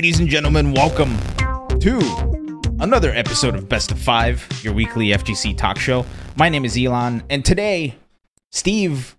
ladies 0.00 0.18
and 0.18 0.30
gentlemen, 0.30 0.72
welcome 0.72 1.14
to 1.78 1.98
another 2.80 3.10
episode 3.10 3.54
of 3.54 3.68
Best 3.68 3.92
of 3.92 3.98
Five, 3.98 4.48
your 4.62 4.72
weekly 4.72 5.08
FGC 5.08 5.54
talk 5.58 5.78
show. 5.78 6.06
My 6.36 6.48
name 6.48 6.64
is 6.64 6.74
Elon, 6.74 7.22
and 7.28 7.44
today, 7.44 7.96
Steve 8.50 9.14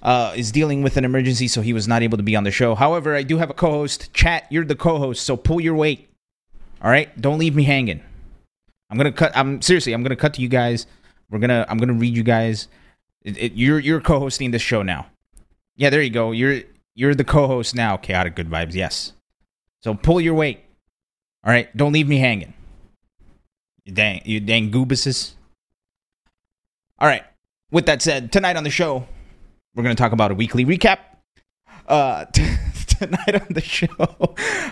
uh, 0.00 0.32
is 0.36 0.52
dealing 0.52 0.84
with 0.84 0.96
an 0.96 1.04
emergency, 1.04 1.48
so 1.48 1.60
he 1.60 1.72
was 1.72 1.88
not 1.88 2.04
able 2.04 2.18
to 2.18 2.22
be 2.22 2.36
on 2.36 2.44
the 2.44 2.52
show. 2.52 2.76
However, 2.76 3.16
I 3.16 3.24
do 3.24 3.38
have 3.38 3.50
a 3.50 3.52
co 3.52 3.72
host. 3.72 4.14
Chat, 4.14 4.46
you're 4.48 4.64
the 4.64 4.76
co 4.76 4.98
host, 4.98 5.24
so 5.24 5.36
pull 5.36 5.60
your 5.60 5.74
weight. 5.74 6.08
All 6.80 6.88
right? 6.88 7.20
Don't 7.20 7.40
leave 7.40 7.56
me 7.56 7.64
hanging. 7.64 8.00
I'm 8.90 8.96
gonna 8.96 9.10
cut. 9.10 9.32
I'm 9.36 9.60
seriously. 9.60 9.92
I'm 9.92 10.04
gonna 10.04 10.14
cut 10.14 10.34
to 10.34 10.40
you 10.40 10.48
guys. 10.48 10.86
We're 11.30 11.40
gonna. 11.40 11.66
I'm 11.68 11.78
gonna 11.78 11.94
read 11.94 12.16
you 12.16 12.22
guys. 12.22 12.68
It, 13.22 13.36
it, 13.38 13.52
you're 13.54 13.80
you're 13.80 14.00
co-hosting 14.00 14.52
this 14.52 14.62
show 14.62 14.84
now. 14.84 15.06
Yeah, 15.74 15.90
there 15.90 16.00
you 16.00 16.10
go. 16.10 16.30
You're 16.30 16.60
you're 16.94 17.16
the 17.16 17.24
co-host 17.24 17.74
now. 17.74 17.96
Chaotic 17.96 18.36
good 18.36 18.48
vibes. 18.48 18.74
Yes. 18.74 19.14
So 19.82 19.94
pull 19.94 20.20
your 20.20 20.34
weight. 20.34 20.60
All 21.44 21.52
right. 21.52 21.74
Don't 21.76 21.92
leave 21.92 22.08
me 22.08 22.18
hanging. 22.18 22.54
You 23.84 23.92
dang 23.92 24.22
you 24.24 24.40
dang 24.40 24.70
goobuses. 24.70 25.32
All 26.98 27.08
right. 27.08 27.24
With 27.70 27.86
that 27.86 28.02
said, 28.02 28.32
tonight 28.32 28.56
on 28.56 28.64
the 28.64 28.70
show, 28.70 29.06
we're 29.74 29.82
gonna 29.82 29.94
talk 29.94 30.12
about 30.12 30.30
a 30.30 30.34
weekly 30.34 30.64
recap. 30.64 30.98
Uh, 31.88 32.24
t- 32.32 32.56
tonight 32.86 33.34
on 33.34 33.46
the 33.50 33.60
show, 33.60 33.88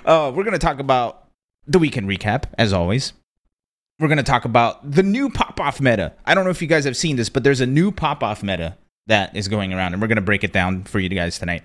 uh, 0.05 0.31
we're 0.35 0.45
gonna 0.45 0.59
talk 0.59 0.79
about 0.79 1.29
the 1.67 1.79
weekend 1.79 2.09
recap 2.09 2.45
as 2.57 2.73
always 2.73 3.13
we're 4.01 4.09
going 4.09 4.17
to 4.17 4.23
talk 4.23 4.47
about 4.47 4.91
the 4.91 5.03
new 5.03 5.29
pop 5.29 5.61
off 5.61 5.81
meta. 5.81 6.15
I 6.25 6.35
don't 6.35 6.45
know 6.45 6.51
if 6.51 6.63
you 6.63 6.69
guys 6.69 6.87
have 6.87 6.97
seen 6.97 7.17
this, 7.17 7.29
but 7.29 7.45
there's 7.45 7.61
a 7.61 7.67
new 7.67 7.93
pop 7.93 8.23
off 8.23 8.43
meta 8.43 8.77
that 9.07 9.37
is 9.37 9.49
going 9.49 9.73
around, 9.73 9.93
and 9.93 10.01
we're 10.01 10.09
going 10.09 10.17
to 10.17 10.23
break 10.23 10.45
it 10.45 10.53
down 10.53 10.85
for 10.85 11.01
you 11.01 11.09
guys 11.09 11.39
tonight. 11.39 11.63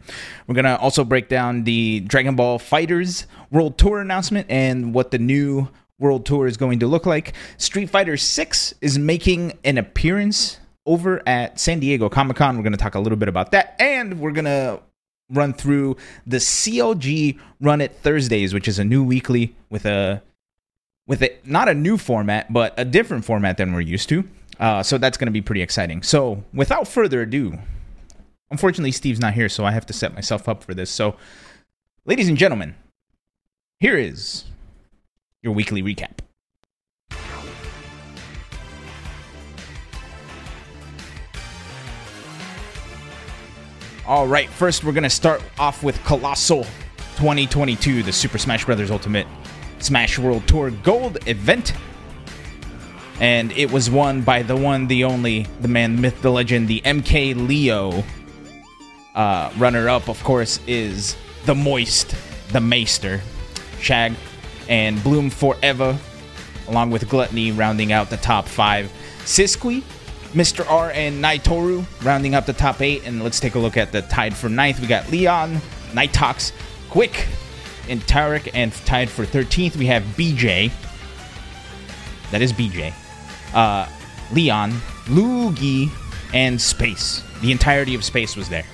We're 0.48 0.56
going 0.56 0.66
to 0.66 0.78
also 0.78 1.04
break 1.04 1.30
down 1.30 1.64
the 1.64 2.00
Dragon 2.02 2.36
Ball 2.36 2.60
FighterZ 2.60 3.26
World 3.52 3.78
Tour 3.78 4.00
announcement 4.00 4.48
and 4.50 4.94
what 4.94 5.12
the 5.12 5.20
new 5.20 5.68
World 6.00 6.26
Tour 6.26 6.48
is 6.48 6.58
going 6.58 6.80
to 6.80 6.88
look 6.88 7.06
like. 7.06 7.34
Street 7.58 7.90
Fighter 7.90 8.18
6 8.18 8.74
is 8.82 8.98
making 9.00 9.58
an 9.64 9.78
appearance 9.78 10.60
over 10.86 11.22
at 11.28 11.60
San 11.60 11.80
Diego 11.80 12.10
Comic 12.10 12.38
Con. 12.38 12.58
We're 12.58 12.64
going 12.64 12.74
to 12.74 12.78
talk 12.78 12.96
a 12.96 13.00
little 13.00 13.18
bit 13.18 13.30
about 13.30 13.52
that, 13.52 13.76
and 13.80 14.20
we're 14.20 14.32
going 14.32 14.46
to 14.46 14.82
run 15.30 15.54
through 15.54 15.98
the 16.28 16.38
CLG 16.38 17.40
Run 17.62 17.82
It 17.82 17.98
Thursdays, 18.02 18.54
which 18.54 18.68
is 18.68 18.80
a 18.80 18.84
new 18.84 19.04
weekly 19.04 19.56
with 19.70 19.86
a 19.86 20.22
with 21.08 21.22
it 21.22 21.46
not 21.46 21.70
a 21.70 21.74
new 21.74 21.98
format, 21.98 22.52
but 22.52 22.74
a 22.78 22.86
different 22.86 23.26
format 23.26 23.58
than 23.58 23.74
we're 23.74 23.82
used 23.82 24.10
to. 24.10 24.24
Uh, 24.60 24.82
so 24.84 24.98
that's 24.98 25.18
going 25.18 25.28
to 25.28 25.32
be 25.32 25.42
pretty 25.42 25.62
exciting. 25.62 26.02
So 26.04 26.44
without 26.54 26.88
further 26.88 27.22
ado, 27.22 27.58
unfortunately, 28.52 28.92
Steve's 28.92 29.20
not 29.20 29.34
here, 29.34 29.50
so 29.50 29.66
I 29.66 29.72
have 29.72 29.86
to 29.88 29.94
set 29.94 30.14
myself 30.14 30.48
up 30.48 30.64
for 30.64 30.74
this. 30.74 30.90
So, 30.90 31.16
ladies 32.06 32.30
and 32.30 32.38
gentlemen, 32.38 32.76
here 33.80 33.98
is 33.98 34.46
your 35.42 35.54
weekly 35.54 35.84
recap. 35.84 36.20
All 44.08 44.28
right, 44.28 44.48
first 44.48 44.84
we're 44.84 44.92
going 44.92 45.04
to 45.04 45.10
start 45.10 45.42
off 45.58 45.82
with 45.82 46.02
Colossal 46.04 46.64
2022, 47.18 48.04
the 48.04 48.12
Super 48.14 48.38
Smash 48.38 48.64
Bros. 48.64 48.92
Ultimate 48.92 49.26
Smash 49.80 50.20
World 50.20 50.48
Tour 50.48 50.70
Gold 50.70 51.18
event. 51.28 51.74
And 53.20 53.52
it 53.54 53.72
was 53.72 53.90
won 53.90 54.22
by 54.22 54.44
the 54.44 54.56
one, 54.56 54.88
the 54.88 55.06
only, 55.06 55.48
the 55.62 55.68
man, 55.68 55.96
the 55.96 56.02
myth, 56.02 56.22
the 56.22 56.32
legend, 56.32 56.68
the 56.68 56.82
MK 56.82 57.48
Leo. 57.48 58.04
Uh, 59.14 59.52
runner 59.58 59.88
up, 59.88 60.10
of 60.10 60.22
course, 60.24 60.60
is 60.68 61.16
the 61.46 61.56
Moist, 61.56 62.16
the 62.52 62.60
Maister, 62.60 63.22
Shag, 63.80 64.14
and 64.68 65.02
Bloom 65.02 65.30
Forever, 65.30 65.98
along 66.68 66.92
with 66.92 67.08
Gluttony, 67.08 67.52
rounding 67.52 67.94
out 67.94 68.10
the 68.10 68.18
top 68.18 68.46
five. 68.46 68.92
Siskui, 69.20 69.84
Mr. 70.34 70.70
R, 70.70 70.92
and 70.92 71.24
Naitoru 71.24 71.86
rounding 72.04 72.36
up 72.36 72.46
the 72.46 72.54
top 72.54 72.82
eight. 72.82 73.08
And 73.08 73.24
let's 73.24 73.40
take 73.40 73.56
a 73.56 73.60
look 73.60 73.78
at 73.78 73.94
the 73.94 74.02
tied 74.02 74.36
for 74.36 74.50
ninth. 74.50 74.82
We 74.82 74.88
got 74.88 75.10
Leon, 75.10 75.62
Nightox, 75.94 76.52
Quick, 76.90 77.28
and 77.88 78.02
Tarek, 78.02 78.50
and 78.54 78.74
tied 78.86 79.10
for 79.10 79.26
13th, 79.26 79.76
we 79.78 79.86
have 79.88 80.04
BJ. 80.18 80.72
That 82.32 82.42
is 82.42 82.52
BJ. 82.52 82.94
Uh, 83.56 83.88
Leon, 84.32 84.74
Luigi, 85.10 85.90
and 86.34 86.62
Space. 86.62 87.24
The 87.42 87.52
entirety 87.52 87.96
of 87.96 88.04
Space 88.04 88.36
was 88.36 88.50
there. 88.50 88.66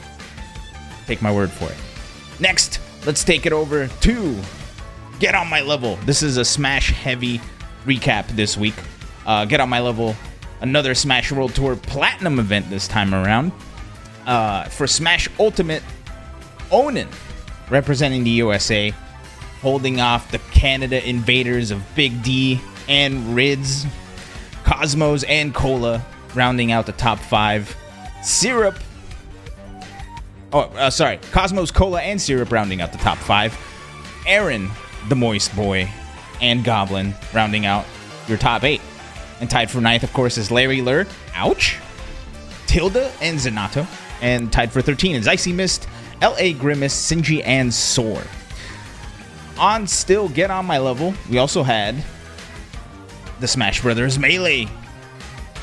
Take 1.08 1.22
my 1.22 1.32
word 1.32 1.52
for 1.52 1.72
it. 1.72 1.78
Next, 2.40 2.80
let's 3.06 3.24
take 3.24 3.46
it 3.46 3.54
over 3.54 3.88
to 3.88 4.42
Get 5.20 5.36
On 5.36 5.48
My 5.48 5.62
Level. 5.62 5.98
This 6.06 6.24
is 6.24 6.38
a 6.38 6.44
Smash 6.44 6.92
heavy 6.92 7.40
recap 7.86 8.28
this 8.30 8.58
week. 8.58 8.76
Uh, 9.26 9.46
Get 9.46 9.60
On 9.60 9.70
My 9.70 9.80
Level, 9.80 10.16
another 10.62 10.96
Smash 10.96 11.32
World 11.32 11.54
Tour 11.54 11.76
Platinum 11.76 12.40
event 12.40 12.70
this 12.70 12.88
time 12.88 13.14
around. 13.14 13.52
Uh, 14.26 14.64
for 14.66 14.88
Smash 14.88 15.30
Ultimate, 15.40 15.84
Onin 16.72 17.08
representing 17.70 18.24
the 18.24 18.30
USA, 18.32 18.94
holding 19.62 20.00
off 20.00 20.32
the 20.32 20.40
Canada 20.52 21.08
invaders 21.08 21.72
of 21.72 21.84
Big 21.96 22.22
D 22.22 22.60
and 22.88 23.36
Rids, 23.36 23.86
Cosmos 24.72 25.24
and 25.24 25.54
Cola, 25.54 26.02
rounding 26.34 26.72
out 26.72 26.86
the 26.86 26.94
top 26.94 27.20
five. 27.20 27.76
Syrup. 28.24 28.80
Oh, 30.54 30.62
uh, 30.62 30.90
sorry. 30.90 31.20
Cosmos, 31.34 31.72
Cola, 31.72 32.02
and 32.02 32.22
Syrup 32.22 32.54
rounding 32.54 32.80
out 32.80 32.94
the 32.94 32.98
top 32.98 33.18
five. 33.18 33.58
Aaron, 34.26 34.72
the 35.10 35.16
Moist 35.16 35.54
Boy, 35.58 35.90
and 36.40 36.64
Goblin 36.64 37.14
rounding 37.34 37.66
out 37.66 37.86
your 38.30 38.38
top 38.38 38.64
eight. 38.64 38.80
And 39.42 39.50
tied 39.50 39.70
for 39.70 39.82
ninth, 39.82 40.04
of 40.04 40.14
course, 40.14 40.38
is 40.38 40.52
Larry 40.52 40.80
Lurr. 40.80 41.06
Ouch. 41.36 41.78
Tilda 42.66 43.12
and 43.20 43.38
Zanato. 43.38 43.86
And 44.22 44.54
tied 44.54 44.72
for 44.72 44.82
13 44.82 45.18
is 45.18 45.28
Icy 45.28 45.52
Mist, 45.52 45.90
L.A. 46.22 46.54
Grimace, 46.54 46.96
Sinji, 46.96 47.42
and 47.44 47.74
Soar. 47.74 48.24
On 49.60 49.86
still 49.86 50.30
get 50.30 50.50
on 50.50 50.66
my 50.66 50.78
level, 50.78 51.14
we 51.30 51.40
also 51.40 51.62
had 51.62 52.02
the 53.42 53.48
Smash 53.48 53.82
Brothers 53.82 54.18
Melee 54.18 54.68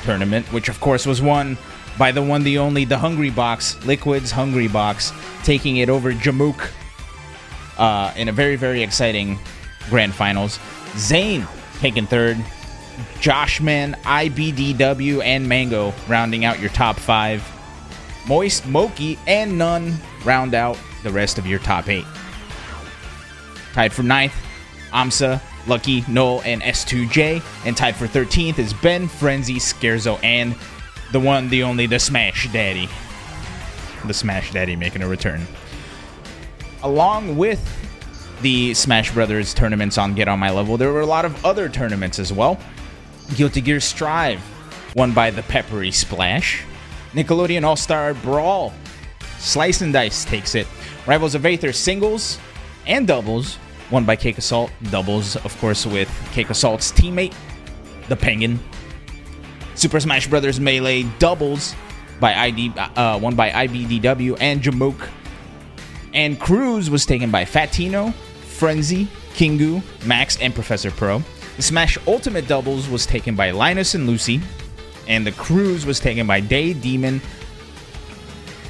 tournament, 0.03 0.45
which 0.53 0.69
of 0.69 0.79
course 0.79 1.05
was 1.05 1.21
won 1.21 1.57
by 1.97 2.11
the 2.11 2.21
one, 2.21 2.43
the 2.43 2.57
only, 2.57 2.85
the 2.85 2.97
Hungry 2.97 3.29
Box, 3.29 3.83
Liquid's 3.85 4.31
Hungry 4.31 4.67
Box, 4.67 5.11
taking 5.43 5.77
it 5.77 5.89
over 5.89 6.13
Jmook 6.13 6.71
uh, 7.77 8.13
in 8.15 8.29
a 8.29 8.31
very, 8.31 8.55
very 8.55 8.83
exciting 8.83 9.37
grand 9.89 10.13
finals. 10.13 10.59
Zane 10.95 11.45
taking 11.79 12.05
third. 12.05 12.37
Joshman, 13.21 13.93
IBDW, 14.03 15.23
and 15.23 15.47
Mango 15.47 15.93
rounding 16.07 16.45
out 16.45 16.59
your 16.59 16.69
top 16.69 16.97
five. 16.97 17.43
Moist, 18.27 18.65
moky, 18.67 19.17
and 19.27 19.57
None 19.57 19.95
round 20.23 20.53
out 20.53 20.77
the 21.03 21.11
rest 21.11 21.37
of 21.37 21.47
your 21.47 21.59
top 21.59 21.89
eight. 21.89 22.05
Tied 23.73 23.93
for 23.93 24.03
ninth, 24.03 24.35
Amsa, 24.91 25.41
Lucky, 25.67 26.03
Noel, 26.07 26.41
and 26.45 26.61
S2J. 26.61 27.43
And 27.65 27.75
tied 27.75 27.95
for 27.95 28.07
13th 28.07 28.59
is 28.59 28.73
Ben, 28.73 29.07
Frenzy, 29.07 29.55
Scarzo, 29.55 30.19
and 30.23 30.55
the 31.11 31.19
one, 31.19 31.49
the 31.49 31.63
only, 31.63 31.85
the 31.85 31.99
Smash 31.99 32.51
Daddy. 32.51 32.89
The 34.05 34.13
Smash 34.13 34.51
Daddy 34.51 34.75
making 34.75 35.01
a 35.01 35.07
return. 35.07 35.45
Along 36.83 37.37
with 37.37 37.61
the 38.41 38.73
Smash 38.73 39.13
Brothers 39.13 39.53
tournaments 39.53 39.97
on 39.97 40.13
Get 40.15 40.27
On 40.27 40.39
My 40.39 40.49
Level, 40.49 40.77
there 40.77 40.93
were 40.93 41.01
a 41.01 41.05
lot 41.05 41.25
of 41.25 41.45
other 41.45 41.67
tournaments 41.67 42.19
as 42.19 42.31
well. 42.31 42.57
Guilty 43.35 43.61
Gear 43.61 43.79
Strive, 43.79 44.41
won 44.95 45.11
by 45.11 45.29
the 45.29 45.43
Peppery 45.43 45.91
Splash. 45.91 46.63
Nickelodeon 47.13 47.63
All 47.63 47.75
Star 47.75 48.13
Brawl, 48.13 48.73
Slice 49.39 49.81
and 49.81 49.91
Dice 49.91 50.25
takes 50.25 50.55
it. 50.55 50.67
Rivals 51.07 51.35
of 51.35 51.45
Aether 51.45 51.73
singles 51.73 52.37
and 52.85 53.07
doubles, 53.07 53.57
won 53.91 54.05
by 54.05 54.15
Cake 54.15 54.37
Assault. 54.37 54.71
Doubles, 54.91 55.35
of 55.37 55.57
course, 55.59 55.85
with 55.85 56.09
Cake 56.31 56.49
Assault's 56.49 56.91
teammate, 56.91 57.33
the 58.07 58.15
Penguin. 58.15 58.59
Super 59.75 59.99
Smash 59.99 60.27
Bros. 60.27 60.59
Melee 60.59 61.03
doubles 61.19 61.75
by 62.19 62.33
ID, 62.33 62.73
uh, 62.75 63.17
won 63.21 63.35
by 63.35 63.49
IBDW 63.49 64.37
and 64.41 64.61
Jmook. 64.61 65.09
And 66.13 66.39
Cruz 66.39 66.89
was 66.89 67.05
taken 67.05 67.31
by 67.31 67.45
Fatino, 67.45 68.13
Frenzy, 68.13 69.07
Kingu, 69.33 69.81
Max, 70.05 70.37
and 70.41 70.53
Professor 70.53 70.91
Pro. 70.91 71.23
The 71.55 71.61
Smash 71.61 71.97
Ultimate 72.07 72.47
doubles 72.47 72.89
was 72.89 73.05
taken 73.05 73.35
by 73.35 73.51
Linus 73.51 73.95
and 73.95 74.07
Lucy. 74.07 74.41
And 75.07 75.25
the 75.25 75.31
Cruise 75.31 75.85
was 75.85 75.99
taken 75.99 76.27
by 76.27 76.39
Day 76.39 76.73
Demon, 76.73 77.21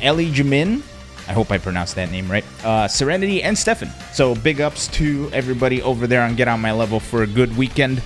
Ellie 0.01 0.31
Jamin. 0.31 0.83
I 1.29 1.33
hope 1.33 1.51
I 1.51 1.59
pronounced 1.59 1.93
that 1.95 2.09
name 2.09 2.29
right. 2.29 2.43
Uh, 2.65 2.87
Serenity 2.87 3.43
and 3.43 3.55
Stefan. 3.55 3.91
So 4.11 4.33
big 4.33 4.61
ups 4.61 4.87
to 4.89 5.29
everybody 5.31 5.79
over 5.83 6.07
there 6.07 6.23
on 6.23 6.35
Get 6.35 6.47
On 6.47 6.59
My 6.59 6.71
Level 6.71 6.99
for 6.99 7.21
a 7.21 7.27
good 7.27 7.55
weekend. 7.55 8.01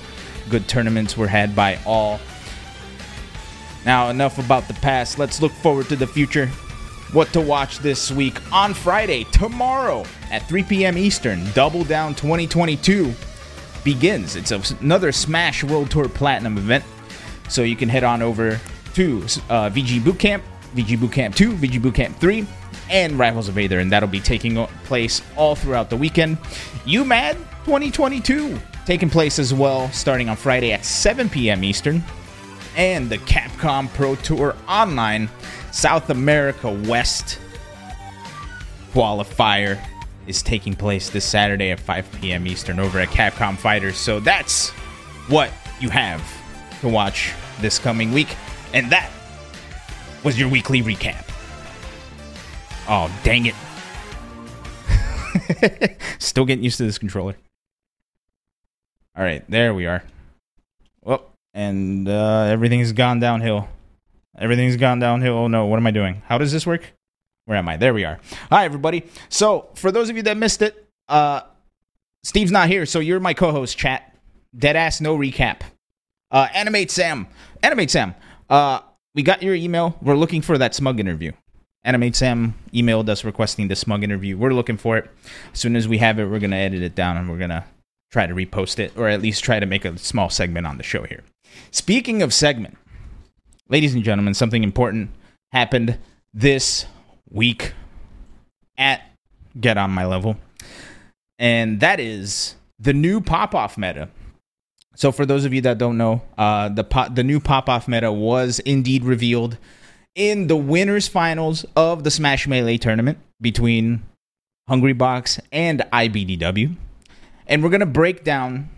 Good 0.50 0.68
tournaments 0.68 1.16
were 1.16 1.28
had 1.28 1.56
by 1.56 1.80
all. 1.86 2.20
Now, 3.86 4.10
enough 4.10 4.40
about 4.40 4.68
the 4.68 4.74
past. 4.76 5.20
Let's 5.20 5.42
look 5.42 5.54
forward 5.54 5.88
to 5.88 5.96
the 5.96 6.06
future. 6.06 6.48
What 7.14 7.32
to 7.32 7.40
watch 7.40 7.80
this 7.80 8.12
week 8.12 8.42
on 8.52 8.74
Friday, 8.74 9.24
tomorrow 9.26 10.04
at 10.30 10.46
3 10.50 10.64
p.m. 10.64 10.98
Eastern, 10.98 11.50
Double 11.52 11.86
Down 11.86 12.16
2022 12.16 13.14
begins. 13.86 14.36
It's 14.36 14.52
another 14.52 15.14
Smash 15.14 15.64
World 15.64 15.92
Tour 15.92 16.10
Platinum 16.10 16.58
event. 16.58 16.84
So 17.48 17.62
you 17.64 17.78
can 17.78 17.88
head 17.88 18.04
on 18.04 18.22
over 18.22 18.60
to 18.96 19.18
uh, 19.50 19.70
VG 19.70 20.02
Bootcamp, 20.02 20.42
VG 20.76 20.98
Bootcamp 20.98 21.36
2, 21.36 21.54
VG 21.54 21.80
Bootcamp 21.80 22.16
3, 22.16 22.46
and 22.90 23.18
Rivals 23.18 23.50
of 23.50 23.58
Aether, 23.58 23.80
and 23.80 23.92
that'll 23.92 24.10
be 24.10 24.20
taking 24.20 24.66
place 24.86 25.22
all 25.36 25.56
throughout 25.56 25.90
the 25.90 25.98
weekend. 25.98 26.38
UMAD 26.86 27.36
2022 27.66 28.60
taking 28.86 29.10
place 29.10 29.40
as 29.40 29.54
well, 29.54 29.90
starting 29.92 30.30
on 30.30 30.36
Friday 30.36 30.74
at 30.74 30.86
7 30.86 31.30
p.m. 31.30 31.64
Eastern, 31.64 32.04
and 32.76 33.10
the 33.10 33.18
Capcom 33.20 33.92
Pro 33.94 34.16
Tour 34.16 34.56
Online 34.68 35.30
South 35.72 36.10
America 36.10 36.70
West 36.88 37.40
qualifier 38.92 39.84
is 40.28 40.42
taking 40.42 40.76
place 40.76 41.10
this 41.10 41.26
Saturday 41.26 41.72
at 41.72 41.80
5 41.80 42.12
p.m. 42.22 42.48
Eastern 42.48 42.80
over 42.80 43.00
at 43.00 43.10
Capcom 43.10 43.58
Fighters. 43.58 43.98
So 43.98 44.20
that's 44.20 44.70
what 45.28 45.52
you 45.80 45.90
have 45.90 46.24
to 46.82 46.90
watch 46.90 47.34
this 47.60 47.80
coming 47.80 48.12
week. 48.12 48.36
And 48.74 48.92
that 48.92 49.10
was 50.24 50.40
your 50.40 50.50
weekly 50.50 50.82
recap. 50.82 51.33
Oh, 52.88 53.10
dang 53.24 53.46
it. 53.46 53.56
Still 56.20 56.46
getting 56.46 56.64
used 56.64 56.78
to 56.78 56.84
this 56.84 56.98
controller. 56.98 57.36
All 59.16 59.24
right, 59.24 59.44
there 59.50 59.74
we 59.74 59.86
are. 59.86 60.04
Well, 61.02 61.32
and 61.54 62.10
uh, 62.10 62.48
everything's 62.50 62.92
gone 62.92 63.20
downhill. 63.20 63.70
Everything's 64.38 64.76
gone 64.76 65.00
downhill. 65.00 65.34
Oh 65.34 65.48
no, 65.48 65.66
what 65.66 65.78
am 65.78 65.88
I 65.88 65.92
doing? 65.92 66.24
How 66.26 66.38
does 66.38 66.52
this 66.52 66.66
work? 66.66 66.92
Where 67.46 67.58
am 67.58 67.70
I? 67.70 67.78
There 67.78 67.94
we 67.94 68.04
are. 68.06 68.20
Hi, 68.50 68.66
everybody. 68.66 69.06
So, 69.30 69.70
for 69.76 69.92
those 69.92 70.10
of 70.10 70.18
you 70.18 70.24
that 70.24 70.38
missed 70.38 70.62
it, 70.62 70.88
uh, 71.08 71.42
Steve's 72.24 72.52
not 72.52 72.70
here, 72.70 72.86
so 72.86 73.00
you're 73.00 73.20
my 73.20 73.34
co-host. 73.34 73.78
Chat, 73.78 74.16
deadass, 74.58 75.00
no 75.02 75.18
recap. 75.18 75.62
Uh, 76.32 76.48
Animate 76.54 76.90
Sam, 76.90 77.28
Animate 77.62 77.92
Sam. 77.92 78.16
Uh, 78.50 78.80
we 79.14 79.24
got 79.24 79.44
your 79.44 79.56
email. 79.56 79.98
We're 80.02 80.16
looking 80.16 80.42
for 80.42 80.58
that 80.58 80.74
smug 80.74 81.00
interview. 81.00 81.34
Animate 81.86 82.16
Sam 82.16 82.56
emailed 82.74 83.10
us 83.10 83.26
requesting 83.26 83.68
the 83.68 83.76
smug 83.76 84.04
interview. 84.04 84.38
We're 84.38 84.54
looking 84.54 84.78
for 84.78 84.98
it. 84.98 85.10
As 85.52 85.60
soon 85.60 85.76
as 85.76 85.88
we 85.88 85.98
have 85.98 86.18
it, 86.18 86.26
we're 86.26 86.40
gonna 86.40 86.56
edit 86.56 86.82
it 86.82 86.96
down 86.96 87.18
and 87.18 87.30
we're 87.30 87.38
gonna 87.38 87.66
try 88.12 88.26
to 88.26 88.34
repost 88.34 88.80
it, 88.80 88.94
or 88.96 89.10
at 89.10 89.22
least 89.22 89.44
try 89.44 89.60
to 89.60 89.66
make 89.66 89.84
a 89.84 89.98
small 89.98 90.30
segment 90.30 90.68
on 90.68 90.78
the 90.78 90.84
show 90.84 91.04
here. 91.04 91.24
Speaking 91.72 92.22
of 92.22 92.34
segment, 92.34 92.78
ladies 93.70 93.94
and 93.94 94.04
gentlemen, 94.04 94.34
something 94.34 94.64
important 94.64 95.10
happened 95.52 95.98
this 96.34 96.86
week 97.30 97.74
at 98.78 99.02
Get 99.60 99.78
On 99.78 99.92
My 99.92 100.06
Level, 100.06 100.38
and 101.38 101.80
that 101.80 102.00
is 102.00 102.56
the 102.80 102.94
new 102.94 103.20
pop 103.20 103.54
off 103.54 103.78
meta. 103.78 104.10
So, 104.96 105.12
for 105.12 105.26
those 105.26 105.44
of 105.44 105.54
you 105.54 105.62
that 105.62 105.80
don't 105.80 105.98
know, 105.98 106.22
uh, 106.38 106.70
the 106.70 106.84
pop, 106.84 107.16
the 107.16 107.24
new 107.24 107.40
pop 107.40 107.68
off 107.68 107.88
meta 107.88 108.12
was 108.12 108.60
indeed 108.60 109.04
revealed 109.04 109.58
in 110.16 110.48
the 110.48 110.56
winners 110.56 111.08
finals 111.08 111.66
of 111.76 112.04
the 112.04 112.12
Smash 112.12 112.48
Melee 112.48 112.78
tournament 112.78 113.18
between 113.42 114.04
Hungrybox 114.70 115.40
and 115.52 115.82
IBDW, 115.92 116.76
and 117.48 117.64
we're 117.64 117.70
gonna 117.70 117.86
break 117.86 118.24
down 118.24 118.70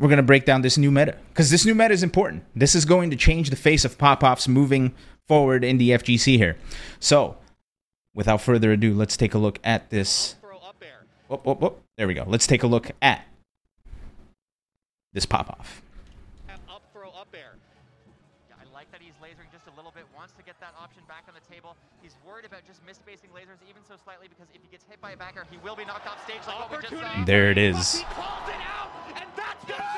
we're 0.00 0.08
going 0.08 0.16
to 0.16 0.22
break 0.22 0.46
down 0.46 0.62
this 0.62 0.78
new 0.78 0.90
meta 0.90 1.14
because 1.28 1.50
this 1.50 1.66
new 1.66 1.74
meta 1.74 1.92
is 1.92 2.02
important. 2.02 2.42
This 2.56 2.74
is 2.74 2.86
going 2.86 3.10
to 3.10 3.16
change 3.16 3.50
the 3.50 3.56
face 3.56 3.84
of 3.84 3.98
pop 3.98 4.24
offs 4.24 4.48
moving 4.48 4.94
forward 5.28 5.62
in 5.62 5.76
the 5.76 5.90
FGC 5.90 6.38
here. 6.38 6.56
So, 6.98 7.36
without 8.14 8.40
further 8.40 8.72
ado, 8.72 8.94
let's 8.94 9.16
take 9.16 9.34
a 9.34 9.38
look 9.38 9.58
at 9.62 9.90
this. 9.90 10.36
Whoop, 11.28 11.44
whoop, 11.44 11.60
whoop. 11.60 11.82
There 11.98 12.08
we 12.08 12.14
go. 12.14 12.24
Let's 12.26 12.46
take 12.46 12.62
a 12.62 12.66
look 12.66 12.90
at 13.02 13.26
this 15.12 15.26
pop 15.26 15.50
worried 22.40 22.50
about 22.50 22.66
just 22.66 22.84
misspacing 22.86 23.28
lasers 23.30 23.58
even 23.68 23.82
so 23.86 23.94
slightly 24.02 24.26
because 24.28 24.46
if 24.54 24.62
he 24.62 24.68
gets 24.70 24.84
hit 24.84 25.00
by 25.00 25.10
a 25.10 25.16
backer, 25.16 25.44
he 25.50 25.58
will 25.58 25.76
be 25.76 25.84
knocked 25.84 26.06
off 26.06 26.22
stage 26.24 26.40
like 26.46 26.58
what 26.58 26.70
we 26.70 26.88
just 26.88 27.02
saw. 27.02 27.24
There 27.24 27.50
it 27.50 27.58
is. 27.58 28.02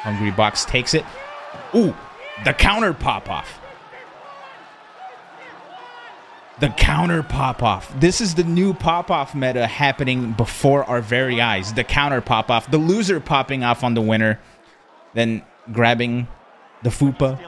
Hungry 0.03 0.33
Box 0.33 0.65
takes 0.65 0.95
it. 0.95 1.05
Ooh, 1.75 1.95
the 2.45 2.53
counter 2.53 2.93
pop 2.95 3.31
off. 3.31 3.61
The 6.59 6.71
counter 6.71 7.23
pop 7.23 7.63
off. 7.63 7.93
This 8.01 8.21
is 8.21 8.35
the 8.35 8.45
new 8.45 8.75
pop 8.75 9.11
off 9.11 9.35
meta 9.35 9.67
happening 9.67 10.33
before 10.33 10.85
our 10.85 11.01
very 11.01 11.41
eyes. 11.41 11.73
The 11.73 11.85
counter 11.85 12.21
pop 12.21 12.51
off. 12.51 12.71
The 12.71 12.79
loser 12.79 13.21
popping 13.21 13.63
off 13.63 13.85
on 13.85 13.95
the 13.95 14.03
winner, 14.03 14.41
then 15.15 15.43
grabbing 15.71 16.27
the 16.83 16.91
Fupa, 16.91 17.39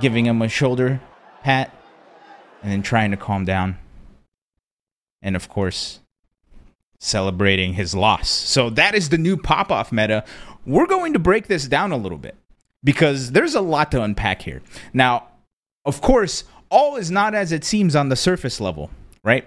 giving 0.00 0.24
him 0.24 0.40
a 0.40 0.48
shoulder 0.48 1.00
pat, 1.42 1.74
and 2.62 2.72
then 2.72 2.82
trying 2.82 3.10
to 3.10 3.18
calm 3.18 3.44
down. 3.44 3.78
And 5.24 5.34
of 5.34 5.48
course, 5.48 5.98
celebrating 7.00 7.74
his 7.74 7.96
loss. 7.96 8.28
So 8.28 8.70
that 8.70 8.94
is 8.94 9.08
the 9.08 9.18
new 9.18 9.36
pop 9.36 9.72
off 9.72 9.90
meta 9.90 10.24
we're 10.66 10.86
going 10.86 11.12
to 11.12 11.18
break 11.18 11.46
this 11.46 11.66
down 11.68 11.92
a 11.92 11.96
little 11.96 12.18
bit 12.18 12.36
because 12.82 13.32
there's 13.32 13.54
a 13.54 13.60
lot 13.60 13.90
to 13.92 14.02
unpack 14.02 14.42
here. 14.42 14.62
Now, 14.92 15.28
of 15.84 16.00
course, 16.00 16.44
all 16.70 16.96
is 16.96 17.10
not 17.10 17.34
as 17.34 17.52
it 17.52 17.64
seems 17.64 17.94
on 17.94 18.08
the 18.08 18.16
surface 18.16 18.60
level, 18.60 18.90
right? 19.22 19.46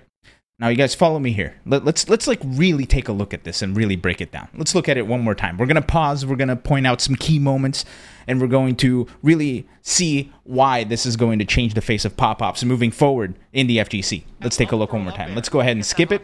Now, 0.59 0.69
you 0.69 0.75
guys 0.75 0.95
follow 0.95 1.19
me 1.19 1.33
here. 1.33 1.55
Let, 1.67 1.85
let's 1.85 2.09
let's 2.09 2.25
like 2.25 2.39
really 2.43 2.87
take 2.87 3.07
a 3.07 3.11
look 3.11 3.31
at 3.31 3.43
this 3.43 3.61
and 3.61 3.77
really 3.77 3.95
break 3.95 4.21
it 4.21 4.31
down. 4.31 4.47
Let's 4.55 4.73
look 4.73 4.89
at 4.89 4.97
it 4.97 5.05
one 5.05 5.21
more 5.21 5.35
time. 5.35 5.57
We're 5.57 5.67
gonna 5.67 5.83
pause. 5.83 6.25
We're 6.25 6.35
gonna 6.35 6.55
point 6.55 6.87
out 6.87 6.99
some 6.99 7.15
key 7.15 7.37
moments, 7.37 7.85
and 8.25 8.41
we're 8.41 8.47
going 8.47 8.75
to 8.77 9.05
really 9.21 9.67
see 9.83 10.31
why 10.45 10.83
this 10.83 11.05
is 11.05 11.15
going 11.15 11.37
to 11.37 11.45
change 11.45 11.75
the 11.75 11.81
face 11.81 12.05
of 12.05 12.17
pop 12.17 12.41
ops 12.41 12.63
moving 12.63 12.89
forward 12.89 13.35
in 13.53 13.67
the 13.67 13.77
FGC. 13.77 14.23
Let's 14.41 14.57
take 14.57 14.71
a 14.71 14.75
look 14.75 14.93
one 14.93 15.03
more 15.03 15.13
time. 15.13 15.35
Let's 15.35 15.49
go 15.49 15.59
ahead 15.59 15.77
and 15.77 15.85
skip 15.85 16.11
it. 16.11 16.23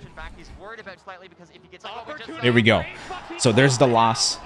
There 2.41 2.53
we 2.53 2.63
go. 2.63 2.83
So 3.37 3.51
there's 3.51 3.77
the 3.77 3.87
loss. 3.87 4.39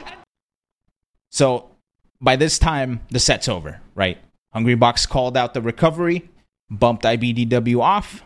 So 1.31 1.69
by 2.19 2.35
this 2.35 2.59
time, 2.59 3.01
the 3.09 3.19
set's 3.19 3.47
over, 3.47 3.79
right? 3.95 4.17
Hungrybox 4.53 5.07
called 5.07 5.37
out 5.37 5.53
the 5.53 5.61
recovery, 5.61 6.29
bumped 6.69 7.03
IBDW 7.03 7.79
off, 7.81 8.23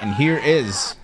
and 0.00 0.14
here 0.14 0.38
is 0.38 0.96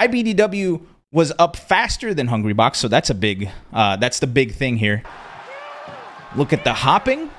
IBDW 0.00 0.84
was 1.12 1.32
up 1.38 1.56
faster 1.56 2.14
than 2.14 2.28
Hungry 2.28 2.54
Box, 2.54 2.78
so 2.78 2.88
that's 2.88 3.10
a 3.10 3.14
big, 3.14 3.50
uh, 3.72 3.96
that's 3.96 4.18
the 4.18 4.26
big 4.26 4.54
thing 4.54 4.76
here. 4.76 5.02
Look 6.34 6.52
at 6.52 6.64
the 6.64 6.72
hopping, 6.72 7.30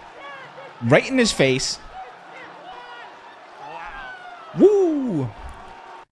right 0.83 1.09
in 1.09 1.17
his 1.17 1.31
face. 1.31 1.79
Woo! 4.59 5.29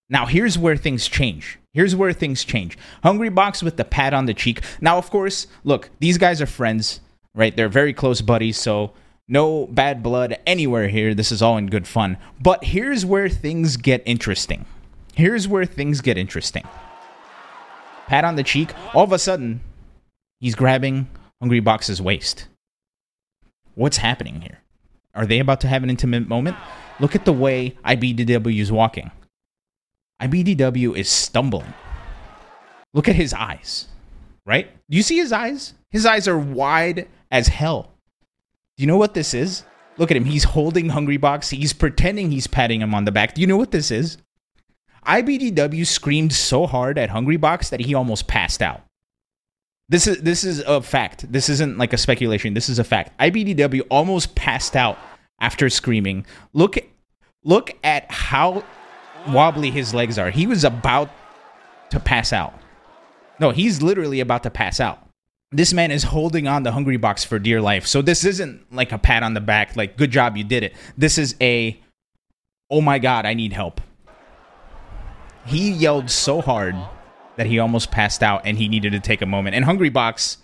Now 0.10 0.26
here's 0.26 0.58
where 0.58 0.76
things 0.76 1.08
change. 1.08 1.60
Here's 1.74 1.96
where 1.96 2.12
things 2.12 2.44
change. 2.44 2.78
Hungry 3.04 3.30
Box 3.30 3.64
with 3.64 3.78
the 3.78 3.86
pat 3.86 4.14
on 4.14 4.26
the 4.26 4.34
cheek. 4.34 4.62
Now, 4.82 4.98
of 4.98 5.10
course, 5.10 5.48
look, 5.64 5.90
these 6.00 6.18
guys 6.18 6.42
are 6.42 6.46
friends, 6.46 7.00
right? 7.34 7.56
They're 7.56 7.70
very 7.70 7.94
close 7.94 8.22
buddies, 8.22 8.58
so 8.58 8.92
no 9.32 9.66
bad 9.68 10.04
blood 10.04 10.38
anywhere 10.46 10.90
here. 10.90 11.16
This 11.16 11.32
is 11.32 11.42
all 11.42 11.58
in 11.58 11.68
good 11.68 11.88
fun. 11.88 12.18
But 12.42 12.66
here's 12.66 13.06
where 13.06 13.30
things 13.30 13.78
get 13.78 14.04
interesting. 14.06 14.66
Here's 15.16 15.48
where 15.48 15.66
things 15.66 16.02
get 16.02 16.18
interesting. 16.18 16.64
Pat 18.08 18.26
on 18.26 18.36
the 18.36 18.44
cheek. 18.44 18.74
All 18.94 19.06
of 19.06 19.14
a 19.14 19.18
sudden, 19.18 19.62
he's 20.42 20.54
grabbing 20.54 21.08
Hungry 21.40 21.62
Box's 21.62 22.02
waist. 22.02 22.48
What's 23.76 23.98
happening 23.98 24.42
here? 24.42 24.60
Are 25.16 25.26
they 25.26 25.40
about 25.40 25.62
to 25.62 25.68
have 25.70 25.84
an 25.84 25.90
intimate 25.90 26.28
moment? 26.28 26.58
Look 27.00 27.16
at 27.16 27.24
the 27.24 27.34
way 27.34 27.78
IBDW 27.86 28.60
is 28.60 28.72
walking. 28.72 29.12
IBDW 30.22 30.96
is 30.96 31.10
stumbling. 31.10 31.74
Look 32.94 33.08
at 33.08 33.16
his 33.16 33.34
eyes, 33.34 33.88
right? 34.46 34.70
Do 34.90 34.98
you 34.98 35.04
see 35.04 35.18
his 35.18 35.32
eyes? 35.32 35.74
His 35.90 36.06
eyes 36.06 36.28
are 36.28 36.38
wide 36.38 37.08
as 37.32 37.48
hell. 37.48 37.92
You 38.82 38.88
know 38.88 38.98
what 38.98 39.14
this 39.14 39.36
is? 39.36 39.64
Look 40.00 40.10
at 40.10 40.18
him. 40.18 40.26
He's 40.26 40.44
holding 40.44 40.90
Hungry 40.90 41.18
Box. 41.18 41.52
He's 41.52 41.72
pretending 41.72 42.32
he's 42.32 42.48
patting 42.48 42.82
him 42.82 42.96
on 42.96 43.06
the 43.06 43.12
back. 43.12 43.36
Do 43.36 43.42
you 43.42 43.46
know 43.46 43.58
what 43.58 43.70
this 43.70 43.92
is? 43.92 44.18
IBDW 45.06 45.86
screamed 45.86 46.34
so 46.34 46.66
hard 46.66 46.98
at 46.98 47.12
Hungry 47.12 47.38
Box 47.38 47.70
that 47.70 47.82
he 47.82 47.94
almost 47.94 48.26
passed 48.26 48.60
out. 48.60 48.82
This 49.88 50.08
is 50.08 50.24
this 50.24 50.44
is 50.44 50.62
a 50.62 50.82
fact. 50.82 51.32
This 51.32 51.48
isn't 51.48 51.78
like 51.78 51.94
a 51.94 51.98
speculation. 51.98 52.56
This 52.56 52.70
is 52.70 52.80
a 52.80 52.84
fact. 52.84 53.16
IBDW 53.20 53.82
almost 53.92 54.34
passed 54.34 54.76
out 54.76 54.98
after 55.40 55.70
screaming. 55.70 56.26
Look 56.54 56.78
look 57.44 57.78
at 57.84 58.10
how 58.10 58.64
wobbly 59.28 59.70
his 59.70 59.94
legs 59.94 60.18
are. 60.18 60.32
He 60.32 60.48
was 60.48 60.64
about 60.64 61.12
to 61.92 62.00
pass 62.00 62.34
out. 62.34 62.60
No, 63.40 63.52
he's 63.52 63.84
literally 63.84 64.22
about 64.22 64.42
to 64.42 64.50
pass 64.50 64.80
out. 64.80 65.08
This 65.54 65.74
man 65.74 65.92
is 65.92 66.04
holding 66.04 66.48
on 66.48 66.64
the 66.64 66.72
hungry 66.72 66.98
box 66.98 67.26
for 67.26 67.38
dear 67.38 67.62
life. 67.62 67.86
So 67.86 68.02
this 68.02 68.24
isn't 68.24 68.74
like 68.74 68.94
a 68.94 68.98
pat 68.98 69.22
on 69.22 69.34
the 69.34 69.42
back, 69.42 69.76
like, 69.76 69.98
good 69.98 70.12
job, 70.12 70.38
you 70.38 70.46
did 70.46 70.64
it. 70.64 70.74
This 70.98 71.18
is 71.18 71.36
a, 71.42 71.80
oh 72.70 72.80
my 72.80 73.00
God, 73.00 73.26
I 73.26 73.34
need 73.34 73.52
help. 73.52 73.82
He 75.46 75.72
yelled 75.72 76.10
so 76.10 76.40
hard 76.40 76.76
that 77.36 77.48
he 77.48 77.60
almost 77.60 77.92
passed 77.92 78.24
out 78.24 78.44
and 78.46 78.58
he 78.58 78.70
needed 78.70 78.94
to 78.94 79.00
take 79.00 79.22
a 79.22 79.26
moment. 79.26 79.56
And 79.56 79.66
Hungry 79.66 79.90
Box 79.90 80.38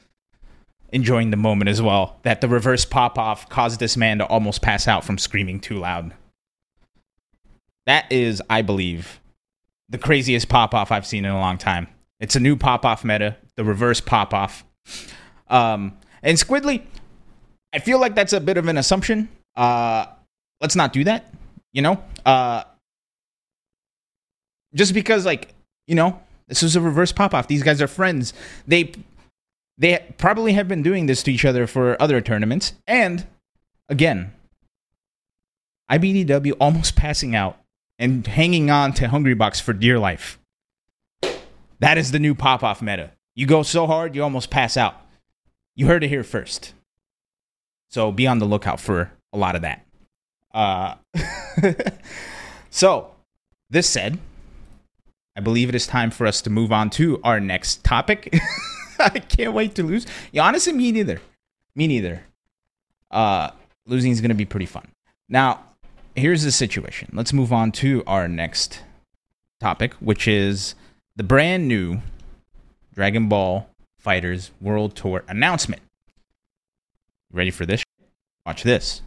enjoying 0.89 1.31
the 1.31 1.37
moment 1.37 1.69
as 1.69 1.81
well. 1.81 2.19
That 2.23 2.41
the 2.41 2.47
reverse 2.47 2.83
pop 2.83 3.17
off 3.17 3.47
caused 3.49 3.79
this 3.79 3.95
man 3.95 4.17
to 4.17 4.25
almost 4.25 4.61
pass 4.61 4.87
out 4.87 5.05
from 5.05 5.17
screaming 5.17 5.59
too 5.59 5.77
loud. 5.77 6.13
That 7.85 8.11
is, 8.11 8.41
I 8.49 8.61
believe, 8.61 9.21
the 9.87 9.97
craziest 9.97 10.49
pop 10.49 10.73
off 10.73 10.91
I've 10.91 11.07
seen 11.07 11.23
in 11.23 11.31
a 11.31 11.39
long 11.39 11.57
time. 11.57 11.87
It's 12.19 12.35
a 12.35 12.41
new 12.41 12.57
pop 12.57 12.85
off 12.85 13.05
meta, 13.05 13.37
the 13.55 13.63
reverse 13.63 14.01
pop 14.01 14.33
off. 14.33 14.65
Um, 15.49 15.97
and 16.23 16.37
Squidly, 16.37 16.83
I 17.73 17.79
feel 17.79 17.99
like 17.99 18.15
that's 18.15 18.33
a 18.33 18.39
bit 18.39 18.57
of 18.57 18.67
an 18.67 18.77
assumption. 18.77 19.29
Uh, 19.55 20.05
let's 20.61 20.75
not 20.75 20.93
do 20.93 21.03
that. 21.03 21.33
You 21.73 21.81
know, 21.81 22.03
uh, 22.25 22.63
just 24.73 24.93
because 24.93 25.25
like 25.25 25.53
you 25.85 25.95
know 25.95 26.19
this 26.47 26.63
is 26.63 26.75
a 26.75 26.81
reverse 26.81 27.11
pop 27.11 27.33
off. 27.33 27.47
These 27.47 27.63
guys 27.63 27.81
are 27.81 27.87
friends. 27.87 28.33
They 28.67 28.91
they 29.77 30.03
probably 30.17 30.53
have 30.53 30.67
been 30.67 30.81
doing 30.81 31.05
this 31.05 31.21
to 31.23 31.31
each 31.31 31.45
other 31.45 31.67
for 31.67 32.01
other 32.01 32.19
tournaments. 32.21 32.73
And 32.87 33.27
again, 33.89 34.33
IBDW 35.91 36.53
almost 36.59 36.95
passing 36.95 37.35
out 37.35 37.59
and 37.99 38.25
hanging 38.25 38.69
on 38.69 38.93
to 38.93 39.07
Hungry 39.09 39.35
Hungrybox 39.35 39.61
for 39.61 39.73
dear 39.73 39.99
life. 39.99 40.39
That 41.79 41.97
is 41.97 42.11
the 42.11 42.19
new 42.19 42.33
pop 42.33 42.63
off 42.63 42.81
meta. 42.81 43.11
You 43.37 43.45
go 43.45 43.61
so 43.61 43.85
hard, 43.85 44.15
you 44.15 44.23
almost 44.23 44.49
pass 44.49 44.75
out. 44.75 44.99
You 45.75 45.85
heard 45.85 46.03
it 46.03 46.07
here 46.07 46.23
first. 46.23 46.73
So 47.87 48.11
be 48.11 48.25
on 48.25 48.39
the 48.39 48.45
lookout 48.45 48.79
for 48.79 49.11
a 49.31 49.37
lot 49.37 49.55
of 49.55 49.61
that. 49.61 49.85
Uh, 50.51 50.95
so, 52.71 53.11
this 53.69 53.87
said, 53.87 54.17
I 55.35 55.41
believe 55.41 55.69
it 55.69 55.75
is 55.75 55.85
time 55.85 56.09
for 56.09 56.25
us 56.25 56.41
to 56.41 56.49
move 56.49 56.71
on 56.71 56.89
to 56.91 57.21
our 57.23 57.39
next 57.39 57.83
topic. 57.83 58.35
I 58.99 59.19
can't 59.19 59.53
wait 59.53 59.75
to 59.75 59.83
lose. 59.83 60.07
Yeah, 60.31 60.43
honestly, 60.47 60.73
me 60.73 60.91
neither. 60.91 61.21
Me 61.75 61.85
neither. 61.85 62.23
Uh, 63.11 63.51
losing 63.85 64.11
is 64.11 64.19
going 64.19 64.29
to 64.29 64.35
be 64.35 64.45
pretty 64.45 64.65
fun. 64.65 64.87
Now, 65.29 65.63
here's 66.15 66.41
the 66.41 66.51
situation. 66.51 67.09
Let's 67.13 67.33
move 67.33 67.53
on 67.53 67.71
to 67.73 68.03
our 68.07 68.27
next 68.27 68.81
topic, 69.59 69.93
which 69.95 70.27
is 70.27 70.73
the 71.15 71.23
brand 71.23 71.67
new 71.67 72.01
Dragon 72.97 73.29
Ball 73.29 73.69
FighterZ 74.03 74.49
World 74.59 74.95
Tour 74.95 75.23
announcement. 75.27 75.83
Ready 77.31 77.51
for 77.51 77.63
this? 77.63 77.83
Watch 78.43 78.63
this. 78.63 79.03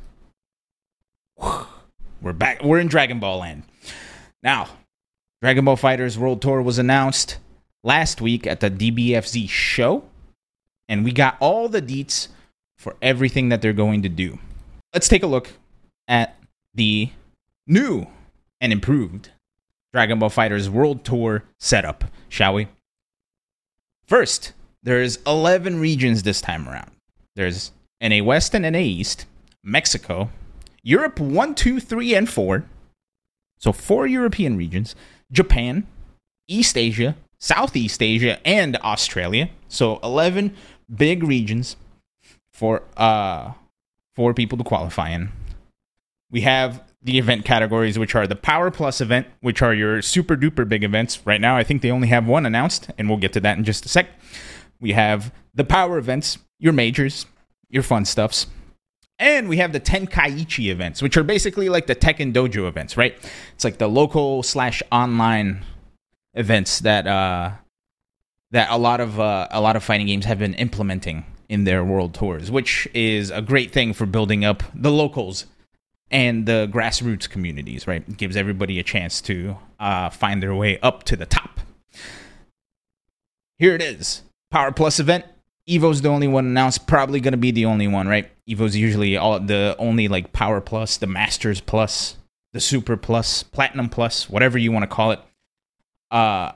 We're 2.22 2.32
back. 2.32 2.62
We're 2.62 2.78
in 2.78 2.86
Dragon 2.86 3.18
Ball 3.18 3.38
land. 3.40 3.64
Now, 4.44 4.68
Dragon 5.42 5.64
Ball 5.64 5.76
FighterZ 5.76 6.18
World 6.18 6.40
Tour 6.40 6.62
was 6.62 6.78
announced 6.78 7.38
last 7.82 8.20
week 8.20 8.46
at 8.46 8.60
the 8.60 8.70
DBFZ 8.70 9.48
show, 9.48 10.04
and 10.88 11.04
we 11.04 11.10
got 11.10 11.36
all 11.40 11.68
the 11.68 11.82
deets 11.82 12.28
for 12.78 12.94
everything 13.02 13.48
that 13.48 13.60
they're 13.60 13.72
going 13.72 14.02
to 14.02 14.08
do. 14.08 14.38
Let's 14.94 15.08
take 15.08 15.24
a 15.24 15.26
look 15.26 15.50
at 16.06 16.36
the 16.74 17.10
new 17.66 18.06
and 18.60 18.72
improved 18.72 19.30
Dragon 19.92 20.20
Ball 20.20 20.30
FighterZ 20.30 20.68
World 20.68 21.04
Tour 21.04 21.42
setup, 21.58 22.04
shall 22.28 22.54
we? 22.54 22.68
First, 24.10 24.54
there's 24.82 25.18
11 25.24 25.78
regions 25.78 26.24
this 26.24 26.40
time 26.40 26.68
around. 26.68 26.90
There's 27.36 27.70
NA 28.02 28.24
West 28.24 28.56
and 28.56 28.70
NA 28.70 28.80
East, 28.80 29.24
Mexico, 29.62 30.30
Europe 30.82 31.20
1, 31.20 31.54
2, 31.54 31.78
3, 31.78 32.14
and 32.16 32.28
4. 32.28 32.64
So, 33.60 33.72
four 33.72 34.08
European 34.08 34.56
regions, 34.56 34.96
Japan, 35.30 35.86
East 36.48 36.76
Asia, 36.76 37.14
Southeast 37.38 38.02
Asia, 38.02 38.44
and 38.44 38.76
Australia. 38.78 39.48
So 39.68 40.00
11 40.02 40.56
big 40.92 41.22
regions 41.22 41.76
for 42.52 42.82
uh 42.96 43.52
for 44.16 44.34
people 44.34 44.58
to 44.58 44.64
qualify 44.64 45.10
in. 45.10 45.30
We 46.30 46.40
have 46.40 46.82
the 47.02 47.18
event 47.18 47.44
categories, 47.44 47.98
which 47.98 48.14
are 48.14 48.26
the 48.26 48.36
Power 48.36 48.70
Plus 48.70 49.00
event, 49.00 49.26
which 49.40 49.62
are 49.62 49.72
your 49.72 50.02
super 50.02 50.36
duper 50.36 50.68
big 50.68 50.84
events. 50.84 51.24
Right 51.24 51.40
now, 51.40 51.56
I 51.56 51.64
think 51.64 51.82
they 51.82 51.90
only 51.90 52.08
have 52.08 52.26
one 52.26 52.44
announced, 52.44 52.90
and 52.98 53.08
we'll 53.08 53.18
get 53.18 53.32
to 53.34 53.40
that 53.40 53.56
in 53.56 53.64
just 53.64 53.86
a 53.86 53.88
sec. 53.88 54.08
We 54.80 54.92
have 54.92 55.32
the 55.54 55.64
Power 55.64 55.98
events, 55.98 56.38
your 56.58 56.72
majors, 56.72 57.26
your 57.68 57.82
fun 57.82 58.04
stuffs. 58.04 58.46
And 59.18 59.48
we 59.48 59.58
have 59.58 59.72
the 59.72 59.80
Tenkaichi 59.80 60.70
events, 60.70 61.02
which 61.02 61.16
are 61.16 61.22
basically 61.22 61.68
like 61.68 61.86
the 61.86 61.94
Tekken 61.94 62.32
Dojo 62.32 62.66
events, 62.66 62.96
right? 62.96 63.14
It's 63.54 63.64
like 63.64 63.78
the 63.78 63.88
local 63.88 64.42
slash 64.42 64.82
online 64.90 65.64
events 66.34 66.80
that 66.80 67.06
uh, 67.06 67.50
that 68.50 68.70
a 68.70 68.78
lot 68.78 69.00
of 69.00 69.20
uh, 69.20 69.48
a 69.50 69.60
lot 69.60 69.76
of 69.76 69.84
fighting 69.84 70.06
games 70.06 70.24
have 70.24 70.38
been 70.38 70.54
implementing 70.54 71.24
in 71.50 71.64
their 71.64 71.84
world 71.84 72.14
tours, 72.14 72.50
which 72.50 72.88
is 72.94 73.30
a 73.30 73.42
great 73.42 73.72
thing 73.72 73.92
for 73.92 74.06
building 74.06 74.44
up 74.44 74.62
the 74.74 74.90
locals 74.90 75.46
and 76.10 76.46
the 76.46 76.68
grassroots 76.72 77.28
communities. 77.28 77.86
Right, 77.86 78.02
it 78.06 78.16
gives 78.16 78.36
everybody 78.36 78.78
a 78.78 78.82
chance 78.82 79.20
to 79.22 79.56
uh, 79.78 80.10
find 80.10 80.42
their 80.42 80.54
way 80.54 80.78
up 80.80 81.04
to 81.04 81.16
the 81.16 81.26
top. 81.26 81.60
Here 83.58 83.74
it 83.74 83.82
is, 83.82 84.22
Power 84.50 84.72
Plus 84.72 84.98
event. 84.98 85.24
Evo's 85.66 86.02
the 86.02 86.08
only 86.08 86.26
one 86.26 86.46
announced. 86.46 86.86
Probably 86.86 87.20
going 87.20 87.32
to 87.32 87.38
be 87.38 87.50
the 87.50 87.66
only 87.66 87.86
one, 87.86 88.08
right? 88.08 88.30
Evo's 88.46 88.74
usually 88.74 89.16
all 89.16 89.38
the 89.38 89.76
only 89.78 90.08
like 90.08 90.32
Power 90.32 90.60
Plus, 90.60 90.96
the 90.96 91.06
Masters 91.06 91.60
Plus, 91.60 92.16
the 92.52 92.60
Super 92.60 92.96
Plus, 92.96 93.42
Platinum 93.44 93.88
Plus, 93.88 94.28
whatever 94.28 94.58
you 94.58 94.72
want 94.72 94.82
to 94.82 94.88
call 94.88 95.12
it. 95.12 95.20
Uh, 96.10 96.52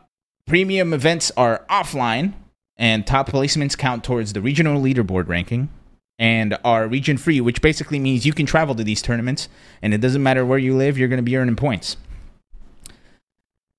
premium 0.46 0.92
events 0.92 1.30
are 1.36 1.64
offline, 1.70 2.32
and 2.76 3.06
top 3.06 3.28
placements 3.28 3.78
count 3.78 4.02
towards 4.02 4.32
the 4.32 4.40
regional 4.40 4.82
leaderboard 4.82 5.28
ranking, 5.28 5.68
and 6.18 6.56
are 6.64 6.86
region 6.86 7.16
free, 7.16 7.40
which 7.40 7.62
basically 7.62 7.98
means 7.98 8.26
you 8.26 8.32
can 8.32 8.46
travel 8.46 8.74
to 8.74 8.84
these 8.84 9.02
tournaments, 9.02 9.48
and 9.82 9.92
it 9.92 10.00
doesn't 10.00 10.22
matter 10.22 10.44
where 10.44 10.58
you 10.58 10.76
live, 10.76 10.96
you're 10.96 11.08
going 11.08 11.18
to 11.18 11.22
be 11.22 11.36
earning 11.36 11.56
points. 11.56 11.96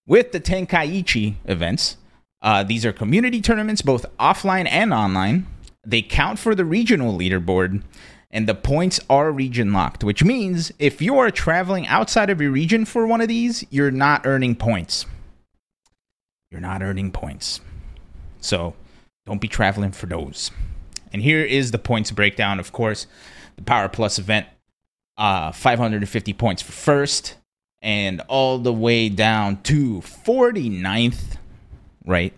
With 0.07 0.31
the 0.31 0.39
Tenkaichi 0.39 1.35
events, 1.45 1.97
uh, 2.41 2.63
these 2.63 2.85
are 2.85 2.93
community 2.93 3.41
tournaments, 3.41 3.81
both 3.81 4.05
offline 4.19 4.67
and 4.69 4.93
online. 4.93 5.47
They 5.85 6.01
count 6.01 6.37
for 6.39 6.53
the 6.53 6.65
regional 6.65 7.17
leaderboard, 7.17 7.81
and 8.29 8.47
the 8.47 8.55
points 8.55 8.99
are 9.09 9.31
region 9.31 9.73
locked, 9.73 10.03
which 10.03 10.23
means 10.23 10.71
if 10.77 11.01
you 11.01 11.17
are 11.17 11.31
traveling 11.31 11.87
outside 11.87 12.29
of 12.29 12.41
your 12.41 12.51
region 12.51 12.85
for 12.85 13.07
one 13.07 13.21
of 13.21 13.27
these, 13.27 13.65
you're 13.69 13.91
not 13.91 14.25
earning 14.25 14.55
points 14.55 15.05
you're 16.55 16.61
not 16.61 16.81
earning 16.81 17.11
points. 17.11 17.59
So 18.39 18.75
don't 19.25 19.41
be 19.41 19.49
traveling 19.49 19.91
for 19.91 20.05
those. 20.05 20.51
And 21.13 21.21
here 21.21 21.43
is 21.43 21.71
the 21.71 21.79
points 21.79 22.11
breakdown. 22.11 22.59
Of 22.59 22.71
course, 22.71 23.07
the 23.55 23.63
Power 23.63 23.89
Plus 23.89 24.19
event, 24.19 24.47
uh, 25.17 25.51
550 25.51 26.33
points 26.33 26.61
for 26.61 26.71
first, 26.71 27.35
and 27.81 28.21
all 28.27 28.57
the 28.57 28.73
way 28.73 29.09
down 29.09 29.61
to 29.63 30.01
49th, 30.01 31.37
right? 32.05 32.33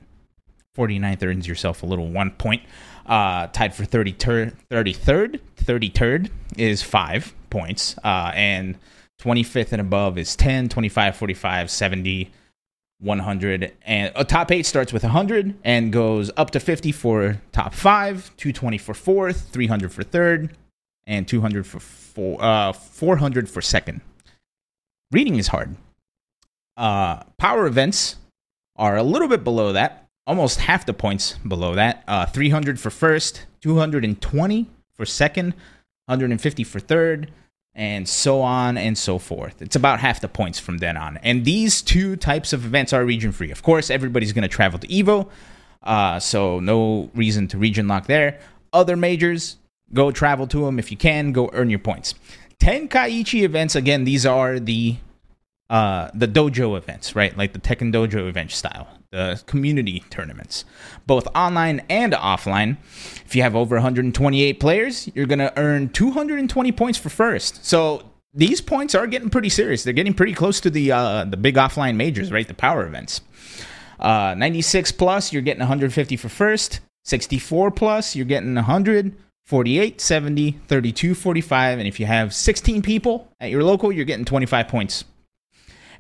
49th 0.77 1.23
earns 1.23 1.47
yourself 1.47 1.81
a 1.83 1.85
little 1.85 2.09
one 2.09 2.31
point. 2.31 2.61
Uh, 3.05 3.47
tied 3.47 3.73
for 3.73 3.85
30 3.85 4.11
ter- 4.13 4.51
33rd. 4.69 5.39
33rd 5.55 6.29
is 6.57 6.83
five 6.83 7.33
points. 7.49 7.97
Uh, 8.03 8.31
and 8.35 8.77
25th 9.21 9.71
and 9.71 9.81
above 9.81 10.17
is 10.17 10.35
10, 10.35 10.69
25, 10.69 11.15
45, 11.15 11.71
70, 11.71 12.31
100 12.99 13.73
and 13.83 14.11
a 14.15 14.25
top 14.25 14.51
8 14.51 14.65
starts 14.65 14.91
with 14.91 15.03
100 15.03 15.55
and 15.63 15.93
goes 15.93 16.31
up 16.35 16.51
to 16.51 16.59
50 16.59 16.91
for 16.91 17.41
top 17.51 17.73
5 17.73 18.35
220 18.37 18.77
for 18.77 18.93
fourth 18.93 19.49
300 19.49 19.91
for 19.91 20.03
third 20.03 20.55
and 21.05 21.27
200 21.27 21.65
for 21.65 21.79
four, 21.79 22.43
uh, 22.43 22.73
400 22.73 23.49
for 23.49 23.61
second. 23.61 24.01
Reading 25.11 25.35
is 25.35 25.47
hard. 25.47 25.75
Uh, 26.75 27.23
power 27.37 27.65
events 27.65 28.17
are 28.75 28.97
a 28.97 29.03
little 29.03 29.27
bit 29.27 29.43
below 29.43 29.71
that 29.73 30.07
almost 30.27 30.59
half 30.59 30.85
the 30.85 30.93
points 30.93 31.35
below 31.47 31.73
that. 31.75 32.03
Uh, 32.07 32.25
300 32.25 32.79
for 32.79 32.89
first 32.89 33.45
220 33.61 34.67
for 34.93 35.05
second 35.05 35.53
150 36.05 36.63
for 36.63 36.79
third 36.79 37.31
and 37.77 38.09
so 38.09 38.41
on 38.41 38.75
and 38.75 38.97
so 38.97 39.19
forth. 39.19 39.61
It's 39.61 39.75
about 39.75 39.99
half 39.99 40.19
the 40.19 40.27
points 40.27 40.57
from 40.57 40.79
then 40.79 40.97
on. 40.97 41.17
And 41.17 41.45
these 41.45 41.83
two 41.83 42.15
types 42.15 42.51
of 42.51 42.65
events 42.65 42.91
are 42.91 43.05
region 43.05 43.31
free. 43.31 43.51
Of 43.51 43.61
course, 43.61 43.91
everybody's 43.91 44.33
going 44.33 44.41
to 44.41 44.47
travel 44.49 44.79
to 44.79 44.87
Evo, 44.87 45.29
uh, 45.83 46.19
so 46.19 46.59
no 46.59 47.11
reason 47.13 47.47
to 47.49 47.57
region 47.59 47.87
lock 47.87 48.07
there. 48.07 48.39
Other 48.73 48.97
majors, 48.97 49.57
go 49.93 50.11
travel 50.11 50.47
to 50.47 50.65
them 50.65 50.79
if 50.79 50.89
you 50.89 50.97
can. 50.97 51.31
Go 51.31 51.51
earn 51.53 51.69
your 51.69 51.79
points. 51.79 52.15
Tenkaichi 52.59 53.43
events 53.43 53.75
again. 53.75 54.03
These 54.03 54.25
are 54.25 54.59
the 54.59 54.97
uh, 55.69 56.09
the 56.13 56.27
dojo 56.27 56.77
events, 56.77 57.15
right? 57.15 57.37
Like 57.37 57.53
the 57.53 57.59
Tekken 57.59 57.93
Dojo 57.93 58.27
event 58.27 58.51
style 58.51 58.87
the 59.11 59.41
community 59.45 60.03
tournaments, 60.09 60.65
both 61.05 61.27
online 61.33 61.81
and 61.89 62.13
offline. 62.13 62.77
If 63.25 63.35
you 63.35 63.41
have 63.41 63.55
over 63.55 63.75
128 63.75 64.59
players, 64.59 65.09
you're 65.15 65.25
going 65.25 65.39
to 65.39 65.57
earn 65.57 65.89
220 65.89 66.71
points 66.73 66.99
for 66.99 67.09
first. 67.09 67.65
So 67.65 68.03
these 68.33 68.59
points 68.61 68.95
are 68.95 69.07
getting 69.07 69.29
pretty 69.29 69.49
serious. 69.49 69.83
They're 69.83 69.93
getting 69.93 70.13
pretty 70.13 70.33
close 70.33 70.59
to 70.61 70.69
the 70.69 70.91
uh, 70.91 71.25
the 71.25 71.37
big 71.37 71.55
offline 71.55 71.95
majors, 71.95 72.31
right? 72.31 72.47
The 72.47 72.53
power 72.53 72.85
events. 72.85 73.21
Uh, 73.99 74.35
96 74.37 74.91
plus, 74.91 75.33
you're 75.33 75.41
getting 75.41 75.61
150 75.61 76.17
for 76.17 76.29
first. 76.29 76.81
64 77.05 77.71
plus, 77.71 78.15
you're 78.15 78.25
getting 78.25 78.55
100. 78.55 79.15
48, 79.45 80.01
70, 80.01 80.59
32, 80.67 81.15
45. 81.15 81.79
And 81.79 81.87
if 81.87 82.01
you 82.01 82.05
have 82.05 82.33
16 82.33 82.81
people 82.81 83.31
at 83.39 83.49
your 83.49 83.63
local, 83.63 83.93
you're 83.93 84.03
getting 84.03 84.25
25 84.25 84.67
points. 84.67 85.05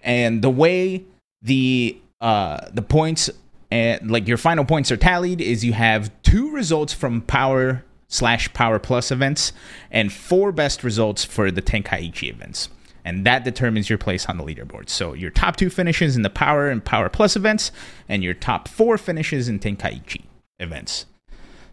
And 0.07 0.41
the 0.41 0.49
way 0.49 1.03
the 1.43 1.99
uh, 2.19 2.69
the 2.73 2.81
points 2.81 3.29
and 3.69 4.09
like 4.09 4.27
your 4.27 4.37
final 4.37 4.65
points 4.65 4.91
are 4.91 4.97
tallied 4.97 5.41
is 5.41 5.63
you 5.63 5.73
have 5.73 6.09
two 6.23 6.49
results 6.51 6.93
from 6.93 7.21
power 7.21 7.83
slash 8.07 8.51
power 8.53 8.79
plus 8.79 9.11
events 9.11 9.51
and 9.91 10.11
four 10.11 10.53
best 10.53 10.83
results 10.83 11.25
for 11.25 11.51
the 11.51 11.61
Tenkaichi 11.61 12.29
events. 12.29 12.69
And 13.03 13.25
that 13.25 13.43
determines 13.43 13.89
your 13.89 13.97
place 13.97 14.25
on 14.25 14.37
the 14.37 14.43
leaderboard. 14.43 14.89
So 14.89 15.13
your 15.13 15.29
top 15.29 15.57
two 15.57 15.69
finishes 15.69 16.15
in 16.15 16.23
the 16.23 16.29
power 16.29 16.69
and 16.69 16.83
power 16.83 17.09
plus 17.09 17.35
events, 17.35 17.71
and 18.09 18.23
your 18.23 18.33
top 18.33 18.67
four 18.67 18.97
finishes 18.97 19.47
in 19.47 19.59
Tenkaichi 19.59 20.23
events. 20.59 21.05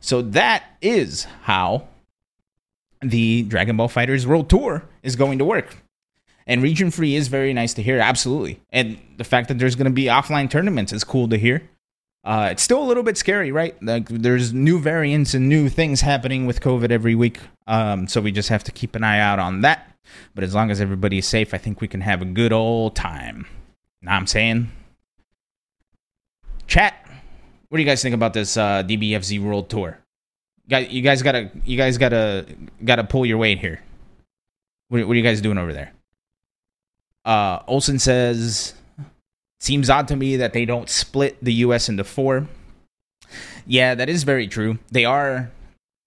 So 0.01 0.23
that 0.23 0.65
is 0.81 1.25
how 1.43 1.89
the 3.01 3.43
Dragon 3.43 3.77
Ball 3.77 3.89
FighterZ 3.89 4.27
World 4.27 4.49
Tour 4.49 4.85
is 5.03 5.17
going 5.17 5.39
to 5.39 5.45
work. 5.45 5.84
And 6.47 6.63
region 6.63 6.91
free 6.91 7.15
is 7.15 7.29
very 7.29 7.55
nice 7.55 7.73
to 7.75 7.83
hear, 7.83 7.99
absolutely. 7.99 8.61
And 8.71 8.99
the 9.17 9.25
fact 9.25 9.49
that 9.49 9.59
there's 9.59 9.77
going 9.77 9.87
to 9.87 9.91
be 9.91 10.05
offline 10.05 10.51
tournaments 10.51 10.93
is 10.93 11.03
cool 11.03 11.29
to 11.29 11.39
hear. 11.39 11.63
Uh, 12.23 12.49
it's 12.51 12.63
still 12.63 12.83
a 12.83 12.85
little 12.85 13.03
bit 13.03 13.19
scary, 13.19 13.53
right? 13.53 13.81
Like 13.83 14.09
there's 14.09 14.53
new 14.53 14.79
variants 14.79 15.35
and 15.35 15.49
new 15.49 15.69
things 15.69 16.01
happening 16.01 16.47
with 16.47 16.61
COVID 16.61 16.91
every 16.91 17.15
week. 17.15 17.39
Um, 17.67 18.09
so 18.09 18.21
we 18.21 18.33
just 18.33 18.49
have 18.49 18.65
to 18.65 18.73
keep 18.73 18.95
an 18.95 19.05
eye 19.05 19.21
out 19.21 19.39
on 19.39 19.61
that. 19.61 19.91
But 20.35 20.45
as 20.45 20.55
long 20.55 20.71
as 20.71 20.81
everybody 20.81 21.19
is 21.19 21.27
safe, 21.27 21.53
I 21.55 21.59
think 21.59 21.81
we 21.81 21.89
can 21.89 22.01
have 22.01 22.23
a 22.23 22.27
good 22.27 22.53
old 22.53 22.95
time. 22.95 23.47
Know 24.03 24.13
I'm 24.13 24.27
saying? 24.27 24.71
Chat, 26.67 26.95
what 27.69 27.77
do 27.77 27.83
you 27.83 27.89
guys 27.89 28.03
think 28.03 28.15
about 28.15 28.33
this 28.33 28.57
uh, 28.57 28.83
DBFZ 28.83 29.43
World 29.43 29.69
Tour? 29.69 29.99
You 30.67 31.03
guys 31.03 31.23
gotta, 31.23 31.51
you 31.65 31.77
guys 31.77 31.99
gotta, 31.99 32.47
gotta 32.83 33.05
pull 33.05 33.27
your 33.27 33.37
weight 33.37 33.59
here. 33.59 33.83
What, 34.89 35.07
what 35.07 35.13
are 35.13 35.17
you 35.17 35.23
guys 35.23 35.43
doing 35.43 35.59
over 35.59 35.75
there? 35.75 35.93
Uh, 37.25 37.61
Olson 37.67 37.99
says 37.99 38.75
Seems 39.65 39.89
odd 39.89 40.09
to 40.09 40.17
me 40.17 40.37
that 40.37 40.53
they 40.53 40.67
don't 40.67 40.91
split 40.91 41.39
the 41.43 41.55
U.S. 41.65 41.89
into 41.89 42.05
four. 42.05 42.49
Yeah, 43.67 43.95
that 43.95 44.11
is 44.11 44.23
very 44.23 44.47
true. 44.47 44.79
They 44.91 45.07
are, 45.07 45.51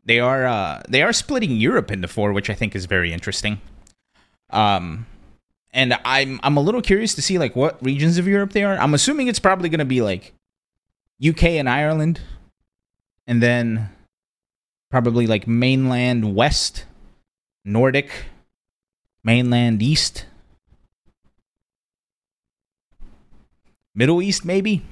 they 0.05 0.19
are, 0.19 0.45
uh, 0.45 0.83
they 0.88 1.01
are 1.01 1.12
splitting 1.12 1.57
Europe 1.57 1.89
into 1.89 2.07
four, 2.07 2.33
which 2.33 2.51
I 2.51 2.53
think 2.53 2.75
is 2.75 2.86
very 2.86 3.12
interesting. 3.12 3.59
Um, 4.51 5.07
and 5.74 5.97
I'm 6.05 6.39
I'm 6.43 6.55
a 6.55 6.62
little 6.62 6.83
curious 6.83 7.15
to 7.15 7.24
see 7.24 7.39
like 7.39 7.55
what 7.55 7.83
regions 7.83 8.19
of 8.19 8.27
Europe 8.27 8.51
they 8.51 8.63
are. 8.63 8.77
I'm 8.77 8.93
assuming 8.93 9.27
it's 9.27 9.39
probably 9.39 9.69
going 9.69 9.79
to 9.79 9.86
be 9.86 10.03
like 10.03 10.36
UK 11.27 11.45
and 11.45 11.67
Ireland, 11.67 12.21
and 13.25 13.41
then 13.41 13.89
probably 14.91 15.25
like 15.25 15.47
mainland 15.47 16.36
West, 16.36 16.86
Nordic, 17.65 18.12
mainland 19.24 19.81
East, 19.81 20.27
Middle 23.98 24.22
East, 24.22 24.46
maybe. 24.46 24.84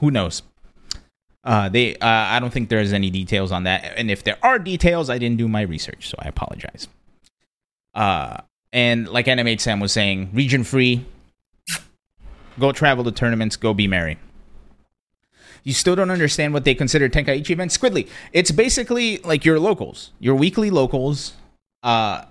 Who 0.00 0.10
knows? 0.10 0.42
Uh, 1.44 1.68
they, 1.68 1.94
uh, 1.94 2.06
I 2.06 2.40
don't 2.40 2.52
think 2.52 2.68
there's 2.68 2.92
any 2.92 3.08
details 3.08 3.52
on 3.52 3.62
that, 3.62 3.94
and 3.96 4.10
if 4.10 4.24
there 4.24 4.36
are 4.42 4.58
details, 4.58 5.08
I 5.08 5.16
didn't 5.16 5.38
do 5.38 5.46
my 5.46 5.62
research, 5.62 6.08
so 6.08 6.16
I 6.18 6.28
apologize. 6.28 6.88
Uh, 7.94 8.38
and 8.72 9.06
like 9.08 9.28
Animate 9.28 9.60
Sam 9.60 9.78
was 9.78 9.92
saying, 9.92 10.30
region 10.34 10.64
free. 10.64 11.06
Go 12.58 12.72
travel 12.72 13.04
to 13.04 13.12
tournaments. 13.12 13.54
Go 13.54 13.72
be 13.72 13.86
merry. 13.86 14.18
You 15.62 15.72
still 15.72 15.94
don't 15.94 16.10
understand 16.10 16.52
what 16.52 16.64
they 16.64 16.74
consider 16.74 17.08
Tenkaichi 17.08 17.50
events. 17.50 17.78
Squidly, 17.78 18.08
it's 18.32 18.50
basically 18.50 19.18
like 19.18 19.44
your 19.44 19.60
locals, 19.60 20.10
your 20.18 20.34
weekly 20.34 20.70
locals, 20.70 21.34
uh, 21.82 22.24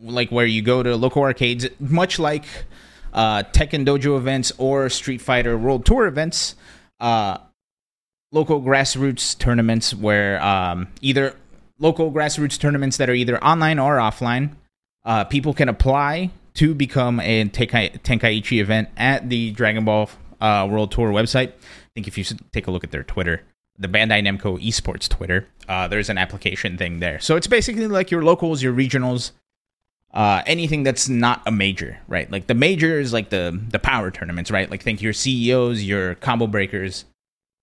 like 0.00 0.30
where 0.30 0.46
you 0.46 0.62
go 0.62 0.82
to 0.82 0.96
local 0.96 1.22
arcades, 1.22 1.66
much 1.78 2.18
like 2.18 2.44
uh, 3.14 3.44
Tekken 3.52 3.86
Dojo 3.86 4.18
events 4.18 4.52
or 4.58 4.88
Street 4.88 5.20
Fighter 5.20 5.56
World 5.56 5.86
Tour 5.86 6.06
events, 6.06 6.56
uh, 7.00 7.38
local 8.32 8.60
grassroots 8.60 9.38
tournaments 9.38 9.94
where 9.94 10.42
um, 10.42 10.88
either 11.00 11.36
local 11.78 12.10
grassroots 12.10 12.58
tournaments 12.58 12.96
that 12.96 13.08
are 13.08 13.14
either 13.14 13.42
online 13.42 13.78
or 13.78 13.96
offline, 13.96 14.50
uh, 15.04 15.24
people 15.24 15.54
can 15.54 15.68
apply 15.68 16.30
to 16.54 16.74
become 16.74 17.20
a 17.20 17.44
Tenkai- 17.46 18.00
Tenkaichi 18.02 18.60
event 18.60 18.88
at 18.96 19.28
the 19.28 19.50
Dragon 19.52 19.84
Ball 19.84 20.10
uh, 20.40 20.66
World 20.70 20.90
Tour 20.90 21.10
website. 21.10 21.48
I 21.48 21.90
think 21.94 22.08
if 22.08 22.18
you 22.18 22.24
take 22.52 22.66
a 22.66 22.70
look 22.70 22.84
at 22.84 22.90
their 22.90 23.02
Twitter, 23.02 23.42
the 23.78 23.88
Bandai 23.88 24.22
Namco 24.22 24.62
Esports 24.64 25.08
Twitter, 25.08 25.48
uh, 25.68 25.88
there's 25.88 26.08
an 26.08 26.18
application 26.18 26.76
thing 26.76 27.00
there. 27.00 27.18
So 27.18 27.36
it's 27.36 27.46
basically 27.46 27.86
like 27.86 28.10
your 28.10 28.22
locals, 28.22 28.62
your 28.62 28.72
regionals, 28.72 29.32
uh, 30.14 30.42
anything 30.46 30.84
that's 30.84 31.08
not 31.08 31.42
a 31.44 31.50
major, 31.50 31.98
right? 32.06 32.30
Like 32.30 32.46
the 32.46 32.54
major 32.54 33.00
is 33.00 33.12
like 33.12 33.30
the 33.30 33.60
the 33.68 33.80
power 33.80 34.10
tournaments, 34.12 34.50
right? 34.50 34.70
Like 34.70 34.82
think 34.82 35.02
your 35.02 35.12
CEOs, 35.12 35.82
your 35.82 36.14
combo 36.14 36.46
breakers, 36.46 37.04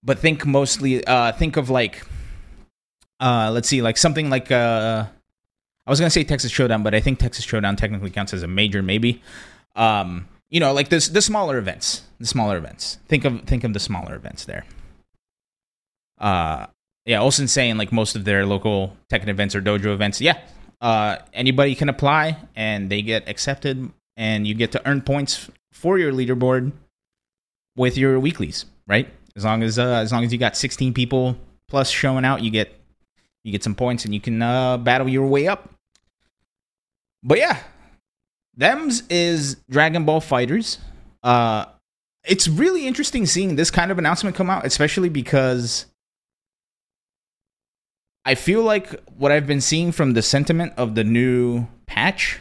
but 0.04 0.20
think 0.20 0.46
mostly 0.46 1.04
uh, 1.06 1.32
think 1.32 1.56
of 1.56 1.70
like 1.70 2.06
uh, 3.22 3.52
let's 3.54 3.70
see, 3.70 3.82
like 3.82 3.98
something 3.98 4.30
like 4.30 4.52
uh, 4.52 5.06
I 5.88 5.90
was 5.90 6.00
gonna 6.00 6.10
say 6.10 6.26
Texas 6.26 6.52
Showdown, 6.52 6.84
but 6.84 6.94
I 6.94 7.00
think 7.00 7.20
Texas 7.20 7.46
Showdown 7.46 7.78
technically 7.78 8.10
counts 8.10 8.34
as 8.34 8.44
a 8.44 8.48
major, 8.48 8.84
maybe. 8.84 9.22
Um, 9.76 10.28
you 10.50 10.60
know, 10.60 10.74
like 10.74 10.90
this 10.90 11.08
the 11.08 11.22
smaller 11.22 11.58
events, 11.58 12.02
the 12.20 12.28
smaller 12.28 12.58
events. 12.58 13.00
Think 13.08 13.24
of 13.24 13.44
think 13.44 13.64
of 13.64 13.74
the 13.74 13.80
smaller 13.80 14.16
events 14.16 14.44
there. 14.44 14.66
Uh, 16.20 16.66
yeah, 17.06 17.20
Olsen's 17.22 17.54
saying 17.54 17.78
like 17.78 17.94
most 17.94 18.18
of 18.18 18.26
their 18.26 18.46
local 18.46 18.98
Tekken 19.10 19.30
events 19.30 19.56
or 19.56 19.62
dojo 19.62 19.94
events. 19.94 20.20
Yeah, 20.20 20.38
uh, 20.82 21.18
anybody 21.34 21.76
can 21.76 21.90
apply 21.90 22.38
and 22.56 22.90
they 22.90 23.02
get 23.02 23.30
accepted 23.30 23.92
and 24.18 24.46
you 24.46 24.54
get 24.54 24.72
to 24.74 24.88
earn 24.88 25.02
points 25.02 25.50
for 25.72 25.98
your 25.98 26.12
leaderboard 26.12 26.72
with 27.78 27.98
your 27.98 28.20
weeklies 28.20 28.66
right? 28.92 29.08
As 29.36 29.46
long 29.46 29.64
as 29.64 29.80
uh, 29.80 30.02
as 30.04 30.12
long 30.12 30.24
as 30.24 30.32
you 30.34 30.38
got 30.38 30.58
16 30.58 30.94
people 30.94 31.38
plus 31.68 31.90
showing 31.90 32.26
out 32.26 32.44
you 32.44 32.52
get 32.52 32.76
you 33.44 33.52
get 33.52 33.64
some 33.64 33.74
points 33.74 34.06
and 34.06 34.14
you 34.14 34.20
can 34.20 34.42
uh, 34.42 34.78
battle 34.78 35.10
your 35.10 35.26
way 35.26 35.48
up. 35.48 35.74
But 37.24 37.38
yeah 37.38 37.60
them's 38.56 39.04
is 39.10 39.56
dragon 39.70 40.06
ball 40.06 40.20
fighters. 40.22 40.78
Uh 41.24 41.66
it's 42.24 42.48
really 42.48 42.86
interesting 42.86 43.26
seeing 43.26 43.56
this 43.56 43.72
kind 43.72 43.92
of 43.92 43.98
announcement 43.98 44.36
come 44.36 44.50
out 44.50 44.66
especially 44.66 45.10
because 45.10 45.86
I 48.24 48.36
feel 48.36 48.64
like 48.64 49.02
what 49.18 49.32
I've 49.32 49.48
been 49.48 49.62
seeing 49.62 49.92
from 49.92 50.14
the 50.14 50.22
sentiment 50.22 50.74
of 50.78 50.96
the 50.96 51.04
new 51.04 51.68
patch 51.88 52.40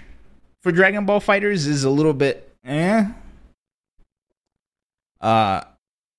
for 0.63 0.73
Dragon 0.73 1.07
Ball 1.07 1.21
FighterZ 1.21 1.67
is 1.67 1.85
a 1.85 1.91
little 1.91 2.13
bit 2.13 2.55
eh. 2.65 3.07
Uh 5.21 5.63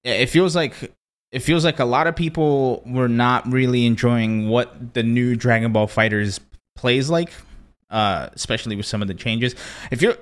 it 0.03 0.27
feels 0.27 0.55
like 0.55 0.91
it 1.31 1.39
feels 1.39 1.63
like 1.63 1.79
a 1.79 1.85
lot 1.85 2.07
of 2.07 2.15
people 2.15 2.83
were 2.85 3.07
not 3.07 3.49
really 3.51 3.85
enjoying 3.85 4.49
what 4.49 4.93
the 4.93 5.03
new 5.03 5.35
Dragon 5.35 5.71
Ball 5.71 5.87
FighterZ 5.87 6.39
plays 6.75 7.09
like, 7.09 7.31
uh, 7.89 8.29
especially 8.33 8.75
with 8.75 8.85
some 8.85 9.01
of 9.01 9.07
the 9.07 9.13
changes. 9.13 9.55
If 9.91 10.01
you're 10.01 10.17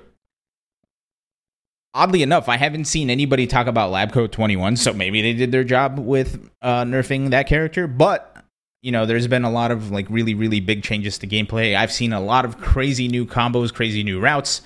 oddly 1.94 2.22
enough, 2.22 2.48
I 2.48 2.56
haven't 2.58 2.84
seen 2.84 3.10
anybody 3.10 3.48
talk 3.48 3.66
about 3.66 3.90
Lab 3.90 4.12
Coat 4.12 4.30
21, 4.30 4.76
so 4.76 4.92
maybe 4.92 5.20
they 5.20 5.32
did 5.32 5.50
their 5.50 5.64
job 5.64 5.98
with 5.98 6.48
uh, 6.62 6.84
nerfing 6.84 7.30
that 7.30 7.48
character. 7.48 7.88
But 7.88 8.36
you 8.82 8.92
know, 8.92 9.06
there's 9.06 9.26
been 9.26 9.44
a 9.44 9.50
lot 9.50 9.70
of 9.70 9.90
like 9.90 10.06
really, 10.08 10.34
really 10.34 10.60
big 10.60 10.82
changes 10.82 11.18
to 11.18 11.26
gameplay. 11.26 11.76
I've 11.76 11.92
seen 11.92 12.12
a 12.12 12.20
lot 12.20 12.44
of 12.44 12.58
crazy 12.58 13.08
new 13.08 13.26
combos, 13.26 13.72
crazy 13.72 14.02
new 14.02 14.20
routes, 14.20 14.62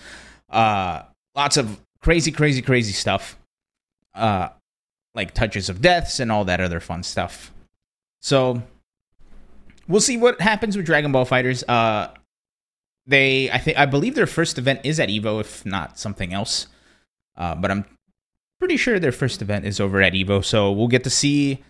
uh, 0.50 1.03
lots 1.35 1.57
of 1.57 1.81
crazy, 2.00 2.31
crazy, 2.31 2.62
crazy 2.62 2.92
stuff, 2.92 3.37
uh, 4.14 4.50
like 5.14 5.35
touches 5.35 5.68
of 5.68 5.81
deaths 5.81 6.20
and 6.20 6.31
all 6.31 6.44
that 6.44 6.61
other 6.61 6.81
fun 6.81 7.03
stuff. 7.03 7.53
So 8.20 8.62
we'll 9.88 10.00
see 10.00 10.16
what 10.16 10.40
happens 10.40 10.77
with 10.77 10.87
Dragon 10.87 11.12
Ball 11.12 11.27
FighterZ. 11.27 11.64
Uh, 11.68 12.09
they, 13.07 13.50
I 13.50 13.59
think, 13.59 13.79
I 13.79 13.87
believe 13.87 14.14
their 14.14 14.27
first 14.27 14.59
event 14.59 14.81
is 14.85 14.98
at 15.00 15.09
Evo, 15.09 15.40
if 15.40 15.66
not 15.66 15.98
something 15.98 16.33
else. 16.33 16.68
Uh, 17.37 17.55
but 17.55 17.70
I'm 17.70 17.85
pretty 18.61 18.77
sure 18.77 18.98
their 18.98 19.12
first 19.12 19.42
event 19.42 19.66
is 19.66 19.81
over 19.81 20.00
at 20.00 20.12
Evo, 20.12 20.44
so 20.44 20.70
we'll 20.70 20.88
get 20.88 21.05
to 21.05 21.11
see 21.11 21.62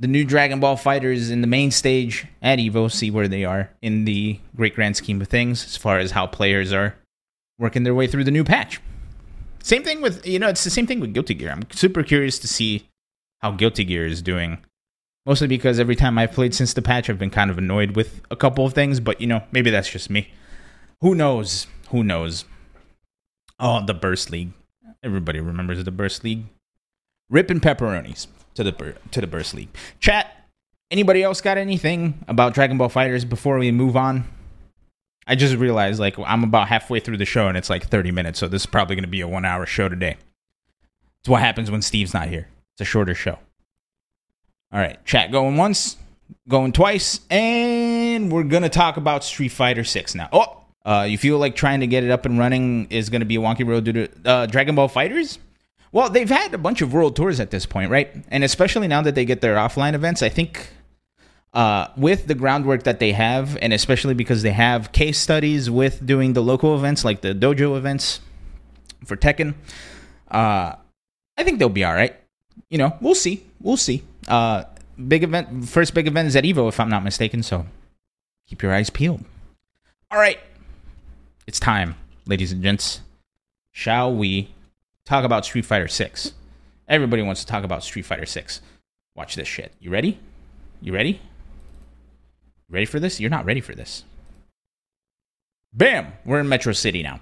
the 0.00 0.08
new 0.08 0.24
Dragon 0.24 0.60
Ball 0.60 0.76
FighterZ 0.76 1.30
in 1.30 1.42
the 1.42 1.46
main 1.46 1.70
stage 1.70 2.26
at 2.40 2.58
Evo, 2.58 2.90
see 2.90 3.10
where 3.10 3.28
they 3.28 3.44
are 3.44 3.70
in 3.82 4.06
the 4.06 4.40
great 4.56 4.74
grand 4.74 4.96
scheme 4.96 5.20
of 5.20 5.28
things 5.28 5.62
as 5.64 5.76
far 5.76 5.98
as 5.98 6.12
how 6.12 6.26
players 6.26 6.72
are 6.72 6.96
working 7.58 7.82
their 7.84 7.94
way 7.94 8.06
through 8.06 8.24
the 8.24 8.30
new 8.30 8.42
patch. 8.42 8.80
Same 9.62 9.84
thing 9.84 10.00
with, 10.00 10.26
you 10.26 10.38
know, 10.38 10.48
it's 10.48 10.64
the 10.64 10.70
same 10.70 10.86
thing 10.86 11.00
with 11.00 11.12
Guilty 11.12 11.34
Gear. 11.34 11.50
I'm 11.50 11.70
super 11.70 12.02
curious 12.02 12.38
to 12.38 12.48
see 12.48 12.88
how 13.40 13.50
Guilty 13.52 13.84
Gear 13.84 14.06
is 14.06 14.22
doing. 14.22 14.64
Mostly 15.26 15.46
because 15.46 15.78
every 15.78 15.96
time 15.96 16.16
I've 16.16 16.32
played 16.32 16.54
since 16.54 16.72
the 16.72 16.80
patch, 16.80 17.10
I've 17.10 17.18
been 17.18 17.28
kind 17.28 17.50
of 17.50 17.58
annoyed 17.58 17.94
with 17.94 18.22
a 18.30 18.36
couple 18.36 18.64
of 18.64 18.72
things, 18.72 19.00
but, 19.00 19.20
you 19.20 19.26
know, 19.26 19.42
maybe 19.52 19.68
that's 19.70 19.90
just 19.90 20.08
me. 20.08 20.32
Who 21.02 21.14
knows? 21.14 21.66
Who 21.90 22.02
knows? 22.02 22.46
Oh, 23.58 23.84
the 23.84 23.92
Burst 23.92 24.30
League. 24.30 24.52
Everybody 25.04 25.40
remembers 25.40 25.84
the 25.84 25.90
Burst 25.90 26.24
League. 26.24 26.44
Rip 27.28 27.50
and 27.50 27.60
pepperonis 27.60 28.28
to 28.54 28.64
the 28.64 28.94
to 29.10 29.20
the 29.20 29.26
burst 29.26 29.54
league. 29.54 29.68
Chat. 29.98 30.36
Anybody 30.90 31.22
else 31.22 31.40
got 31.40 31.56
anything 31.56 32.24
about 32.26 32.52
Dragon 32.52 32.76
Ball 32.76 32.88
FighterZ 32.88 33.28
before 33.28 33.58
we 33.58 33.70
move 33.70 33.96
on? 33.96 34.24
I 35.26 35.36
just 35.36 35.54
realized 35.54 36.00
like 36.00 36.18
I'm 36.18 36.42
about 36.42 36.66
halfway 36.66 36.98
through 36.98 37.18
the 37.18 37.24
show 37.24 37.46
and 37.46 37.56
it's 37.56 37.70
like 37.70 37.86
30 37.86 38.10
minutes, 38.10 38.40
so 38.40 38.48
this 38.48 38.62
is 38.62 38.66
probably 38.66 38.96
going 38.96 39.04
to 39.04 39.10
be 39.10 39.20
a 39.20 39.28
one 39.28 39.44
hour 39.44 39.66
show 39.66 39.88
today. 39.88 40.16
It's 41.20 41.28
what 41.28 41.40
happens 41.40 41.70
when 41.70 41.82
Steve's 41.82 42.12
not 42.12 42.28
here. 42.28 42.48
It's 42.74 42.80
a 42.80 42.84
shorter 42.84 43.14
show. 43.14 43.38
All 44.72 44.80
right, 44.80 45.04
chat 45.04 45.30
going 45.30 45.56
once, 45.56 45.96
going 46.48 46.72
twice, 46.72 47.20
and 47.30 48.32
we're 48.32 48.44
gonna 48.44 48.68
talk 48.68 48.96
about 48.96 49.24
Street 49.24 49.48
Fighter 49.48 49.84
Six 49.84 50.14
now. 50.14 50.28
Oh, 50.32 50.62
uh, 50.84 51.06
you 51.08 51.18
feel 51.18 51.38
like 51.38 51.56
trying 51.56 51.80
to 51.80 51.86
get 51.86 52.04
it 52.04 52.10
up 52.10 52.24
and 52.24 52.38
running 52.38 52.86
is 52.88 53.10
gonna 53.10 53.24
be 53.24 53.36
a 53.36 53.40
wonky 53.40 53.66
road 53.66 53.84
due 53.84 53.92
to 53.92 54.08
uh, 54.24 54.46
Dragon 54.46 54.74
Ball 54.74 54.88
FighterZ? 54.88 55.38
Well, 55.92 56.08
they've 56.08 56.30
had 56.30 56.54
a 56.54 56.58
bunch 56.58 56.82
of 56.82 56.92
world 56.92 57.16
tours 57.16 57.40
at 57.40 57.50
this 57.50 57.66
point, 57.66 57.90
right? 57.90 58.14
And 58.28 58.44
especially 58.44 58.86
now 58.86 59.02
that 59.02 59.14
they 59.14 59.24
get 59.24 59.40
their 59.40 59.56
offline 59.56 59.94
events, 59.94 60.22
I 60.22 60.28
think 60.28 60.70
uh, 61.52 61.88
with 61.96 62.26
the 62.26 62.34
groundwork 62.34 62.84
that 62.84 63.00
they 63.00 63.12
have, 63.12 63.58
and 63.60 63.72
especially 63.72 64.14
because 64.14 64.42
they 64.42 64.52
have 64.52 64.92
case 64.92 65.18
studies 65.18 65.68
with 65.68 66.04
doing 66.06 66.32
the 66.34 66.42
local 66.42 66.76
events 66.76 67.04
like 67.04 67.22
the 67.22 67.34
dojo 67.34 67.76
events 67.76 68.20
for 69.04 69.16
Tekken, 69.16 69.54
uh, 70.30 70.74
I 71.36 71.42
think 71.42 71.58
they'll 71.58 71.68
be 71.68 71.84
all 71.84 71.94
right. 71.94 72.14
You 72.68 72.78
know, 72.78 72.96
we'll 73.00 73.16
see. 73.16 73.44
We'll 73.60 73.76
see. 73.76 74.04
Uh, 74.28 74.64
big 75.08 75.24
event, 75.24 75.68
first 75.68 75.92
big 75.92 76.06
event 76.06 76.28
is 76.28 76.36
at 76.36 76.44
Evo, 76.44 76.68
if 76.68 76.78
I'm 76.78 76.88
not 76.88 77.02
mistaken. 77.02 77.42
So 77.42 77.66
keep 78.46 78.62
your 78.62 78.72
eyes 78.72 78.90
peeled. 78.90 79.24
All 80.12 80.18
right, 80.18 80.38
it's 81.46 81.60
time, 81.60 81.94
ladies 82.26 82.52
and 82.52 82.62
gents. 82.62 83.00
Shall 83.72 84.14
we 84.14 84.50
talk 85.06 85.24
about 85.24 85.44
Street 85.44 85.64
Fighter 85.64 85.88
Six? 85.88 86.32
Everybody 86.88 87.22
wants 87.22 87.40
to 87.42 87.46
talk 87.46 87.64
about 87.64 87.84
Street 87.84 88.04
Fighter 88.04 88.26
Six. 88.26 88.60
Watch 89.16 89.36
this 89.36 89.48
shit. 89.48 89.72
You 89.80 89.90
ready? 89.90 90.18
You 90.80 90.92
ready? 90.92 91.20
Ready 92.68 92.86
for 92.86 93.00
this? 93.00 93.20
You're 93.20 93.30
not 93.30 93.44
ready 93.44 93.60
for 93.60 93.74
this. 93.74 94.04
Bam! 95.72 96.12
We're 96.24 96.40
in 96.40 96.48
Metro 96.48 96.72
City 96.72 97.02
now. 97.02 97.20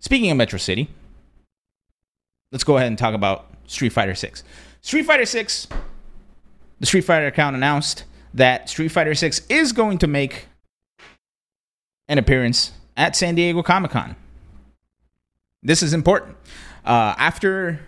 Speaking 0.00 0.30
of 0.30 0.36
Metro 0.36 0.58
City, 0.58 0.88
let's 2.52 2.64
go 2.64 2.76
ahead 2.76 2.88
and 2.88 2.98
talk 2.98 3.14
about 3.14 3.46
Street 3.66 3.92
Fighter 3.92 4.14
6. 4.14 4.44
Street 4.80 5.02
Fighter 5.02 5.26
6, 5.26 5.68
the 6.78 6.86
Street 6.86 7.02
Fighter 7.02 7.26
account 7.26 7.56
announced 7.56 8.04
that 8.34 8.68
Street 8.68 8.88
Fighter 8.88 9.14
6 9.14 9.42
is 9.48 9.72
going 9.72 9.98
to 9.98 10.06
make 10.06 10.46
an 12.08 12.18
appearance 12.18 12.72
at 12.96 13.16
San 13.16 13.34
Diego 13.34 13.62
Comic 13.62 13.90
Con. 13.90 14.14
This 15.66 15.82
is 15.82 15.92
important. 15.92 16.36
Uh, 16.84 17.14
after 17.18 17.80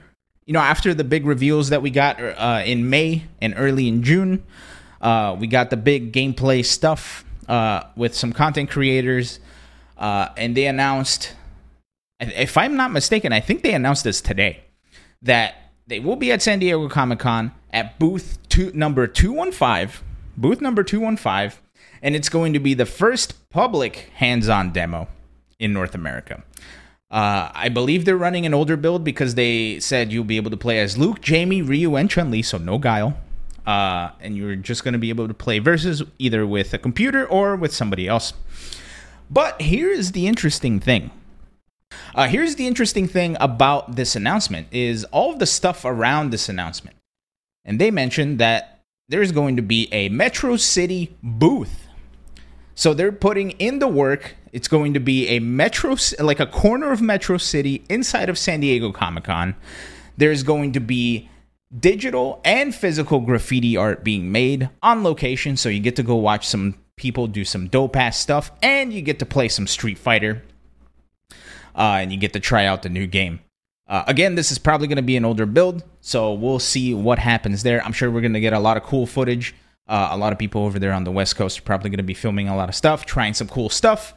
you 0.47 0.53
know, 0.53 0.61
after 0.61 0.95
the 0.95 1.05
big 1.05 1.27
reveals 1.27 1.69
that 1.69 1.81
we 1.81 1.91
got 1.91 2.19
uh, 2.21 2.62
in 2.64 2.91
May 2.91 3.25
and 3.41 3.55
early 3.57 3.87
in 3.87 4.03
June, 4.03 4.43
uh, 5.01 5.37
we 5.38 5.47
got 5.47 5.71
the 5.71 5.77
big 5.77 6.12
gameplay 6.12 6.64
stuff 6.64 7.25
uh, 7.49 7.83
with 7.97 8.14
some 8.14 8.33
content 8.33 8.71
creators, 8.71 9.41
uh, 9.99 10.31
and 10.37 10.57
they 10.57 10.67
announced, 10.67 11.35
if 12.19 12.57
I'm 12.57 12.77
not 12.77 12.91
mistaken, 12.91 13.33
I 13.33 13.41
think 13.41 13.62
they 13.62 13.75
announced 13.75 14.05
this 14.05 14.21
today 14.23 14.64
that 15.21 15.71
they 15.87 16.01
will 16.01 16.17
be 16.17 16.33
at 16.33 16.43
San 16.43 16.59
Diego 16.59 16.88
Comic 16.88 17.19
Con 17.19 17.53
at 17.71 17.99
booth 17.99 18.38
two, 18.49 18.73
number 18.73 19.07
215, 19.07 20.03
booth 20.37 20.61
number 20.62 20.83
215, 20.83 21.61
and 22.03 22.17
it's 22.17 22.31
going 22.31 22.55
to 22.55 22.59
be 22.59 22.73
the 22.73 22.87
first 22.87 23.51
public 23.51 24.11
hands 24.14 24.49
on 24.49 24.73
demo 24.73 25.09
in 25.59 25.73
North 25.75 25.95
America. 25.95 26.43
Uh, 27.11 27.51
I 27.55 27.68
believe 27.71 28.05
they're 28.05 28.16
running 28.16 28.44
an 28.44 28.53
older 28.53 28.77
build 28.77 29.03
because 29.03 29.35
they 29.35 29.81
said 29.81 30.12
you'll 30.12 30.25
be 30.25 30.37
able 30.37 30.51
to 30.51 30.57
play 30.57 30.79
as 30.79 30.99
Luke, 30.99 31.21
Jamie, 31.21 31.62
Ryu, 31.62 31.97
and 31.97 32.11
Chun 32.11 32.31
Li, 32.31 32.42
so 32.42 32.59
no 32.59 32.79
Guile. 32.79 33.16
Uh, 33.66 34.11
and 34.21 34.37
you're 34.37 34.57
just 34.57 34.85
going 34.85 34.92
to 34.92 34.99
be 34.99 35.09
able 35.09 35.29
to 35.29 35.35
play 35.35 35.59
versus 35.59 36.03
either 36.18 36.47
with 36.47 36.73
a 36.75 36.79
computer 36.79 37.27
or 37.27 37.57
with 37.57 37.73
somebody 37.73 38.09
else. 38.09 38.33
But 39.31 39.61
here's 39.61 40.12
the 40.12 40.27
interesting 40.27 40.81
thing 40.81 41.11
uh, 42.14 42.29
here's 42.29 42.57
the 42.57 42.66
interesting 42.66 43.07
thing 43.07 43.37
about 43.40 43.97
this 43.97 44.16
announcement 44.16 44.66
is 44.71 45.05
all 45.05 45.33
of 45.33 45.38
the 45.38 45.47
stuff 45.47 45.85
around 45.85 46.31
this 46.31 46.49
announcement. 46.49 46.97
And 47.64 47.81
they 47.81 47.90
mentioned 47.90 48.38
that 48.38 48.81
there's 49.09 49.33
going 49.33 49.57
to 49.57 49.62
be 49.62 49.88
a 49.92 50.09
Metro 50.09 50.57
City 50.57 51.16
booth. 51.23 51.88
So 52.79 52.95
they're 52.95 53.11
putting 53.11 53.51
in 53.59 53.81
the 53.81 53.88
work. 53.88 54.37
It's 54.53 54.69
going 54.69 54.95
to 54.95 55.01
be 55.01 55.27
a 55.31 55.41
Metro, 55.41 55.97
like 56.21 56.38
a 56.38 56.47
corner 56.47 56.93
of 56.93 57.03
Metro 57.03 57.37
City 57.37 57.83
inside 57.88 58.29
of 58.29 58.38
San 58.38 58.61
Diego 58.61 58.93
Comic 58.93 59.25
Con. 59.25 59.57
There's 60.17 60.45
going 60.45 60.71
to 60.75 60.81
be 60.81 61.29
digital 61.77 62.41
and 62.45 62.73
physical 62.73 63.19
graffiti 63.19 63.77
art 63.77 64.05
being 64.05 64.31
made 64.31 64.71
on 64.81 65.03
location. 65.03 65.57
So 65.57 65.69
you 65.69 65.81
get 65.81 65.97
to 65.97 66.05
go 66.05 66.14
watch 66.14 66.47
some 66.47 66.77
people 66.95 67.27
do 67.27 67.45
some 67.45 67.67
dope 67.67 67.97
ass 67.97 68.17
stuff 68.17 68.53
and 68.62 68.93
you 68.93 69.03
get 69.03 69.19
to 69.19 69.27
play 69.27 69.49
some 69.49 69.67
Street 69.67 69.99
Fighter 69.99 70.45
uh, 71.75 71.99
and 71.99 72.12
you 72.12 72.17
get 72.17 72.33
to 72.35 72.41
try 72.41 72.64
out 72.64 72.83
the 72.83 72.88
new 72.88 73.09
game. 73.09 73.41
Uh, 73.88 74.05
again, 74.07 74.37
this 74.37 74.53
is 74.53 74.59
probably 74.61 74.87
going 74.87 74.97
to 74.97 75.03
be 75.03 75.17
an 75.17 75.25
older 75.25 75.47
build, 75.47 75.83
so 76.01 76.33
we'll 76.33 76.61
see 76.61 76.95
what 76.95 77.19
happens 77.19 77.64
there. 77.64 77.85
I'm 77.85 77.93
sure 77.93 78.09
we're 78.09 78.21
going 78.21 78.35
to 78.35 78.41
get 78.41 78.53
a 78.53 78.61
lot 78.61 78.77
of 78.77 78.85
cool 78.85 79.05
footage. 79.05 79.53
Uh, 79.88 80.09
a 80.11 80.16
lot 80.16 80.33
of 80.33 80.38
people 80.38 80.64
over 80.64 80.79
there 80.79 80.92
on 80.92 81.05
the 81.05 81.11
West 81.11 81.37
Coast 81.37 81.59
are 81.59 81.62
probably 81.62 81.90
going 81.90 81.98
to 81.98 82.03
be 82.03 82.14
filming 82.14 82.48
a 82.48 82.57
lot 82.57 82.68
of 82.68 82.74
stuff, 82.74 83.07
trying 83.07 83.35
some 83.35 83.48
cool 83.48 83.70
stuff. 83.70 84.14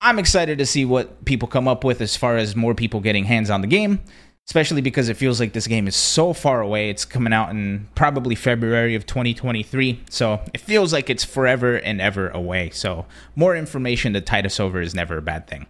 I'm 0.00 0.18
excited 0.18 0.58
to 0.58 0.66
see 0.66 0.84
what 0.84 1.24
people 1.24 1.48
come 1.48 1.68
up 1.68 1.84
with 1.84 2.00
as 2.00 2.16
far 2.16 2.36
as 2.36 2.54
more 2.54 2.74
people 2.74 3.00
getting 3.00 3.24
hands 3.24 3.48
on 3.48 3.60
the 3.60 3.66
game, 3.66 4.00
especially 4.46 4.80
because 4.80 5.08
it 5.08 5.16
feels 5.16 5.40
like 5.40 5.52
this 5.52 5.66
game 5.66 5.88
is 5.88 5.96
so 5.96 6.32
far 6.32 6.60
away. 6.60 6.90
It's 6.90 7.04
coming 7.04 7.32
out 7.32 7.50
in 7.50 7.88
probably 7.94 8.34
February 8.34 8.94
of 8.94 9.06
2023, 9.06 10.02
so 10.10 10.40
it 10.52 10.60
feels 10.60 10.92
like 10.92 11.08
it's 11.08 11.24
forever 11.24 11.76
and 11.76 12.00
ever 12.00 12.28
away. 12.28 12.70
So, 12.70 13.06
more 13.34 13.56
information 13.56 14.12
to 14.12 14.20
tide 14.20 14.44
us 14.44 14.60
over 14.60 14.80
is 14.80 14.94
never 14.94 15.16
a 15.16 15.22
bad 15.22 15.46
thing. 15.46 15.66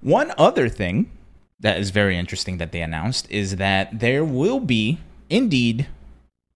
One 0.00 0.32
other 0.36 0.68
thing 0.68 1.10
that 1.60 1.78
is 1.78 1.90
very 1.90 2.18
interesting 2.18 2.58
that 2.58 2.72
they 2.72 2.82
announced 2.82 3.30
is 3.30 3.56
that 3.56 4.00
there 4.00 4.24
will 4.24 4.60
be 4.60 4.98
indeed 5.30 5.86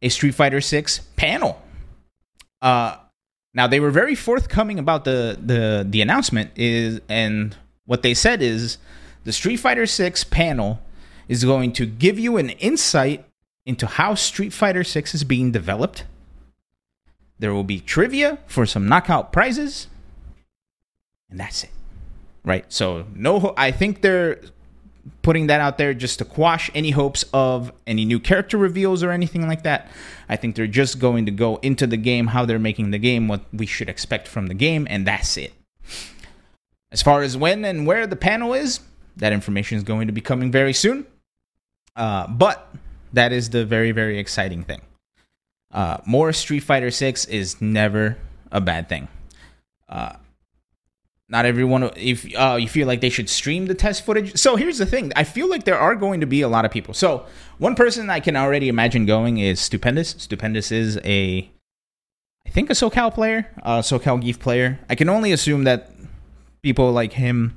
a 0.03 0.09
Street 0.09 0.35
Fighter 0.35 0.61
6 0.61 1.01
panel. 1.17 1.63
Uh 2.63 2.97
now 3.53 3.67
they 3.67 3.81
were 3.81 3.91
very 3.91 4.15
forthcoming 4.15 4.79
about 4.79 5.05
the 5.05 5.39
the 5.41 5.87
the 5.89 6.01
announcement 6.01 6.51
is 6.57 7.01
and 7.09 7.57
what 7.87 8.03
they 8.03 8.15
said 8.15 8.43
is 8.43 8.79
the 9.25 9.33
Street 9.33 9.57
Fighter 9.57 9.87
6 9.87 10.25
panel 10.25 10.81
is 11.29 11.45
going 11.45 11.73
to 11.73 11.87
give 11.87 12.19
you 12.19 12.37
an 12.37 12.51
insight 12.51 13.25
into 13.67 13.87
how 13.87 14.15
Street 14.15 14.53
Fighter 14.53 14.83
6 14.83 15.15
is 15.15 15.25
being 15.25 15.53
developed. 15.53 16.05
There 17.39 17.53
will 17.53 17.65
be 17.65 17.81
trivia 17.81 18.39
for 18.47 18.65
some 18.65 18.89
knockout 18.89 19.33
prizes. 19.33 19.89
And 21.29 21.39
that's 21.39 21.65
it 21.65 21.71
right? 22.45 22.65
So 22.69 23.07
no, 23.15 23.55
I 23.57 23.71
think 23.71 24.03
they're 24.03 24.41
putting 25.23 25.47
that 25.49 25.61
out 25.61 25.79
there 25.79 25.95
just 25.95 26.19
to 26.19 26.25
quash 26.25 26.71
any 26.75 26.91
hopes 26.91 27.25
of 27.33 27.73
any 27.87 28.05
new 28.05 28.19
character 28.21 28.57
reveals 28.57 29.03
or 29.03 29.11
anything 29.11 29.47
like 29.47 29.63
that. 29.63 29.89
I 30.29 30.37
think 30.37 30.57
they're 30.57 30.67
just 30.67 30.99
going 30.99 31.27
to 31.27 31.33
go 31.33 31.57
into 31.57 31.87
the 31.87 31.97
game, 31.97 32.29
how 32.29 32.45
they're 32.45 32.59
making 32.59 32.91
the 32.91 32.99
game, 32.99 33.29
what 33.29 33.43
we 33.53 33.67
should 33.67 33.89
expect 33.89 34.29
from 34.29 34.47
the 34.47 34.55
game, 34.55 34.87
and 34.91 35.07
that's 35.07 35.37
it. 35.37 35.53
As 36.93 37.03
far 37.03 37.23
as 37.23 37.37
when 37.37 37.65
and 37.65 37.87
where 37.87 38.07
the 38.07 38.17
panel 38.17 38.53
is, 38.53 38.81
that 39.17 39.33
information 39.33 39.79
is 39.79 39.85
going 39.85 40.07
to 40.07 40.13
be 40.13 40.21
coming 40.21 40.51
very 40.51 40.73
soon. 40.73 41.07
Uh, 41.97 42.27
but 42.27 42.75
that 43.13 43.33
is 43.33 43.51
the 43.51 43.65
very, 43.65 43.93
very 43.93 44.19
exciting 44.19 44.65
thing. 44.65 44.81
Uh, 45.73 45.99
more 46.07 46.33
Street 46.33 46.61
Fighter 46.61 46.91
6 46.91 47.27
is 47.27 47.61
never 47.61 48.17
a 48.51 48.61
bad 48.61 48.89
thing. 48.89 49.09
Uh, 49.89 50.15
not 51.31 51.47
everyone 51.47 51.85
if 51.97 52.27
uh, 52.37 52.59
you 52.61 52.69
feel 52.69 52.89
like 52.89 53.01
they 53.01 53.09
should 53.09 53.29
stream 53.29 53.67
the 53.67 53.75
test 53.75 54.05
footage. 54.05 54.37
So 54.37 54.57
here's 54.57 54.79
the 54.79 54.87
thing 54.87 55.13
i 55.17 55.25
feel 55.25 55.49
like 55.49 55.65
there 55.65 55.79
are 55.79 55.95
going 55.95 56.21
to 56.21 56.27
be 56.27 56.43
a 56.43 56.49
lot 56.49 56.65
of 56.65 56.71
people. 56.71 56.93
So 56.93 57.25
one 57.59 57.75
person 57.75 58.11
i 58.11 58.21
can 58.21 58.37
already 58.37 58.69
imagine 58.69 59.07
going 59.07 59.39
is 59.39 59.61
stupendous. 59.61 60.11
Stupendous 60.19 60.71
is 60.73 60.99
a 61.05 61.49
i 62.47 62.51
think 62.51 62.69
a 62.69 62.75
socal 62.75 63.15
player 63.15 63.47
a 63.63 63.79
socal 63.79 64.23
geef 64.23 64.39
player. 64.39 64.79
I 64.91 64.95
can 64.95 65.09
only 65.09 65.33
assume 65.33 65.65
that 65.65 65.91
people 66.63 66.93
like 66.93 67.15
him 67.15 67.57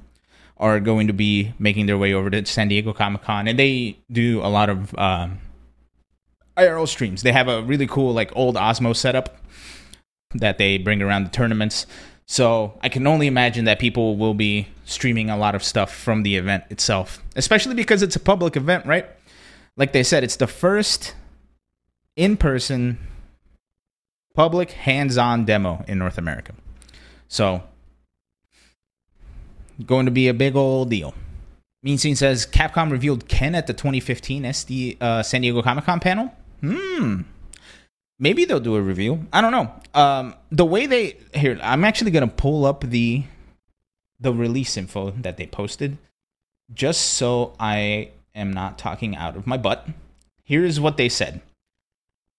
are 0.58 0.80
going 0.80 1.08
to 1.08 1.14
be 1.14 1.54
making 1.60 1.88
their 1.88 1.98
way 1.98 2.14
over 2.14 2.30
to 2.30 2.46
san 2.46 2.68
diego 2.68 2.94
comic-con 2.94 3.48
and 3.48 3.58
they 3.58 3.98
do 4.12 4.40
a 4.42 4.48
lot 4.48 4.70
of 4.70 4.96
um, 4.98 5.40
irl 6.58 6.88
streams. 6.88 7.24
They 7.24 7.32
have 7.32 7.48
a 7.48 7.64
really 7.64 7.88
cool 7.88 8.14
like 8.14 8.32
old 8.36 8.56
osmo 8.56 8.96
setup 8.96 9.40
that 10.36 10.58
they 10.58 10.78
bring 10.78 11.02
around 11.02 11.24
the 11.24 11.30
tournaments 11.30 11.86
so 12.34 12.74
I 12.82 12.90
can 12.90 13.06
only 13.06 13.28
imagine 13.28 13.66
that 13.66 13.78
people 13.78 14.18
will 14.18 14.34
be 14.34 14.68
streaming 14.86 15.30
a 15.30 15.38
lot 15.38 15.54
of 15.54 15.64
stuff 15.64 15.94
from 15.94 16.24
the 16.24 16.36
event 16.36 16.64
itself, 16.72 17.22
especially 17.36 17.76
because 17.76 18.02
it's 18.02 18.16
a 18.16 18.20
public 18.20 18.56
event, 18.56 18.88
right? 18.88 19.06
Like 19.78 19.94
they 19.94 20.02
said, 20.02 20.24
it's 20.24 20.38
the 20.38 20.48
first 20.48 21.14
in 22.16 22.36
person 22.38 22.98
public 24.34 24.72
hands 24.72 25.16
on 25.16 25.46
demo 25.46 25.86
in 25.88 26.00
North 26.00 26.18
America. 26.18 26.56
So, 27.28 27.62
going 29.86 30.08
to 30.08 30.12
be 30.12 30.28
a 30.28 30.34
big 30.34 30.56
old 30.56 30.90
deal. 30.90 31.14
Mean 31.84 32.00
Scene 32.00 32.16
says 32.16 32.48
Capcom 32.48 32.90
revealed 32.90 33.28
Ken 33.28 33.54
at 33.54 33.68
the 33.68 33.74
2015 33.74 34.42
SD 34.42 35.00
uh, 35.00 35.22
San 35.22 35.42
Diego 35.42 35.62
Comic 35.62 35.84
Con 35.84 36.00
panel. 36.00 36.34
Hmm. 36.62 37.22
Maybe 38.20 38.46
they'll 38.46 38.60
do 38.60 38.76
a 38.76 38.82
review. 38.82 39.28
I 39.34 39.42
don't 39.42 39.52
know. 39.52 39.74
Um, 39.94 40.36
the 40.52 40.66
way 40.66 40.86
they 40.86 41.18
here, 41.34 41.60
I'm 41.62 41.84
actually 41.84 42.12
gonna 42.12 42.28
pull 42.28 42.66
up 42.66 42.82
the 42.82 43.24
the 44.20 44.34
release 44.34 44.78
info 44.78 45.12
that 45.12 45.38
they 45.38 45.48
posted, 45.48 45.98
just 46.74 47.02
so 47.02 47.54
I 47.60 48.12
am 48.36 48.54
not 48.54 48.78
talking 48.78 49.16
out 49.16 49.36
of 49.36 49.46
my 49.48 49.58
butt. 49.58 49.88
Here's 50.44 50.80
what 50.80 50.98
they 50.98 51.10
said. 51.10 51.42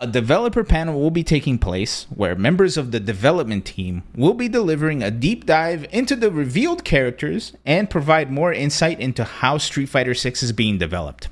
A 0.01 0.07
developer 0.09 0.65
panel 0.65 1.01
will 1.01 1.11
be 1.11 1.23
taking 1.23 1.57
place 1.57 2.07
where 2.15 2.35
members 2.35 2.77
of 2.77 2.91
the 2.91 2.99
development 2.99 3.65
team 3.65 4.03
will 4.17 4.35
be 4.35 4.49
delivering 4.49 5.03
a 5.03 5.11
deep 5.11 5.47
dive 5.47 5.87
into 5.93 6.17
the 6.17 6.31
revealed 6.33 6.85
characters 6.85 7.53
and 7.65 7.89
provide 7.89 8.31
more 8.31 8.53
insight 8.53 8.99
into 8.99 9.25
how 9.25 9.57
Street 9.57 9.87
Fighter 9.87 10.13
6 10.13 10.43
is 10.43 10.53
being 10.53 10.79
developed. 10.79 11.29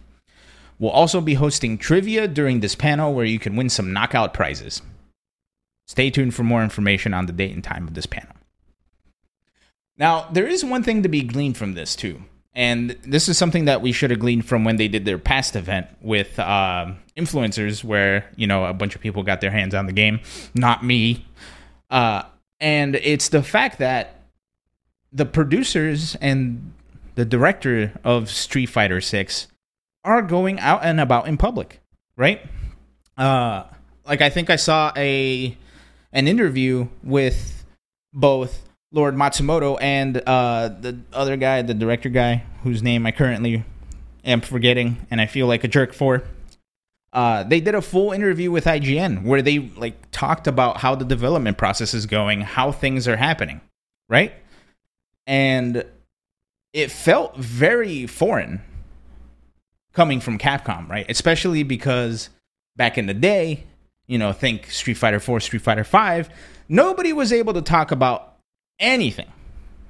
We'll 0.82 0.90
also 0.90 1.20
be 1.20 1.34
hosting 1.34 1.78
trivia 1.78 2.26
during 2.26 2.58
this 2.58 2.74
panel 2.74 3.14
where 3.14 3.24
you 3.24 3.38
can 3.38 3.54
win 3.54 3.68
some 3.68 3.92
knockout 3.92 4.34
prizes. 4.34 4.82
Stay 5.86 6.10
tuned 6.10 6.34
for 6.34 6.42
more 6.42 6.64
information 6.64 7.14
on 7.14 7.26
the 7.26 7.32
date 7.32 7.54
and 7.54 7.62
time 7.62 7.86
of 7.86 7.94
this 7.94 8.04
panel. 8.04 8.34
Now, 9.96 10.28
there 10.32 10.48
is 10.48 10.64
one 10.64 10.82
thing 10.82 11.04
to 11.04 11.08
be 11.08 11.22
gleaned 11.22 11.56
from 11.56 11.74
this, 11.74 11.94
too. 11.94 12.24
And 12.52 12.98
this 13.04 13.28
is 13.28 13.38
something 13.38 13.66
that 13.66 13.80
we 13.80 13.92
should 13.92 14.10
have 14.10 14.18
gleaned 14.18 14.44
from 14.44 14.64
when 14.64 14.74
they 14.74 14.88
did 14.88 15.04
their 15.04 15.18
past 15.18 15.54
event 15.54 15.86
with 16.00 16.36
uh, 16.40 16.90
influencers, 17.16 17.84
where 17.84 18.28
you 18.34 18.48
know 18.48 18.64
a 18.64 18.74
bunch 18.74 18.96
of 18.96 19.00
people 19.00 19.22
got 19.22 19.40
their 19.40 19.52
hands 19.52 19.76
on 19.76 19.86
the 19.86 19.92
game, 19.92 20.18
not 20.52 20.84
me. 20.84 21.24
Uh, 21.90 22.24
and 22.58 22.96
it's 22.96 23.28
the 23.28 23.44
fact 23.44 23.78
that 23.78 24.16
the 25.12 25.26
producers 25.26 26.16
and 26.20 26.72
the 27.14 27.24
director 27.24 27.92
of 28.02 28.28
Street 28.28 28.66
Fighter 28.66 29.00
Six 29.00 29.46
are 30.04 30.22
going 30.22 30.58
out 30.60 30.84
and 30.84 31.00
about 31.00 31.28
in 31.28 31.36
public, 31.36 31.80
right? 32.16 32.40
Uh, 33.16 33.64
like 34.06 34.20
I 34.20 34.30
think 34.30 34.50
I 34.50 34.56
saw 34.56 34.92
a 34.96 35.56
an 36.12 36.28
interview 36.28 36.88
with 37.02 37.64
both 38.12 38.68
Lord 38.92 39.14
Matsumoto 39.14 39.78
and 39.80 40.22
uh, 40.26 40.68
the 40.68 40.98
other 41.12 41.36
guy, 41.36 41.62
the 41.62 41.74
director 41.74 42.08
guy, 42.08 42.44
whose 42.62 42.82
name 42.82 43.06
I 43.06 43.12
currently 43.12 43.64
am 44.24 44.40
forgetting, 44.40 45.06
and 45.10 45.20
I 45.20 45.26
feel 45.26 45.46
like 45.46 45.64
a 45.64 45.68
jerk 45.68 45.92
for. 45.92 46.22
Uh, 47.12 47.42
they 47.42 47.60
did 47.60 47.74
a 47.74 47.82
full 47.82 48.12
interview 48.12 48.50
with 48.50 48.64
IGN 48.64 49.22
where 49.24 49.42
they 49.42 49.58
like 49.58 50.10
talked 50.12 50.46
about 50.46 50.78
how 50.78 50.94
the 50.94 51.04
development 51.04 51.58
process 51.58 51.92
is 51.92 52.06
going, 52.06 52.40
how 52.40 52.72
things 52.72 53.06
are 53.06 53.16
happening, 53.16 53.60
right? 54.08 54.32
And 55.26 55.84
it 56.72 56.90
felt 56.90 57.36
very 57.36 58.06
foreign 58.06 58.62
coming 59.92 60.20
from 60.20 60.38
Capcom, 60.38 60.88
right? 60.88 61.06
Especially 61.08 61.62
because 61.62 62.30
back 62.76 62.98
in 62.98 63.06
the 63.06 63.14
day, 63.14 63.64
you 64.06 64.18
know, 64.18 64.32
think 64.32 64.70
Street 64.70 64.94
Fighter 64.94 65.20
4, 65.20 65.40
Street 65.40 65.62
Fighter 65.62 65.84
5, 65.84 66.28
nobody 66.68 67.12
was 67.12 67.32
able 67.32 67.54
to 67.54 67.62
talk 67.62 67.90
about 67.90 68.36
anything, 68.78 69.30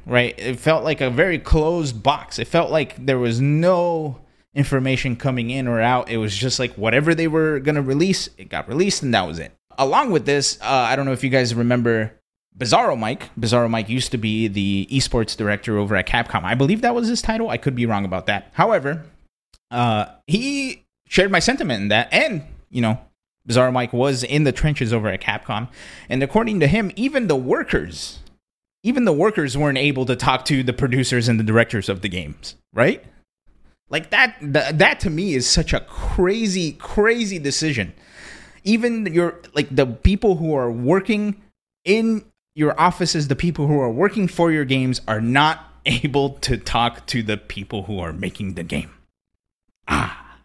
right? 0.06 0.34
It 0.38 0.58
felt 0.58 0.84
like 0.84 1.00
a 1.00 1.10
very 1.10 1.38
closed 1.38 2.02
box. 2.02 2.38
It 2.38 2.48
felt 2.48 2.70
like 2.70 3.04
there 3.04 3.18
was 3.18 3.40
no 3.40 4.20
information 4.54 5.16
coming 5.16 5.50
in 5.50 5.66
or 5.66 5.80
out. 5.80 6.10
It 6.10 6.18
was 6.18 6.36
just 6.36 6.58
like 6.58 6.74
whatever 6.74 7.14
they 7.14 7.28
were 7.28 7.58
going 7.60 7.76
to 7.76 7.82
release, 7.82 8.28
it 8.36 8.48
got 8.48 8.68
released, 8.68 9.02
and 9.02 9.14
that 9.14 9.26
was 9.26 9.38
it. 9.38 9.52
Along 9.78 10.10
with 10.10 10.26
this, 10.26 10.58
uh, 10.60 10.66
I 10.66 10.96
don't 10.96 11.06
know 11.06 11.12
if 11.12 11.24
you 11.24 11.30
guys 11.30 11.54
remember 11.54 12.12
Bizarro 12.56 12.98
Mike. 12.98 13.30
Bizarro 13.38 13.70
Mike 13.70 13.88
used 13.88 14.10
to 14.10 14.18
be 14.18 14.48
the 14.48 14.86
esports 14.90 15.36
director 15.36 15.78
over 15.78 15.96
at 15.96 16.06
Capcom. 16.06 16.44
I 16.44 16.54
believe 16.54 16.82
that 16.82 16.94
was 16.94 17.08
his 17.08 17.22
title. 17.22 17.48
I 17.48 17.56
could 17.56 17.74
be 17.74 17.86
wrong 17.86 18.04
about 18.04 18.26
that. 18.26 18.50
However, 18.52 19.04
uh, 19.72 20.06
he 20.26 20.85
shared 21.08 21.32
my 21.32 21.40
sentiment 21.40 21.82
in 21.82 21.88
that, 21.88 22.08
and 22.12 22.42
you 22.70 22.80
know, 22.80 23.00
Bizarro 23.48 23.72
Mike 23.72 23.92
was 23.92 24.22
in 24.22 24.44
the 24.44 24.52
trenches 24.52 24.92
over 24.92 25.08
at 25.08 25.20
Capcom, 25.20 25.68
and 26.08 26.22
according 26.22 26.61
to 26.61 26.66
him, 26.66 26.92
even 26.94 27.26
the 27.26 27.37
workers 27.37 28.20
even 28.82 29.04
the 29.04 29.12
workers 29.12 29.56
weren't 29.56 29.78
able 29.78 30.06
to 30.06 30.16
talk 30.16 30.44
to 30.46 30.62
the 30.62 30.72
producers 30.72 31.28
and 31.28 31.38
the 31.38 31.44
directors 31.44 31.88
of 31.88 32.00
the 32.00 32.08
games, 32.08 32.56
right? 32.72 33.04
Like 33.88 34.11
that, 34.11 34.37
that, 34.40 34.78
that 34.78 35.00
to 35.00 35.11
me 35.11 35.35
is 35.35 35.48
such 35.48 35.72
a 35.72 35.80
crazy, 35.80 36.72
crazy 36.72 37.38
decision. 37.38 37.92
Even 38.64 39.06
your 39.06 39.40
like 39.54 39.74
the 39.74 39.87
people 39.87 40.37
who 40.37 40.54
are 40.54 40.70
working 40.70 41.40
in 41.85 42.24
your 42.54 42.78
offices, 42.80 43.28
the 43.28 43.37
people 43.37 43.66
who 43.66 43.78
are 43.80 43.90
working 43.90 44.28
for 44.28 44.52
your 44.52 44.64
games 44.64 45.00
are 45.06 45.20
not 45.20 45.68
able 45.87 46.30
to 46.30 46.56
talk 46.56 47.06
to 47.06 47.22
the 47.22 47.37
people 47.37 47.85
who 47.85 47.98
are 47.98 48.12
making 48.12 48.54
the 48.54 48.62
game. 48.62 48.90
Ah. 49.92 50.38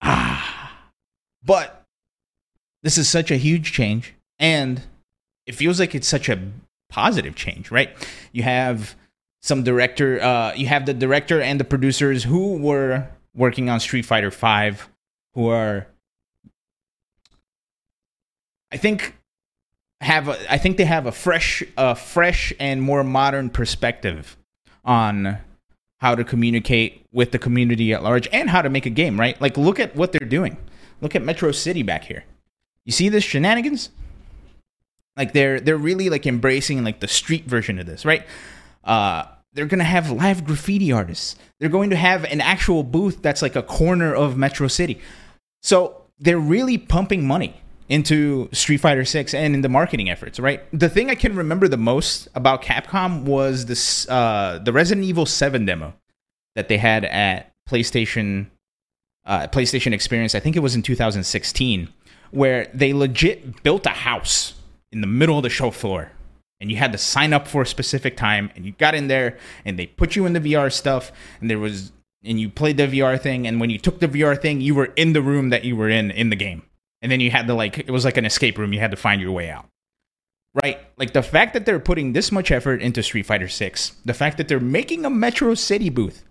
Ah. 0.00 0.88
But 1.44 1.84
this 2.82 2.98
is 2.98 3.08
such 3.08 3.30
a 3.30 3.36
huge 3.36 3.72
change 3.72 4.14
and 4.38 4.82
it 5.46 5.54
feels 5.54 5.80
like 5.80 5.94
it's 5.94 6.06
such 6.08 6.28
a 6.28 6.40
positive 6.88 7.34
change, 7.34 7.70
right? 7.70 7.90
You 8.32 8.42
have 8.44 8.94
some 9.40 9.64
director, 9.64 10.22
uh, 10.22 10.54
you 10.54 10.66
have 10.66 10.86
the 10.86 10.94
director 10.94 11.40
and 11.40 11.58
the 11.58 11.64
producers 11.64 12.24
who 12.24 12.58
were 12.58 13.08
working 13.34 13.68
on 13.68 13.80
Street 13.80 14.04
Fighter 14.04 14.30
Five, 14.30 14.88
who 15.34 15.48
are, 15.48 15.86
I 18.70 18.76
think, 18.76 19.16
have 20.00 20.28
a, 20.28 20.52
I 20.52 20.58
think 20.58 20.76
they 20.76 20.84
have 20.84 21.06
a 21.06 21.12
fresh, 21.12 21.62
a 21.76 21.96
fresh 21.96 22.52
and 22.60 22.82
more 22.82 23.02
modern 23.02 23.50
perspective 23.50 24.36
on 24.84 25.38
how 26.02 26.16
to 26.16 26.24
communicate 26.24 27.06
with 27.12 27.30
the 27.30 27.38
community 27.38 27.92
at 27.92 28.02
large 28.02 28.28
and 28.32 28.50
how 28.50 28.60
to 28.60 28.68
make 28.68 28.86
a 28.86 28.90
game, 28.90 29.18
right? 29.18 29.40
Like, 29.40 29.56
look 29.56 29.78
at 29.78 29.94
what 29.94 30.10
they're 30.10 30.28
doing. 30.28 30.56
Look 31.00 31.14
at 31.14 31.22
Metro 31.22 31.52
City 31.52 31.84
back 31.84 32.02
here. 32.02 32.24
You 32.84 32.90
see 32.90 33.08
this 33.08 33.22
shenanigans? 33.22 33.88
Like 35.16 35.32
they're 35.32 35.60
they're 35.60 35.76
really 35.76 36.10
like 36.10 36.26
embracing 36.26 36.82
like 36.82 36.98
the 36.98 37.06
street 37.06 37.44
version 37.44 37.78
of 37.78 37.86
this, 37.86 38.04
right? 38.04 38.26
Uh, 38.82 39.26
they're 39.52 39.66
gonna 39.66 39.84
have 39.84 40.10
live 40.10 40.44
graffiti 40.44 40.90
artists. 40.90 41.36
They're 41.60 41.68
going 41.68 41.90
to 41.90 41.96
have 41.96 42.24
an 42.24 42.40
actual 42.40 42.82
booth 42.82 43.22
that's 43.22 43.40
like 43.40 43.54
a 43.54 43.62
corner 43.62 44.12
of 44.12 44.36
Metro 44.36 44.66
City. 44.66 45.00
So 45.60 46.02
they're 46.18 46.36
really 46.38 46.78
pumping 46.78 47.24
money 47.24 47.60
into 47.88 48.48
Street 48.52 48.78
Fighter 48.78 49.04
6 49.04 49.34
and 49.34 49.54
in 49.54 49.60
the 49.60 49.68
marketing 49.68 50.10
efforts, 50.10 50.40
right? 50.40 50.62
The 50.72 50.88
thing 50.88 51.10
I 51.10 51.14
can 51.14 51.36
remember 51.36 51.68
the 51.68 51.76
most 51.76 52.28
about 52.34 52.62
Capcom 52.62 53.24
was 53.24 53.66
this 53.66 54.08
uh, 54.08 54.60
the 54.62 54.72
Resident 54.72 55.06
Evil 55.06 55.26
7 55.26 55.64
demo 55.64 55.94
that 56.54 56.68
they 56.68 56.78
had 56.78 57.04
at 57.04 57.52
PlayStation 57.68 58.46
uh, 59.24 59.46
PlayStation 59.48 59.92
Experience. 59.92 60.34
I 60.34 60.40
think 60.40 60.56
it 60.56 60.60
was 60.60 60.74
in 60.74 60.82
2016, 60.82 61.88
where 62.30 62.68
they 62.74 62.92
legit 62.92 63.62
built 63.62 63.86
a 63.86 63.90
house 63.90 64.54
in 64.90 65.00
the 65.00 65.06
middle 65.06 65.38
of 65.38 65.42
the 65.42 65.50
show 65.50 65.70
floor 65.70 66.12
and 66.62 66.70
you 66.70 66.76
had 66.76 66.92
to 66.92 66.98
sign 66.98 67.32
up 67.32 67.48
for 67.48 67.62
a 67.62 67.66
specific 67.66 68.16
time 68.16 68.50
and 68.54 68.64
you 68.64 68.72
got 68.72 68.94
in 68.94 69.08
there 69.08 69.36
and 69.64 69.78
they 69.78 69.86
put 69.86 70.14
you 70.14 70.24
in 70.26 70.32
the 70.32 70.40
VR 70.40 70.72
stuff 70.72 71.10
and 71.40 71.50
there 71.50 71.58
was 71.58 71.92
and 72.24 72.38
you 72.38 72.48
played 72.48 72.76
the 72.76 72.86
VR 72.86 73.20
thing 73.20 73.46
and 73.46 73.60
when 73.60 73.68
you 73.68 73.78
took 73.78 73.98
the 73.98 74.06
VR 74.06 74.40
thing 74.40 74.60
you 74.60 74.74
were 74.74 74.92
in 74.96 75.12
the 75.12 75.20
room 75.20 75.50
that 75.50 75.64
you 75.64 75.74
were 75.74 75.88
in 75.88 76.10
in 76.12 76.30
the 76.30 76.36
game 76.36 76.62
and 77.02 77.12
then 77.12 77.20
you 77.20 77.30
had 77.30 77.46
to 77.46 77.54
like 77.54 77.78
it 77.78 77.90
was 77.90 78.04
like 78.04 78.16
an 78.16 78.24
escape 78.24 78.58
room 78.58 78.72
you 78.72 78.80
had 78.80 78.90
to 78.90 78.96
find 78.96 79.20
your 79.20 79.32
way 79.32 79.50
out 79.50 79.66
right 80.54 80.80
like 80.96 81.12
the 81.12 81.22
fact 81.22 81.52
that 81.52 81.66
they're 81.66 81.80
putting 81.80 82.12
this 82.12 82.32
much 82.32 82.50
effort 82.50 82.80
into 82.80 83.02
Street 83.02 83.26
Fighter 83.26 83.48
6 83.48 83.92
the 84.04 84.14
fact 84.14 84.38
that 84.38 84.48
they're 84.48 84.60
making 84.60 85.04
a 85.04 85.10
Metro 85.10 85.54
City 85.54 85.90
booth 85.90 86.24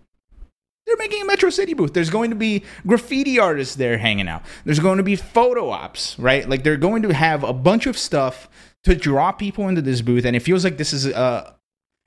they're 0.91 0.97
making 0.97 1.21
a 1.21 1.25
Metro 1.25 1.49
City 1.49 1.73
booth. 1.73 1.93
There's 1.93 2.09
going 2.09 2.31
to 2.31 2.35
be 2.35 2.63
graffiti 2.85 3.39
artists 3.39 3.75
there 3.75 3.97
hanging 3.97 4.27
out. 4.27 4.43
There's 4.65 4.79
going 4.79 4.97
to 4.97 5.03
be 5.03 5.15
photo 5.15 5.69
ops, 5.69 6.17
right? 6.19 6.47
Like 6.47 6.63
they're 6.63 6.75
going 6.75 7.03
to 7.03 7.13
have 7.13 7.43
a 7.43 7.53
bunch 7.53 7.85
of 7.85 7.97
stuff 7.97 8.49
to 8.83 8.95
draw 8.95 9.31
people 9.31 9.67
into 9.69 9.81
this 9.81 10.01
booth, 10.01 10.25
and 10.25 10.35
it 10.35 10.41
feels 10.41 10.63
like 10.63 10.77
this 10.77 10.91
is 10.91 11.07
uh, 11.07 11.53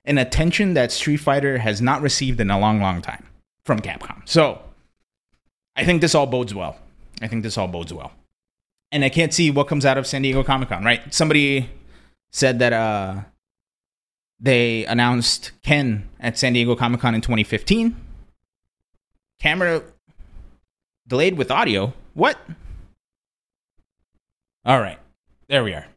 an 0.03 0.17
attention 0.17 0.73
that 0.73 0.91
Street 0.91 1.17
Fighter 1.17 1.57
has 1.57 1.81
not 1.81 2.01
received 2.01 2.39
in 2.39 2.51
a 2.51 2.59
long, 2.59 2.79
long 2.81 3.01
time 3.01 3.25
from 3.63 3.79
Capcom. 3.79 4.21
So 4.25 4.61
I 5.75 5.83
think 5.83 6.01
this 6.01 6.13
all 6.13 6.27
bodes 6.27 6.53
well. 6.53 6.77
I 7.21 7.27
think 7.27 7.43
this 7.43 7.57
all 7.57 7.67
bodes 7.67 7.93
well. 7.93 8.11
And 8.95 9.03
I 9.03 9.09
can't 9.09 9.33
see 9.33 9.51
what 9.51 9.67
comes 9.67 9.85
out 9.85 9.97
of 9.97 10.07
San 10.07 10.21
Diego 10.21 10.41
Comic 10.41 10.69
Con, 10.69 10.85
right? 10.85 11.13
Somebody 11.13 11.69
said 12.31 12.59
that 12.59 12.71
uh, 12.71 13.23
they 14.39 14.85
announced 14.85 15.51
Ken 15.63 16.07
at 16.17 16.37
San 16.37 16.53
Diego 16.53 16.77
Comic 16.77 17.01
Con 17.01 17.13
in 17.13 17.19
2015 17.19 17.93
Camera 19.41 19.83
delayed 21.05 21.37
with 21.37 21.51
audio. 21.51 21.91
What? 22.13 22.39
All 24.63 24.79
right. 24.79 24.97
There 25.49 25.65
we 25.65 25.73
are. 25.73 25.87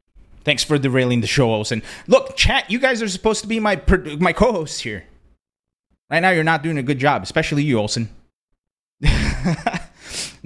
Thanks 0.42 0.64
for 0.64 0.76
derailing 0.76 1.20
the 1.20 1.28
show, 1.28 1.52
Olsen. 1.52 1.84
Look, 2.08 2.37
chat, 2.37 2.68
you 2.68 2.80
guys 2.80 3.00
are 3.00 3.08
supposed 3.08 3.42
to 3.42 3.46
be 3.46 3.61
my 3.61 3.80
my 4.18 4.32
co-hosts 4.32 4.80
here. 4.80 5.04
Right 6.11 6.18
now, 6.18 6.30
you're 6.30 6.42
not 6.42 6.64
doing 6.64 6.78
a 6.78 6.82
good 6.82 6.98
job, 6.98 7.22
especially 7.22 7.62
you, 7.62 7.78
Olsen. 7.78 8.08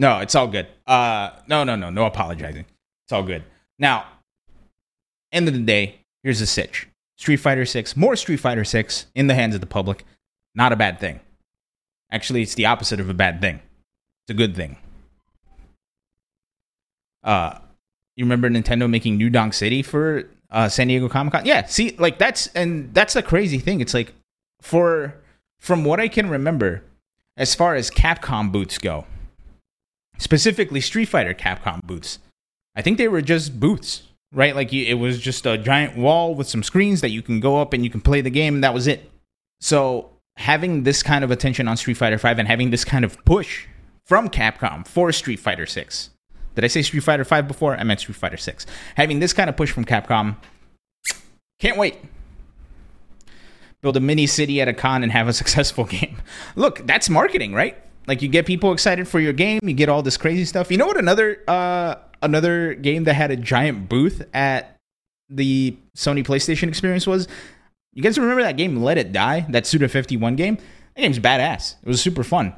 no, 0.02 0.18
it's 0.18 0.34
all 0.34 0.48
good. 0.48 0.66
Uh, 0.84 1.30
no, 1.46 1.62
no, 1.62 1.76
no, 1.76 1.88
no 1.88 2.06
apologizing. 2.06 2.64
It's 3.04 3.12
all 3.12 3.22
good. 3.22 3.44
Now, 3.78 4.04
end 5.30 5.46
of 5.46 5.54
the 5.54 5.60
day, 5.60 6.00
here's 6.24 6.40
the 6.40 6.46
sitch: 6.46 6.88
Street 7.16 7.36
Fighter 7.36 7.64
Six, 7.64 7.96
more 7.96 8.16
Street 8.16 8.38
Fighter 8.38 8.64
Six 8.64 9.06
in 9.14 9.28
the 9.28 9.34
hands 9.34 9.54
of 9.54 9.60
the 9.60 9.66
public. 9.66 10.04
Not 10.56 10.72
a 10.72 10.76
bad 10.76 10.98
thing. 10.98 11.20
Actually, 12.10 12.42
it's 12.42 12.56
the 12.56 12.66
opposite 12.66 12.98
of 12.98 13.08
a 13.08 13.14
bad 13.14 13.40
thing. 13.40 13.60
It's 14.24 14.30
a 14.30 14.34
good 14.34 14.56
thing. 14.56 14.76
Uh, 17.22 17.58
you 18.16 18.24
remember 18.24 18.50
Nintendo 18.50 18.90
making 18.90 19.16
New 19.16 19.30
Donk 19.30 19.54
City 19.54 19.82
for 19.82 20.28
uh, 20.50 20.68
San 20.68 20.88
Diego 20.88 21.08
Comic 21.08 21.32
Con? 21.32 21.46
Yeah, 21.46 21.64
see, 21.66 21.94
like 21.98 22.18
that's 22.18 22.48
and 22.48 22.92
that's 22.92 23.14
the 23.14 23.22
crazy 23.22 23.60
thing. 23.60 23.80
It's 23.80 23.94
like 23.94 24.12
for 24.60 25.14
from 25.60 25.84
what 25.84 26.00
I 26.00 26.08
can 26.08 26.28
remember, 26.28 26.82
as 27.36 27.54
far 27.54 27.76
as 27.76 27.88
Capcom 27.88 28.50
booths 28.50 28.78
go, 28.78 29.06
specifically 30.22 30.80
Street 30.80 31.06
Fighter 31.06 31.35
Capcom 31.35 31.82
booths, 31.82 32.18
I 32.76 32.82
think 32.82 32.96
they 32.96 33.08
were 33.08 33.22
just 33.22 33.58
booths, 33.58 34.04
right? 34.32 34.54
Like 34.54 34.72
it 34.72 34.94
was 34.94 35.20
just 35.20 35.44
a 35.44 35.58
giant 35.58 35.96
wall 35.96 36.35
with 36.35 36.48
some 36.48 36.62
screens 36.62 37.00
that 37.00 37.11
you 37.11 37.22
can 37.22 37.40
go 37.40 37.61
up 37.61 37.72
and 37.72 37.85
you 37.85 37.90
can 37.90 38.00
play 38.00 38.20
the 38.20 38.30
game, 38.30 38.54
and 38.54 38.64
that 38.64 38.72
was 38.72 38.87
it. 38.87 39.11
So 39.61 40.11
having 40.37 40.85
this 40.85 41.02
kind 41.02 41.24
of 41.24 41.30
attention 41.30 41.68
on 41.68 41.76
Street 41.76 41.96
Fighter 41.96 42.18
Five 42.18 42.38
and 42.38 42.48
having 42.48 42.70
this 42.70 42.85
kind 42.85 43.04
of 43.04 43.22
push 43.24 43.66
from 44.06 44.28
Capcom 44.28 44.87
for 44.87 45.12
Street 45.12 45.40
Fighter 45.40 45.66
Six. 45.66 46.11
Did 46.54 46.64
I 46.64 46.68
say 46.68 46.82
Street 46.82 47.02
Fighter 47.02 47.24
Five 47.24 47.48
before? 47.48 47.76
I 47.76 47.82
meant 47.82 48.00
Street 48.00 48.16
Fighter 48.16 48.37
Six. 48.37 48.64
Having 48.96 49.18
this 49.18 49.32
kind 49.32 49.50
of 49.50 49.56
push 49.56 49.72
from 49.72 49.85
Capcom, 49.85 50.37
can't 51.58 51.76
wait. 51.76 51.96
Build 53.80 53.96
a 53.96 54.00
mini 54.00 54.28
city 54.28 54.61
at 54.61 54.68
a 54.68 54.72
con 54.72 55.02
and 55.02 55.11
have 55.11 55.26
a 55.26 55.32
successful 55.42 55.85
game. 55.85 56.18
Look, 56.54 56.87
that's 56.87 57.11
marketing, 57.11 57.54
right? 57.54 57.76
Like 58.06 58.22
you 58.22 58.28
get 58.28 58.46
people 58.46 58.72
excited 58.72 59.06
for 59.06 59.20
your 59.20 59.32
game, 59.32 59.60
you 59.62 59.74
get 59.74 59.88
all 59.88 60.02
this 60.02 60.16
crazy 60.16 60.44
stuff. 60.44 60.70
You 60.70 60.76
know 60.76 60.86
what? 60.86 60.96
Another 60.96 61.42
uh, 61.46 61.96
another 62.20 62.74
game 62.74 63.04
that 63.04 63.14
had 63.14 63.30
a 63.30 63.36
giant 63.36 63.88
booth 63.88 64.22
at 64.34 64.76
the 65.28 65.76
Sony 65.96 66.24
PlayStation 66.24 66.68
experience 66.68 67.06
was. 67.06 67.28
You 67.94 68.02
guys 68.02 68.16
remember 68.16 68.42
that 68.42 68.56
game 68.56 68.82
Let 68.82 68.96
It 68.96 69.12
Die? 69.12 69.44
That 69.50 69.66
Suda 69.66 69.86
51 69.86 70.34
game? 70.34 70.56
That 70.96 71.02
game's 71.02 71.18
badass. 71.18 71.74
It 71.82 71.88
was 71.88 72.00
super 72.00 72.24
fun. 72.24 72.54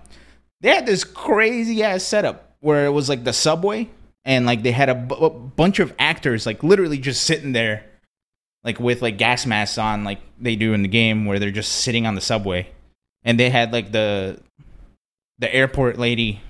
They 0.61 0.69
had 0.69 0.87
this 0.87 1.03
crazy 1.03 1.83
ass 1.83 2.05
setup 2.05 2.55
where 2.61 2.87
it 2.87 2.91
was 2.91 3.09
like 3.09 3.25
the 3.25 3.33
subway 3.33 3.91
and 4.25 4.47
like 4.47 4.63
they 4.63 4.71
had 4.71 4.89
a, 4.89 4.95
b- 4.95 5.17
a 5.21 5.29
bunch 5.29 5.81
of 5.81 5.93
actors 5.99 6.47
like 6.47 6.63
literally 6.63 6.99
just 6.99 7.25
sitting 7.25 7.51
there 7.53 7.85
like 8.63 8.81
with 8.81 9.03
like 9.03 9.19
gas 9.19 9.45
masks 9.45 9.77
on 9.77 10.05
like 10.05 10.21
they 10.41 10.57
do 10.57 10.73
in 10.73 10.83
the 10.83 10.89
game 10.89 11.27
where 11.27 11.39
they're 11.39 11.51
just 11.51 11.73
sitting 11.73 12.07
on 12.07 12.15
the 12.15 12.21
subway 12.21 12.67
and 13.25 13.39
they 13.39 13.51
had 13.51 13.73
like 13.73 13.93
the 13.93 14.41
the 15.39 15.53
airport 15.55 15.99
lady 15.99 16.41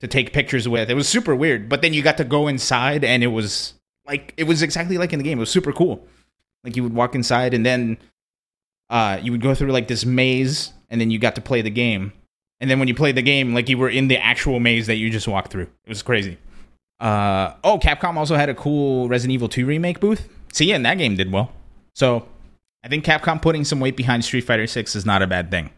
to 0.00 0.08
take 0.08 0.32
pictures 0.32 0.68
with. 0.68 0.90
It 0.90 0.94
was 0.94 1.08
super 1.08 1.34
weird, 1.34 1.68
but 1.68 1.82
then 1.82 1.94
you 1.94 2.02
got 2.02 2.16
to 2.16 2.24
go 2.24 2.48
inside 2.48 3.04
and 3.04 3.22
it 3.22 3.28
was 3.28 3.74
like 4.06 4.34
it 4.36 4.44
was 4.44 4.62
exactly 4.62 4.98
like 4.98 5.12
in 5.12 5.18
the 5.18 5.24
game. 5.24 5.38
It 5.38 5.40
was 5.40 5.50
super 5.50 5.72
cool. 5.72 6.06
Like 6.64 6.76
you 6.76 6.82
would 6.82 6.94
walk 6.94 7.14
inside 7.14 7.54
and 7.54 7.64
then 7.64 7.98
uh 8.90 9.18
you 9.22 9.32
would 9.32 9.40
go 9.40 9.54
through 9.54 9.72
like 9.72 9.88
this 9.88 10.04
maze 10.04 10.72
and 10.90 11.00
then 11.00 11.10
you 11.10 11.18
got 11.18 11.34
to 11.36 11.40
play 11.40 11.62
the 11.62 11.70
game. 11.70 12.12
And 12.60 12.70
then 12.70 12.78
when 12.78 12.88
you 12.88 12.94
played 12.94 13.16
the 13.16 13.22
game, 13.22 13.54
like 13.54 13.68
you 13.68 13.78
were 13.78 13.88
in 13.88 14.08
the 14.08 14.18
actual 14.18 14.60
maze 14.60 14.86
that 14.86 14.96
you 14.96 15.10
just 15.10 15.26
walked 15.26 15.50
through. 15.50 15.68
It 15.84 15.88
was 15.88 16.02
crazy. 16.02 16.38
Uh 17.00 17.54
oh, 17.64 17.78
Capcom 17.78 18.16
also 18.16 18.36
had 18.36 18.48
a 18.48 18.54
cool 18.54 19.08
Resident 19.08 19.34
Evil 19.34 19.48
2 19.48 19.66
remake 19.66 20.00
booth. 20.00 20.28
See, 20.52 20.66
yeah, 20.66 20.76
and 20.76 20.86
that 20.86 20.98
game 20.98 21.16
did 21.16 21.32
well. 21.32 21.52
So 21.94 22.26
I 22.84 22.88
think 22.88 23.04
Capcom 23.04 23.40
putting 23.40 23.64
some 23.64 23.80
weight 23.80 23.96
behind 23.96 24.24
Street 24.24 24.42
Fighter 24.42 24.66
6 24.66 24.96
is 24.96 25.06
not 25.06 25.22
a 25.22 25.26
bad 25.26 25.50
thing. 25.50 25.70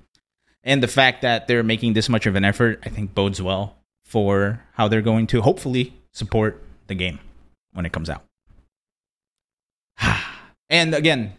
And 0.64 0.82
the 0.82 0.88
fact 0.88 1.20
that 1.22 1.46
they're 1.46 1.62
making 1.62 1.92
this 1.92 2.08
much 2.08 2.26
of 2.26 2.34
an 2.34 2.44
effort, 2.44 2.80
I 2.84 2.88
think 2.88 3.14
bodes 3.14 3.40
well 3.40 3.76
for 4.02 4.62
how 4.72 4.88
they're 4.88 5.02
going 5.02 5.26
to 5.28 5.42
hopefully 5.42 5.92
support 6.12 6.62
the 6.86 6.94
game 6.94 7.20
when 7.74 7.84
it 7.84 7.92
comes 7.92 8.08
out. 8.08 8.24
and 10.70 10.94
again, 10.94 11.34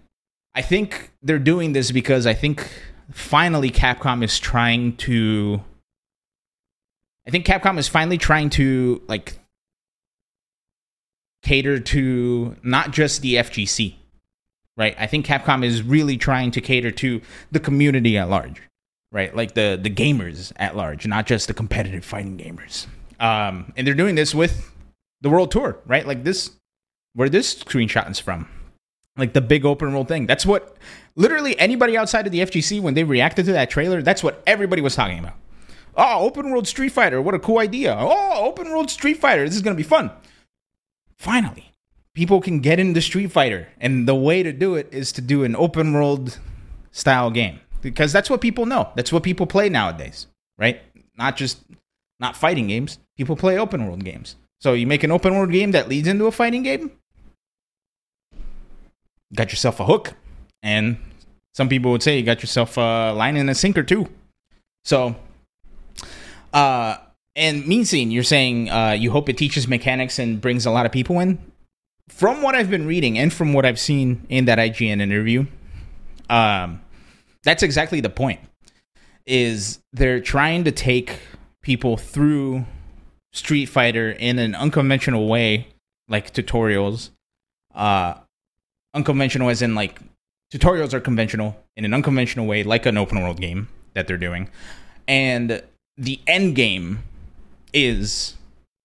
I 0.54 0.62
think 0.62 1.12
they're 1.24 1.40
doing 1.40 1.74
this 1.74 1.92
because 1.92 2.28
I 2.28 2.36
think 2.36 2.70
finally 3.12 3.72
Capcom 3.72 4.24
is 4.24 4.40
trying 4.40 4.96
to 4.98 5.62
I 7.28 7.32
think 7.32 7.46
Capcom 7.46 7.80
is 7.80 7.88
finally 7.88 8.20
trying 8.20 8.52
to 8.52 9.02
like 9.08 9.40
cater 11.42 11.80
to 11.80 12.56
not 12.62 12.92
just 12.92 13.22
the 13.22 13.36
FGC. 13.36 13.96
Right? 14.78 14.96
I 15.00 15.08
think 15.08 15.26
Capcom 15.26 15.64
is 15.64 15.82
really 15.82 16.18
trying 16.18 16.52
to 16.52 16.62
cater 16.62 16.92
to 16.92 17.22
the 17.52 17.62
community 17.62 18.18
at 18.18 18.30
large 18.30 18.62
right? 19.12 19.36
Like 19.36 19.54
the 19.54 19.80
the 19.82 19.90
gamers 19.90 20.52
at 20.58 20.76
large, 20.76 21.08
not 21.08 21.26
just 21.26 21.48
the 21.48 21.54
competitive 21.54 22.06
fighting 22.06 22.38
gamers. 22.38 22.88
Um, 23.20 23.74
and 23.78 23.88
they're 23.88 23.94
doing 23.94 24.16
this 24.16 24.36
with 24.36 24.72
the 25.22 25.30
World 25.30 25.52
Tour, 25.52 25.78
right? 25.86 26.06
Like 26.06 26.24
this, 26.24 26.52
where 27.14 27.30
this 27.30 27.56
screenshot 27.56 28.10
is 28.12 28.20
from, 28.20 28.48
like 29.18 29.34
the 29.34 29.42
big 29.42 29.66
open 29.66 29.94
world 29.94 30.08
thing. 30.08 30.26
That's 30.26 30.46
what 30.46 30.78
literally 31.16 31.58
anybody 31.58 31.98
outside 31.98 32.26
of 32.26 32.32
the 32.32 32.40
FGC 32.40 32.82
when 32.82 32.94
they 32.94 33.04
reacted 33.04 33.46
to 33.46 33.54
that 33.54 33.70
trailer, 33.70 34.02
that's 34.02 34.24
what 34.24 34.44
everybody 34.46 34.82
was 34.82 34.96
talking 34.96 35.20
about. 35.20 35.36
Oh, 35.98 36.26
open 36.26 36.52
world 36.52 36.68
Street 36.68 36.92
Fighter, 36.92 37.22
what 37.22 37.34
a 37.34 37.40
cool 37.40 37.60
idea! 37.60 37.96
Oh, 37.98 38.46
open 38.46 38.70
world 38.70 38.92
Street 38.92 39.18
Fighter, 39.18 39.46
this 39.46 39.56
is 39.56 39.62
gonna 39.62 39.76
be 39.76 39.84
fun. 39.84 40.12
Finally, 41.18 41.72
people 42.14 42.42
can 42.42 42.60
get 42.60 42.80
into 42.80 43.02
Street 43.02 43.32
Fighter, 43.32 43.70
and 43.80 44.06
the 44.06 44.16
way 44.16 44.44
to 44.44 44.52
do 44.52 44.76
it 44.76 44.90
is 44.92 45.14
to 45.14 45.22
do 45.22 45.46
an 45.46 45.56
open 45.56 45.94
world 45.94 46.38
style 46.92 47.32
game 47.32 47.62
because 47.86 48.12
that's 48.12 48.32
what 48.32 48.42
people 48.42 48.66
know. 48.66 48.90
That's 48.96 49.14
what 49.14 49.22
people 49.22 49.46
play 49.46 49.70
nowadays, 49.70 50.26
right? 50.58 50.82
Not 51.16 51.38
just 51.38 51.60
not 52.20 52.36
fighting 52.36 52.66
games. 52.66 52.98
People 53.16 53.36
play 53.36 53.60
open 53.60 53.86
world 53.86 54.04
games. 54.04 54.38
So 54.60 54.74
you 54.74 54.88
make 54.88 55.04
an 55.04 55.12
open 55.12 55.36
world 55.36 55.52
game 55.52 55.70
that 55.72 55.88
leads 55.88 56.08
into 56.08 56.26
a 56.26 56.32
fighting 56.32 56.64
game. 56.64 56.90
Got 59.36 59.52
yourself 59.52 59.80
a 59.80 59.86
hook, 59.86 60.16
and 60.64 60.98
some 61.54 61.70
people 61.70 61.92
would 61.92 62.02
say 62.02 62.18
you 62.18 62.24
got 62.24 62.42
yourself 62.42 62.76
a 62.78 63.14
line 63.16 63.38
and 63.38 63.52
a 63.52 63.56
sinker 63.56 63.84
too. 63.84 64.10
So, 64.84 65.16
uh, 66.54 66.98
and 67.36 67.68
Mean 67.68 67.86
Scene, 67.86 68.10
you're 68.10 68.24
saying 68.24 68.72
uh, 68.72 68.96
you 68.98 69.12
hope 69.12 69.30
it 69.30 69.38
teaches 69.38 69.68
mechanics 69.68 70.18
and 70.18 70.42
brings 70.42 70.66
a 70.66 70.72
lot 70.72 70.88
of 70.88 70.92
people 70.92 71.20
in. 71.20 71.38
From 72.10 72.42
what 72.42 72.56
I've 72.56 72.72
been 72.72 72.88
reading 72.88 73.20
and 73.20 73.32
from 73.32 73.54
what 73.54 73.64
I've 73.64 73.80
seen 73.80 74.26
in 74.28 74.46
that 74.46 74.58
IGN 74.58 75.02
interview, 75.02 75.46
um, 76.32 76.82
that's 77.46 77.64
exactly 77.64 78.02
the 78.02 78.10
point. 78.10 78.42
Is 79.26 79.80
they're 79.94 80.20
trying 80.20 80.66
to 80.66 80.72
take 80.72 81.20
people 81.62 81.96
through 81.96 82.66
Street 83.34 83.66
Fighter 83.66 84.12
in 84.12 84.38
an 84.38 84.54
unconventional 84.54 85.28
way, 85.28 85.68
like 86.10 86.34
tutorials. 86.34 87.12
Uh, 87.74 88.16
unconventional 88.94 89.50
as 89.50 89.62
in 89.62 89.76
like 89.76 90.00
tutorials 90.54 90.94
are 90.94 91.00
conventional 91.00 91.58
in 91.76 91.86
an 91.86 91.94
unconventional 91.94 92.46
way, 92.46 92.64
like 92.64 92.86
an 92.86 92.98
open 92.98 93.22
world 93.22 93.40
game 93.40 93.68
that 93.94 94.08
they're 94.08 94.18
doing, 94.18 94.50
and 95.08 95.64
the 95.98 96.20
end 96.28 96.56
game 96.56 97.04
is 97.74 98.36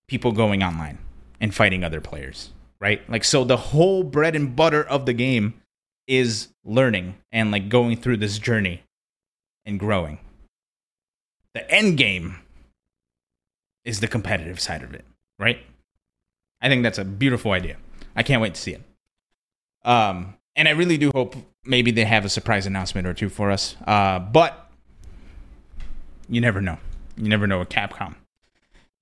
people 0.09 0.33
going 0.33 0.63
online 0.63 0.99
and 1.41 1.55
fighting 1.55 1.85
other 1.85 2.01
players, 2.01 2.51
right? 2.81 3.09
Like 3.09 3.25
so, 3.25 3.45
the 3.45 3.57
whole 3.57 4.03
bread 4.03 4.35
and 4.37 4.55
butter 4.55 4.83
of 4.83 5.07
the 5.07 5.13
game 5.13 5.55
is 6.07 6.49
learning 6.65 7.17
and 7.33 7.51
like 7.51 7.69
going 7.69 7.97
through 7.97 8.19
this 8.19 8.39
journey 8.39 8.83
and 9.65 9.79
growing. 9.79 10.19
The 11.55 11.69
end 11.71 11.99
game 11.99 12.37
is 13.85 14.01
the 14.01 14.09
competitive 14.09 14.61
side 14.61 14.83
of 14.83 14.95
it, 14.95 15.05
right? 15.39 15.59
I 16.61 16.69
think 16.69 16.83
that's 16.83 16.99
a 16.99 17.05
beautiful 17.05 17.53
idea. 17.53 17.77
I 18.15 18.23
can't 18.23 18.43
wait 18.43 18.55
to 18.55 18.61
see 18.61 18.75
it. 18.75 18.83
Um, 19.85 20.35
and 20.57 20.69
I 20.69 20.73
really 20.73 20.99
do 20.99 21.11
hope 21.15 21.37
maybe 21.65 21.91
they 21.91 22.05
have 22.05 22.25
a 22.25 22.29
surprise 22.29 22.67
announcement 22.67 23.07
or 23.07 23.15
two 23.15 23.29
for 23.29 23.51
us. 23.51 23.77
Uh, 23.87 24.19
but 24.19 24.71
you 26.29 26.41
never 26.41 26.61
know. 26.61 26.79
You 27.17 27.29
never 27.29 27.47
know 27.47 27.59
with 27.59 27.71
Capcom. 27.71 28.15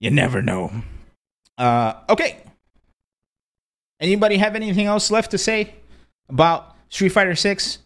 You 0.00 0.10
never 0.10 0.42
know. 0.42 0.70
Uh, 1.56 1.94
okay. 2.08 2.42
Anybody 4.00 4.36
have 4.36 4.54
anything 4.54 4.86
else 4.86 5.10
left 5.10 5.32
to 5.32 5.38
say 5.38 5.74
about 6.28 6.76
Street 6.88 7.10
Fighter 7.10 7.34
6 7.34 7.78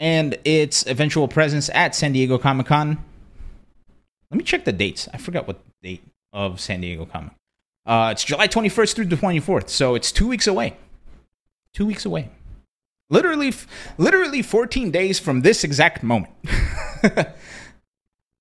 and 0.00 0.38
its 0.44 0.86
eventual 0.86 1.28
presence 1.28 1.70
at 1.74 1.94
San 1.94 2.12
Diego 2.12 2.38
Comic 2.38 2.66
Con. 2.66 3.02
Let 4.30 4.38
me 4.38 4.44
check 4.44 4.64
the 4.64 4.72
dates. 4.72 5.08
I 5.12 5.18
forgot 5.18 5.46
what 5.46 5.60
date 5.82 6.02
of 6.32 6.60
San 6.60 6.80
Diego 6.80 7.06
Comic. 7.06 7.32
Uh, 7.86 8.10
it's 8.12 8.24
July 8.24 8.46
21st 8.48 8.94
through 8.94 9.06
the 9.06 9.16
24th, 9.16 9.70
so 9.70 9.94
it's 9.94 10.12
two 10.12 10.28
weeks 10.28 10.46
away. 10.46 10.76
Two 11.72 11.86
weeks 11.86 12.04
away. 12.04 12.28
Literally, 13.10 13.54
literally 13.96 14.42
14 14.42 14.90
days 14.90 15.18
from 15.18 15.40
this 15.40 15.64
exact 15.64 16.02
moment. 16.02 16.34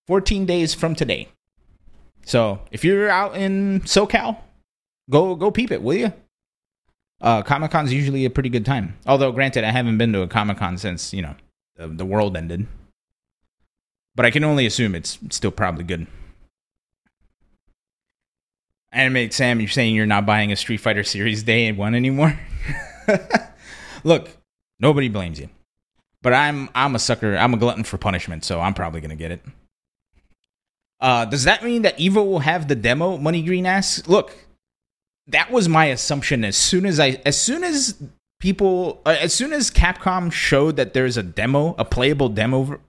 14 0.08 0.46
days 0.46 0.74
from 0.74 0.96
today. 0.96 1.30
So 2.26 2.60
if 2.72 2.84
you're 2.84 3.10
out 3.10 3.38
in 3.38 3.82
SoCal, 3.82 4.38
go 5.10 5.36
go 5.36 5.50
peep 5.50 5.72
it, 5.72 5.82
will 5.82 5.96
you? 5.96 6.14
Uh, 7.20 7.42
Comic 7.42 7.72
Con's 7.72 7.94
usually 7.94 8.26
a 8.26 8.30
pretty 8.30 8.50
good 8.50 8.66
time. 8.66 8.96
Although, 9.06 9.32
granted, 9.32 9.64
I 9.64 9.72
haven't 9.72 9.98
been 9.98 10.14
to 10.14 10.22
a 10.22 10.28
Comic 10.28 10.58
Con 10.58 10.78
since 10.78 11.14
you 11.14 11.22
know 11.22 11.36
the, 11.76 11.88
the 11.88 12.06
world 12.06 12.38
ended, 12.38 12.68
but 14.16 14.26
I 14.26 14.32
can 14.32 14.44
only 14.44 14.66
assume 14.66 14.96
it's 14.96 15.18
still 15.30 15.52
probably 15.52 15.84
good. 15.84 16.08
Animate 18.92 19.34
Sam, 19.34 19.60
you're 19.60 19.70
saying 19.70 19.96
you're 19.96 20.06
not 20.06 20.26
buying 20.26 20.52
a 20.52 20.56
Street 20.56 20.78
Fighter 20.78 21.04
Six 21.04 21.44
Day 21.44 21.72
one 21.72 21.94
anymore? 21.94 22.40
Look, 24.04 24.30
nobody 24.80 25.10
blames 25.10 25.40
you, 25.40 25.50
But 26.22 26.34
I'm 26.34 26.70
I'm 26.74 26.96
a 26.96 27.00
sucker. 27.00 27.36
I'm 27.36 27.54
a 27.54 27.58
glutton 27.58 27.84
for 27.84 27.98
punishment, 27.98 28.46
so 28.46 28.62
I'm 28.62 28.74
probably 28.74 29.02
gonna 29.02 29.16
get 29.16 29.32
it. 29.32 29.42
Uh, 31.00 31.26
does 31.26 31.44
that 31.44 31.64
mean 31.64 31.84
that 31.84 31.98
Evo 31.98 32.26
will 32.26 32.40
have 32.40 32.68
the 32.68 32.76
demo? 32.76 33.18
Money 33.18 33.44
Green 33.44 33.66
asks. 33.66 34.08
Look, 34.08 34.36
that 35.28 35.52
was 35.52 35.68
my 35.68 35.86
assumption. 35.86 36.44
As 36.44 36.58
soon 36.58 36.86
as 36.86 37.00
I, 37.00 37.22
as 37.26 37.40
soon 37.40 37.64
as 37.64 38.02
people, 38.40 39.02
uh, 39.06 39.16
as 39.20 39.34
soon 39.34 39.54
as 39.54 39.70
Capcom 39.70 40.32
showed 40.32 40.76
that 40.78 40.94
there's 40.94 41.18
a 41.18 41.24
demo, 41.24 41.76
a 41.78 41.86
playable 41.86 42.30
demo, 42.30 42.80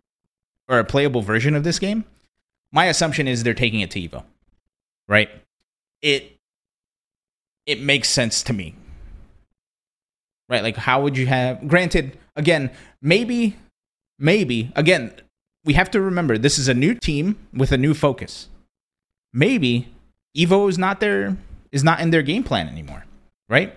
or 0.69 0.79
a 0.79 0.85
playable 0.85 1.23
version 1.23 1.55
of 1.55 1.65
this 1.65 1.79
game, 1.79 2.05
my 2.73 2.87
assumption 2.87 3.27
is 3.27 3.43
they're 3.43 3.55
taking 3.55 3.81
it 3.81 3.91
to 3.93 4.01
Evo, 4.01 4.25
right? 5.09 5.31
It 6.03 6.39
it 7.67 7.81
makes 7.81 8.09
sense 8.09 8.43
to 8.45 8.53
me, 8.53 8.75
right? 10.49 10.63
Like, 10.63 10.77
how 10.77 11.03
would 11.03 11.17
you 11.17 11.27
have? 11.27 11.67
Granted, 11.67 12.17
again, 12.37 12.71
maybe, 13.03 13.57
maybe 14.19 14.73
again, 14.77 15.13
we 15.65 15.75
have 15.75 15.91
to 15.91 16.01
remember 16.01 16.39
this 16.39 16.59
is 16.59 16.69
a 16.69 16.75
new 16.75 16.95
team 16.95 17.37
with 17.53 17.73
a 17.73 17.79
new 17.79 17.95
focus. 17.95 18.49
Maybe 19.33 19.93
Evo 20.37 20.69
is 20.69 20.79
not 20.79 21.01
their 21.01 21.37
is 21.73 21.85
not 21.85 22.01
in 22.01 22.11
their 22.11 22.23
game 22.23 22.43
plan 22.43 22.69
anymore, 22.69 23.05
right? 23.49 23.75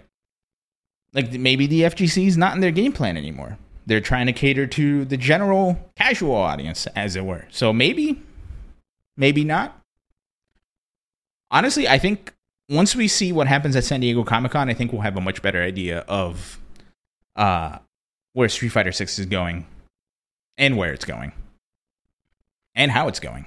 Like 1.14 1.32
maybe 1.32 1.68
the 1.68 1.82
FGC 1.82 2.28
is 2.28 2.38
not 2.38 2.56
in 2.56 2.62
their 2.62 2.72
game 2.72 2.94
plan 2.94 3.18
anymore. 3.18 3.58
They're 3.86 4.02
trying 4.02 4.28
to 4.28 4.34
cater 4.34 4.68
to 4.68 5.06
the 5.06 5.18
general 5.18 5.92
casual 5.98 6.36
audience, 6.36 6.88
as 6.96 7.16
it 7.16 7.26
were. 7.26 7.48
So 7.50 7.74
maybe, 7.74 8.22
maybe 9.18 9.44
not. 9.44 9.78
Honestly, 11.50 11.88
I 11.88 11.98
think 11.98 12.34
once 12.70 12.96
we 12.96 13.08
see 13.08 13.34
what 13.34 13.48
happens 13.48 13.76
at 13.76 13.84
San 13.84 14.00
Diego 14.00 14.24
Comic 14.24 14.54
Con, 14.54 14.70
I 14.70 14.74
think 14.74 14.94
we'll 14.94 15.02
have 15.02 15.18
a 15.18 15.22
much 15.22 15.42
better 15.42 15.62
idea 15.62 16.00
of 16.08 16.60
uh, 17.36 17.80
where 18.34 18.48
Street 18.48 18.70
Fighter 18.70 18.92
Six 18.94 19.20
is 19.20 19.26
going 19.26 19.66
and 20.58 20.78
where 20.78 20.94
it's 20.94 21.06
going 21.06 21.34
and 22.76 22.92
how 22.92 23.08
it's 23.08 23.20
going. 23.20 23.46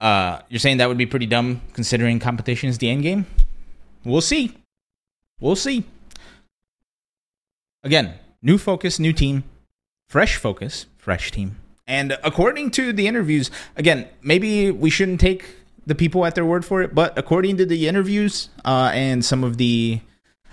Uh, 0.00 0.40
you're 0.48 0.60
saying 0.60 0.78
that 0.78 0.88
would 0.88 0.98
be 0.98 1.06
pretty 1.06 1.26
dumb 1.26 1.60
considering 1.72 2.18
competition 2.18 2.68
is 2.68 2.78
the 2.78 2.88
end 2.88 3.02
game? 3.02 3.26
We'll 4.04 4.20
see. 4.20 4.56
We'll 5.40 5.56
see. 5.56 5.84
Again, 7.82 8.14
new 8.42 8.58
focus, 8.58 8.98
new 8.98 9.12
team, 9.12 9.44
fresh 10.08 10.36
focus, 10.36 10.86
fresh 10.96 11.30
team. 11.30 11.56
And 11.86 12.18
according 12.22 12.70
to 12.72 12.92
the 12.92 13.06
interviews, 13.06 13.50
again, 13.76 14.08
maybe 14.22 14.70
we 14.70 14.90
shouldn't 14.90 15.20
take 15.20 15.44
the 15.86 15.94
people 15.94 16.26
at 16.26 16.34
their 16.34 16.44
word 16.44 16.64
for 16.64 16.82
it, 16.82 16.94
but 16.94 17.16
according 17.16 17.56
to 17.56 17.64
the 17.64 17.88
interviews 17.88 18.50
uh, 18.64 18.90
and 18.92 19.24
some 19.24 19.42
of 19.42 19.56
the 19.56 20.00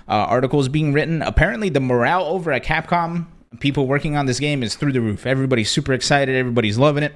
uh, 0.08 0.12
articles 0.12 0.70
being 0.70 0.94
written, 0.94 1.22
apparently 1.22 1.68
the 1.68 1.82
morale 1.82 2.24
over 2.24 2.54
at 2.54 2.64
Capcom, 2.64 3.26
people 3.60 3.86
working 3.86 4.16
on 4.16 4.28
this 4.28 4.40
game, 4.40 4.64
is 4.64 4.76
through 4.76 4.94
the 4.94 5.02
roof. 5.02 5.26
Everybody's 5.26 5.70
super 5.70 5.92
excited, 5.92 6.36
everybody's 6.36 6.78
loving 6.78 7.04
it. 7.04 7.14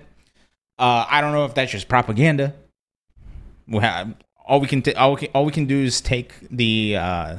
Uh, 0.79 1.05
I 1.09 1.19
don't 1.19 1.33
know 1.33 1.43
if 1.43 1.53
that's 1.53 1.71
just 1.71 1.89
propaganda. 1.89 2.55
All 4.47 4.61
we 4.61 4.67
can 4.67 4.81
t- 4.81 4.93
all, 4.93 5.11
we 5.11 5.17
can, 5.17 5.29
all 5.35 5.45
we 5.45 5.51
can 5.51 5.65
do 5.65 5.83
is 5.83 5.99
take 5.99 6.33
the 6.49 6.95
uh, 6.95 7.37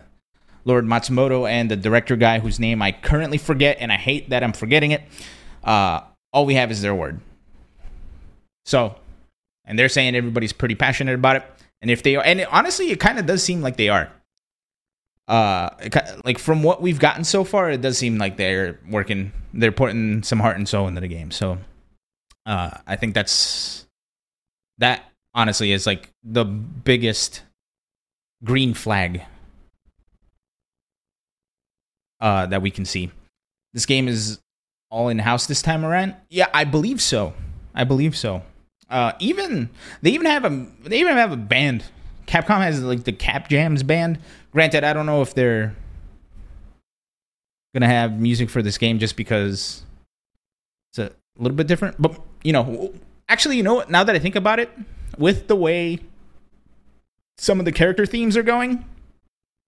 Lord 0.67 0.85
Matsumoto 0.85 1.49
and 1.49 1.71
the 1.71 1.77
director 1.77 2.17
guy 2.17 2.39
whose 2.39 2.61
name 2.61 2.83
I 2.83 2.93
currently 2.93 3.39
forget, 3.39 3.79
and 3.81 3.91
I 3.91 3.97
hate 3.97 4.29
that 4.31 4.45
I'm 4.45 4.53
forgetting 4.53 4.91
it. 4.91 5.03
Uh, 5.65 6.03
all 6.33 6.45
we 6.47 6.55
have 6.55 6.71
is 6.71 6.83
their 6.83 6.95
word. 6.95 7.19
So, 8.67 8.95
and 9.65 9.79
they're 9.79 9.89
saying 9.89 10.15
everybody's 10.15 10.53
pretty 10.53 10.75
passionate 10.75 11.15
about 11.15 11.37
it. 11.37 11.45
And 11.83 11.91
if 11.91 12.03
they 12.03 12.17
are, 12.17 12.25
and 12.25 12.41
it, 12.41 12.49
honestly, 12.53 12.91
it 12.91 13.01
kind 13.01 13.19
of 13.19 13.25
does 13.25 13.43
seem 13.43 13.63
like 13.63 13.77
they 13.77 13.89
are. 13.89 14.13
Uh, 15.27 15.71
it, 15.81 15.97
like 16.25 16.39
from 16.39 16.63
what 16.63 16.83
we've 16.83 16.99
gotten 16.99 17.25
so 17.25 17.43
far, 17.43 17.71
it 17.71 17.81
does 17.81 17.97
seem 17.97 18.19
like 18.19 18.37
they're 18.37 18.79
working, 18.89 19.33
they're 19.55 19.73
putting 19.73 20.23
some 20.23 20.41
heart 20.41 20.57
and 20.57 20.69
soul 20.69 20.87
into 20.89 21.01
the 21.01 21.09
game. 21.09 21.31
So, 21.31 21.59
uh, 22.47 22.71
I 22.87 22.97
think 22.97 23.15
that's 23.15 23.87
that. 24.79 25.05
Honestly, 25.33 25.71
is 25.71 25.87
like 25.87 26.11
the 26.25 26.45
biggest 26.45 27.43
green 28.43 28.75
flag 28.75 29.23
uh, 32.21 32.47
that 32.47 32.63
we 32.63 32.71
can 32.71 32.85
see. 32.85 33.11
This 33.73 33.87
game 33.87 34.09
is 34.09 34.41
all 34.91 35.09
in 35.09 35.19
house 35.19 35.47
this 35.47 35.63
time 35.63 35.85
around. 35.85 36.17
Yeah, 36.29 36.49
I 36.53 36.65
believe 36.65 37.01
so. 37.01 37.35
I 37.75 37.85
believe 37.85 38.17
so. 38.17 38.43
Uh, 38.89 39.13
even 39.21 39.71
they 40.03 40.11
even 40.11 40.27
have 40.27 40.45
a 40.45 40.67
they 40.83 40.99
even 40.99 41.17
have 41.17 41.31
a 41.33 41.37
band. 41.37 41.85
Capcom 42.27 42.61
has 42.61 42.83
like 42.83 43.05
the 43.05 43.13
Cap 43.13 43.49
Jams 43.49 43.83
band. 43.83 44.19
Granted, 44.53 44.83
I 44.83 44.93
don't 44.93 45.07
know 45.07 45.23
if 45.23 45.35
they're 45.35 45.77
gonna 47.73 47.87
have 47.87 48.19
music 48.19 48.51
for 48.51 48.63
this 48.63 48.79
game 48.79 48.99
just 48.99 49.17
because 49.17 49.85
it's 50.91 50.99
a 50.99 51.13
little 51.39 51.57
bit 51.57 51.69
different. 51.69 52.01
But 52.03 52.21
you 52.43 52.53
know, 52.53 52.93
actually, 53.29 53.57
you 53.57 53.63
know 53.63 53.75
what? 53.75 53.91
Now 53.91 54.05
that 54.05 54.15
I 54.15 54.19
think 54.19 54.37
about 54.37 54.59
it, 54.59 54.71
with 55.19 55.49
the 55.49 55.57
way 55.57 55.99
some 57.39 57.59
of 57.59 57.65
the 57.65 57.73
character 57.73 58.07
themes 58.07 58.37
are 58.37 58.43
going, 58.43 58.85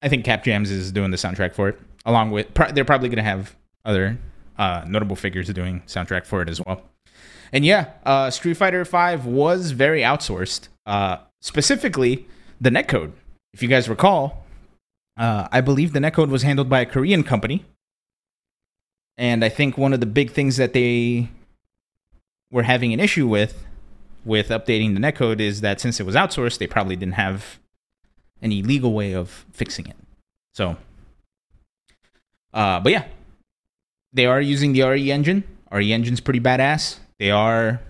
I 0.02 0.08
think 0.08 0.24
Cap 0.24 0.44
Jams 0.44 0.70
is 0.70 0.92
doing 0.92 1.10
the 1.10 1.16
soundtrack 1.16 1.54
for 1.54 1.68
it. 1.68 1.80
Along 2.04 2.30
with, 2.30 2.52
they're 2.74 2.84
probably 2.84 3.08
gonna 3.08 3.22
have 3.22 3.54
other 3.84 4.18
uh, 4.58 4.84
notable 4.86 5.16
figures 5.16 5.48
doing 5.48 5.82
soundtrack 5.86 6.26
for 6.26 6.42
it 6.42 6.48
as 6.48 6.60
well. 6.60 6.82
And 7.52 7.64
yeah, 7.64 7.90
uh, 8.04 8.30
Street 8.30 8.54
Fighter 8.54 8.84
V 8.84 9.28
was 9.28 9.72
very 9.72 10.00
outsourced. 10.00 10.68
Uh, 10.86 11.18
specifically, 11.40 12.26
the 12.60 12.70
netcode. 12.70 13.12
If 13.52 13.62
you 13.62 13.68
guys 13.68 13.88
recall, 13.88 14.44
uh, 15.18 15.48
I 15.52 15.60
believe 15.60 15.92
the 15.92 15.98
netcode 15.98 16.30
was 16.30 16.42
handled 16.42 16.68
by 16.68 16.80
a 16.80 16.86
Korean 16.86 17.22
company. 17.22 17.64
And 19.18 19.44
I 19.44 19.50
think 19.50 19.76
one 19.76 19.92
of 19.92 20.00
the 20.00 20.06
big 20.06 20.30
things 20.30 20.56
that 20.56 20.72
they 20.72 21.28
were 22.53 22.62
having 22.62 22.92
an 22.92 23.00
issue 23.00 23.26
with 23.26 23.66
with 24.24 24.50
updating 24.50 24.94
the 24.94 25.00
netcode 25.00 25.40
is 25.40 25.62
that 25.62 25.80
since 25.80 25.98
it 25.98 26.07
was 26.07 26.14
outsourced, 26.14 26.59
they 26.59 26.68
probably 26.68 26.94
didn't 26.94 27.14
have 27.14 27.59
any 28.40 28.62
legal 28.62 28.92
way 28.92 29.12
of 29.14 29.44
fixing 29.53 29.86
it. 29.86 29.96
So, 30.55 30.76
uh, 32.55 32.78
but 32.78 32.92
yeah, 32.92 33.07
they 34.12 34.26
are 34.26 34.40
using 34.40 34.72
the 34.74 34.82
RE 34.82 35.11
engine. 35.11 35.42
RE 35.72 35.92
engine's 35.92 36.20
pretty 36.20 36.38
badass. 36.38 36.98
They 37.18 37.32
are 37.32 37.80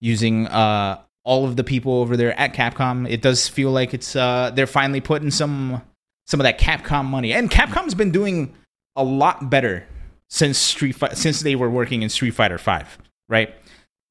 using 0.00 0.46
uh, 0.46 1.00
all 1.24 1.44
of 1.44 1.56
the 1.56 1.64
people 1.64 1.94
over 2.00 2.16
there 2.16 2.38
at 2.38 2.54
Capcom. 2.54 3.10
It 3.10 3.22
does 3.22 3.48
feel 3.48 3.70
like 3.70 3.94
it's 3.94 4.14
uh, 4.14 4.50
they're 4.54 4.66
finally 4.66 5.00
putting 5.00 5.30
some 5.30 5.82
some 6.26 6.40
of 6.40 6.44
that 6.44 6.60
Capcom 6.60 7.06
money. 7.06 7.32
And 7.32 7.50
Capcom's 7.50 7.94
been 7.94 8.12
doing 8.12 8.54
a 8.94 9.02
lot 9.04 9.50
better 9.50 9.86
since 10.28 10.58
Street 10.58 10.92
Fi- 10.92 11.14
since 11.14 11.40
they 11.40 11.56
were 11.56 11.70
working 11.70 12.02
in 12.02 12.08
Street 12.08 12.32
Fighter 12.32 12.58
5, 12.58 12.98
right? 13.28 13.54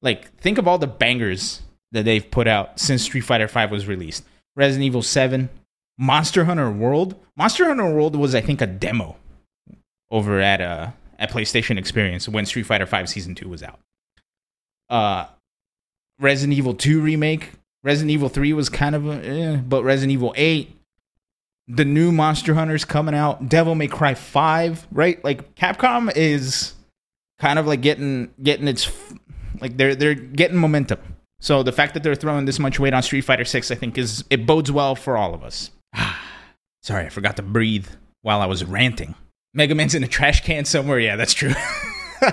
Like 0.02 0.34
think 0.38 0.58
of 0.58 0.66
all 0.66 0.78
the 0.78 0.86
bangers 0.86 1.62
that 1.92 2.04
they've 2.04 2.28
put 2.30 2.46
out 2.46 2.78
since 2.78 3.02
Street 3.02 3.22
Fighter 3.22 3.48
5 3.48 3.70
was 3.70 3.86
released. 3.86 4.24
Resident 4.56 4.84
Evil 4.84 5.02
7, 5.02 5.48
Monster 5.98 6.44
Hunter 6.44 6.70
World. 6.70 7.14
Monster 7.36 7.66
Hunter 7.66 7.92
World 7.92 8.16
was 8.16 8.34
I 8.34 8.40
think 8.40 8.60
a 8.60 8.66
demo 8.66 9.16
over 10.10 10.40
at 10.40 10.60
uh 10.60 10.90
at 11.20 11.30
PlayStation 11.30 11.78
Experience 11.78 12.28
when 12.28 12.46
Street 12.46 12.64
Fighter 12.64 12.86
V 12.86 13.06
Season 13.06 13.34
2 13.34 13.48
was 13.48 13.62
out. 13.62 13.78
Uh, 14.88 15.26
Resident 16.18 16.56
Evil 16.56 16.74
2 16.74 17.00
remake. 17.00 17.52
Resident 17.84 18.10
Evil 18.10 18.28
3 18.28 18.52
was 18.54 18.68
kind 18.68 18.94
of, 18.94 19.06
a, 19.06 19.26
eh, 19.26 19.56
but 19.56 19.84
Resident 19.84 20.12
Evil 20.12 20.34
8. 20.36 20.74
The 21.68 21.84
new 21.84 22.10
Monster 22.10 22.54
Hunters 22.54 22.84
coming 22.84 23.14
out. 23.14 23.48
Devil 23.48 23.74
May 23.74 23.86
Cry 23.86 24.14
5, 24.14 24.88
right? 24.90 25.22
Like 25.22 25.54
Capcom 25.54 26.10
is 26.16 26.74
kind 27.38 27.58
of 27.58 27.66
like 27.66 27.80
getting 27.80 28.30
getting 28.42 28.66
its 28.66 28.90
like 29.60 29.76
they're 29.76 29.94
they're 29.94 30.14
getting 30.14 30.56
momentum. 30.56 30.98
So 31.40 31.62
the 31.62 31.72
fact 31.72 31.94
that 31.94 32.02
they're 32.02 32.14
throwing 32.14 32.44
this 32.44 32.58
much 32.58 32.78
weight 32.78 32.92
on 32.92 33.02
Street 33.02 33.22
Fighter 33.22 33.44
6 33.44 33.70
I 33.70 33.74
think 33.74 33.96
is 33.96 34.24
it 34.30 34.46
bodes 34.46 34.70
well 34.70 34.94
for 34.94 35.16
all 35.16 35.34
of 35.34 35.42
us. 35.42 35.70
Sorry, 36.82 37.06
I 37.06 37.08
forgot 37.08 37.36
to 37.36 37.42
breathe 37.42 37.86
while 38.22 38.40
I 38.40 38.46
was 38.46 38.64
ranting. 38.64 39.14
Mega 39.54 39.74
Man's 39.74 39.94
in 39.94 40.04
a 40.04 40.08
trash 40.08 40.42
can 40.44 40.64
somewhere. 40.64 41.00
Yeah, 41.00 41.16
that's 41.16 41.34
true. 41.34 41.54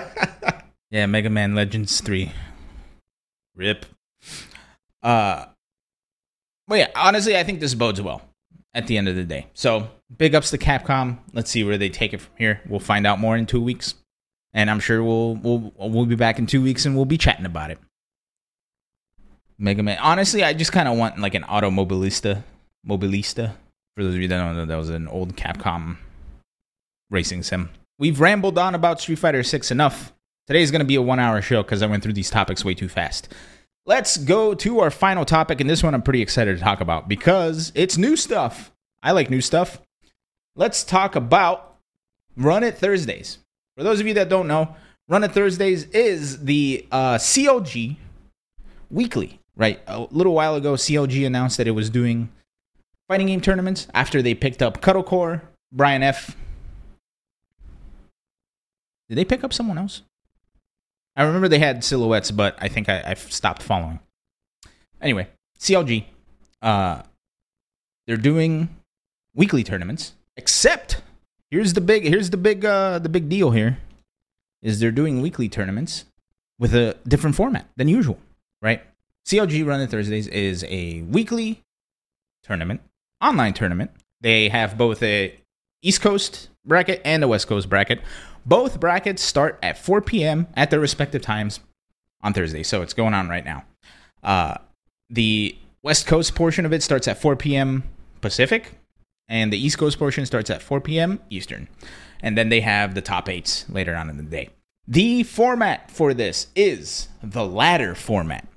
yeah, 0.90 1.06
Mega 1.06 1.30
Man 1.30 1.54
Legends 1.54 2.00
3. 2.00 2.30
Rip. 3.56 3.86
Uh 5.02 5.46
But 6.66 6.78
yeah, 6.78 6.88
honestly, 6.94 7.36
I 7.36 7.44
think 7.44 7.60
this 7.60 7.74
bodes 7.74 8.00
well 8.00 8.22
at 8.74 8.86
the 8.86 8.98
end 8.98 9.08
of 9.08 9.16
the 9.16 9.24
day. 9.24 9.46
So, 9.54 9.88
big 10.16 10.34
ups 10.34 10.50
to 10.50 10.58
Capcom. 10.58 11.18
Let's 11.32 11.50
see 11.50 11.64
where 11.64 11.78
they 11.78 11.88
take 11.88 12.12
it 12.12 12.20
from 12.20 12.32
here. 12.36 12.60
We'll 12.68 12.80
find 12.80 13.06
out 13.06 13.18
more 13.18 13.36
in 13.36 13.46
2 13.46 13.60
weeks. 13.60 13.94
And 14.58 14.68
I'm 14.68 14.80
sure 14.80 15.04
we'll 15.04 15.36
we'll 15.36 15.72
we'll 15.78 16.04
be 16.04 16.16
back 16.16 16.40
in 16.40 16.46
2 16.46 16.60
weeks 16.60 16.84
and 16.84 16.96
we'll 16.96 17.04
be 17.04 17.16
chatting 17.16 17.46
about 17.46 17.70
it. 17.70 17.78
Mega 19.56 19.84
Man. 19.84 19.98
Honestly, 20.00 20.42
I 20.42 20.52
just 20.52 20.72
kind 20.72 20.88
of 20.88 20.98
want 20.98 21.16
like 21.20 21.34
an 21.34 21.44
automobilista, 21.44 22.42
Modellista. 22.84 23.52
For 23.94 24.02
those 24.02 24.16
of 24.16 24.20
you 24.20 24.26
that 24.26 24.36
don't 24.36 24.56
know, 24.56 24.66
that 24.66 24.76
was 24.76 24.90
an 24.90 25.06
old 25.06 25.36
Capcom 25.36 25.98
racing 27.08 27.44
sim. 27.44 27.70
We've 28.00 28.18
rambled 28.18 28.58
on 28.58 28.74
about 28.74 29.00
Street 29.00 29.20
Fighter 29.20 29.44
6 29.44 29.70
enough. 29.70 30.12
Today's 30.48 30.72
going 30.72 30.80
to 30.80 30.84
be 30.84 30.96
a 30.96 31.02
one 31.02 31.20
hour 31.20 31.40
show 31.40 31.62
because 31.62 31.80
I 31.80 31.86
went 31.86 32.02
through 32.02 32.14
these 32.14 32.30
topics 32.30 32.64
way 32.64 32.74
too 32.74 32.88
fast. 32.88 33.32
Let's 33.86 34.16
go 34.16 34.54
to 34.54 34.80
our 34.80 34.90
final 34.90 35.24
topic, 35.24 35.60
and 35.60 35.70
this 35.70 35.84
one 35.84 35.94
I'm 35.94 36.02
pretty 36.02 36.20
excited 36.20 36.58
to 36.58 36.64
talk 36.64 36.80
about 36.80 37.08
because 37.08 37.70
it's 37.76 37.96
new 37.96 38.16
stuff. 38.16 38.72
I 39.04 39.12
like 39.12 39.30
new 39.30 39.40
stuff. 39.40 39.80
Let's 40.56 40.82
talk 40.82 41.14
about 41.14 41.76
Run 42.36 42.64
It 42.64 42.76
Thursdays. 42.76 43.38
For 43.78 43.84
those 43.84 44.00
of 44.00 44.08
you 44.08 44.14
that 44.14 44.28
don't 44.28 44.48
know, 44.48 44.74
Run 45.08 45.22
It 45.22 45.30
Thursdays 45.30 45.84
is 45.90 46.44
the 46.44 46.84
uh, 46.90 47.14
CLG 47.14 47.94
weekly, 48.90 49.38
right? 49.56 49.80
A 49.86 50.00
little 50.10 50.34
while 50.34 50.56
ago, 50.56 50.72
CLG 50.74 51.24
announced 51.24 51.58
that 51.58 51.68
it 51.68 51.70
was 51.70 51.88
doing 51.88 52.28
fighting 53.06 53.28
game 53.28 53.40
tournaments 53.40 53.86
after 53.94 54.20
they 54.20 54.34
picked 54.34 54.62
up 54.62 54.80
Cuddlecore, 54.80 55.42
Brian 55.70 56.02
F. 56.02 56.36
Did 59.08 59.16
they 59.16 59.24
pick 59.24 59.44
up 59.44 59.52
someone 59.52 59.78
else? 59.78 60.02
I 61.14 61.22
remember 61.22 61.46
they 61.46 61.60
had 61.60 61.84
silhouettes, 61.84 62.32
but 62.32 62.56
I 62.58 62.66
think 62.66 62.88
I, 62.88 63.04
I've 63.06 63.32
stopped 63.32 63.62
following. 63.62 64.00
Anyway, 65.00 65.28
CLG, 65.60 66.04
uh, 66.62 67.02
they're 68.08 68.16
doing 68.16 68.74
weekly 69.36 69.62
tournaments, 69.62 70.14
except 70.36 71.00
here's 71.50 71.72
the 71.72 71.80
big 71.80 72.04
here's 72.04 72.30
the 72.30 72.36
big 72.36 72.64
uh, 72.64 72.98
the 72.98 73.08
big 73.08 73.28
deal 73.28 73.50
here 73.50 73.78
is 74.62 74.80
they're 74.80 74.90
doing 74.90 75.22
weekly 75.22 75.48
tournaments 75.48 76.04
with 76.58 76.74
a 76.74 76.96
different 77.06 77.36
format 77.36 77.68
than 77.76 77.88
usual, 77.88 78.18
right? 78.60 78.82
CLG 79.26 79.64
Run 79.66 79.80
It 79.80 79.90
Thursdays 79.90 80.26
is 80.26 80.64
a 80.68 81.02
weekly 81.02 81.62
tournament, 82.42 82.80
online 83.20 83.52
tournament. 83.52 83.90
They 84.20 84.48
have 84.48 84.76
both 84.76 85.02
a 85.02 85.38
East 85.82 86.00
Coast 86.00 86.48
bracket 86.64 87.00
and 87.04 87.22
a 87.22 87.28
West 87.28 87.46
Coast 87.46 87.68
bracket. 87.68 88.00
Both 88.44 88.80
brackets 88.80 89.22
start 89.22 89.58
at 89.62 89.78
4 89.78 90.00
p.m. 90.00 90.46
at 90.56 90.70
their 90.70 90.80
respective 90.80 91.22
times 91.22 91.60
on 92.22 92.32
Thursday, 92.32 92.62
so 92.62 92.82
it's 92.82 92.94
going 92.94 93.14
on 93.14 93.28
right 93.28 93.44
now. 93.44 93.64
Uh, 94.22 94.56
the 95.10 95.56
West 95.82 96.06
Coast 96.06 96.34
portion 96.34 96.66
of 96.66 96.72
it 96.72 96.82
starts 96.82 97.06
at 97.06 97.20
4 97.20 97.36
p.m. 97.36 97.84
Pacific, 98.20 98.77
and 99.28 99.52
the 99.52 99.58
East 99.58 99.78
Coast 99.78 99.98
portion 99.98 100.26
starts 100.26 100.50
at 100.50 100.62
4 100.62 100.80
p.m. 100.80 101.20
Eastern. 101.30 101.68
And 102.20 102.36
then 102.36 102.48
they 102.48 102.60
have 102.60 102.94
the 102.94 103.02
top 103.02 103.28
eights 103.28 103.68
later 103.68 103.94
on 103.94 104.10
in 104.10 104.16
the 104.16 104.22
day. 104.22 104.50
The 104.86 105.22
format 105.22 105.90
for 105.90 106.14
this 106.14 106.48
is 106.56 107.08
the 107.22 107.44
ladder 107.44 107.94
format. 107.94 108.48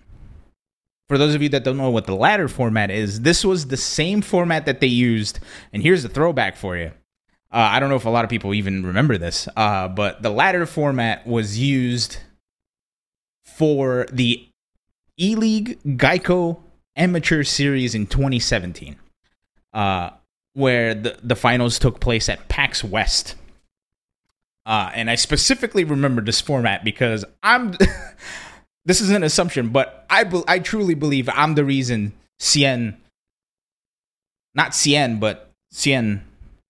For 1.10 1.18
those 1.18 1.36
of 1.36 1.42
you 1.42 1.50
that 1.50 1.66
don't 1.66 1.76
know 1.76 1.90
what 1.90 2.06
the 2.06 2.16
ladder 2.16 2.48
format 2.48 2.90
is, 2.90 3.22
this 3.22 3.44
was 3.44 3.68
the 3.68 3.76
same 3.76 4.22
format 4.22 4.66
that 4.66 4.80
they 4.80 4.88
used. 4.88 5.40
And 5.74 5.84
here's 5.84 6.04
the 6.04 6.10
throwback 6.10 6.56
for 6.56 6.78
you. 6.78 6.92
Uh, 7.52 7.68
I 7.70 7.82
don't 7.82 7.90
know 7.90 7.98
if 7.98 8.06
a 8.06 8.10
lot 8.10 8.24
of 8.24 8.30
people 8.30 8.54
even 8.54 8.86
remember 8.86 9.18
this, 9.18 9.50
uh, 9.58 9.90
but 9.90 10.22
the 10.22 10.30
ladder 10.30 10.66
format 10.66 11.28
was 11.28 11.60
used 11.60 12.20
for 13.44 14.08
the 14.10 14.48
E 15.18 15.36
League 15.36 15.78
Geico 15.84 16.62
Amateur 16.96 17.44
Series 17.44 17.94
in 17.94 18.08
2017, 18.08 18.96
uh, 19.74 20.12
where 20.54 20.94
the, 20.94 21.18
the 21.24 21.36
finals 21.36 21.80
took 21.80 22.00
place 22.00 22.30
at 22.30 22.48
PAX 22.50 22.84
West. 22.84 23.36
Uh, 24.66 24.92
and 24.94 25.10
I 25.10 25.16
specifically 25.16 25.84
remember 25.84 26.22
this 26.22 26.42
format 26.42 26.84
because 26.84 27.26
I'm. 27.42 27.76
this 28.86 29.02
is 29.02 29.10
an 29.10 29.24
assumption, 29.24 29.70
but 29.70 30.06
I 30.10 30.24
be, 30.24 30.44
I 30.48 30.60
truly 30.60 30.94
believe 30.94 31.30
I'm 31.34 31.56
the 31.56 31.66
reason 31.66 32.14
Cien, 32.40 32.96
not 34.54 34.72
Cien, 34.72 35.20
but 35.20 35.52
Cien 35.74 36.22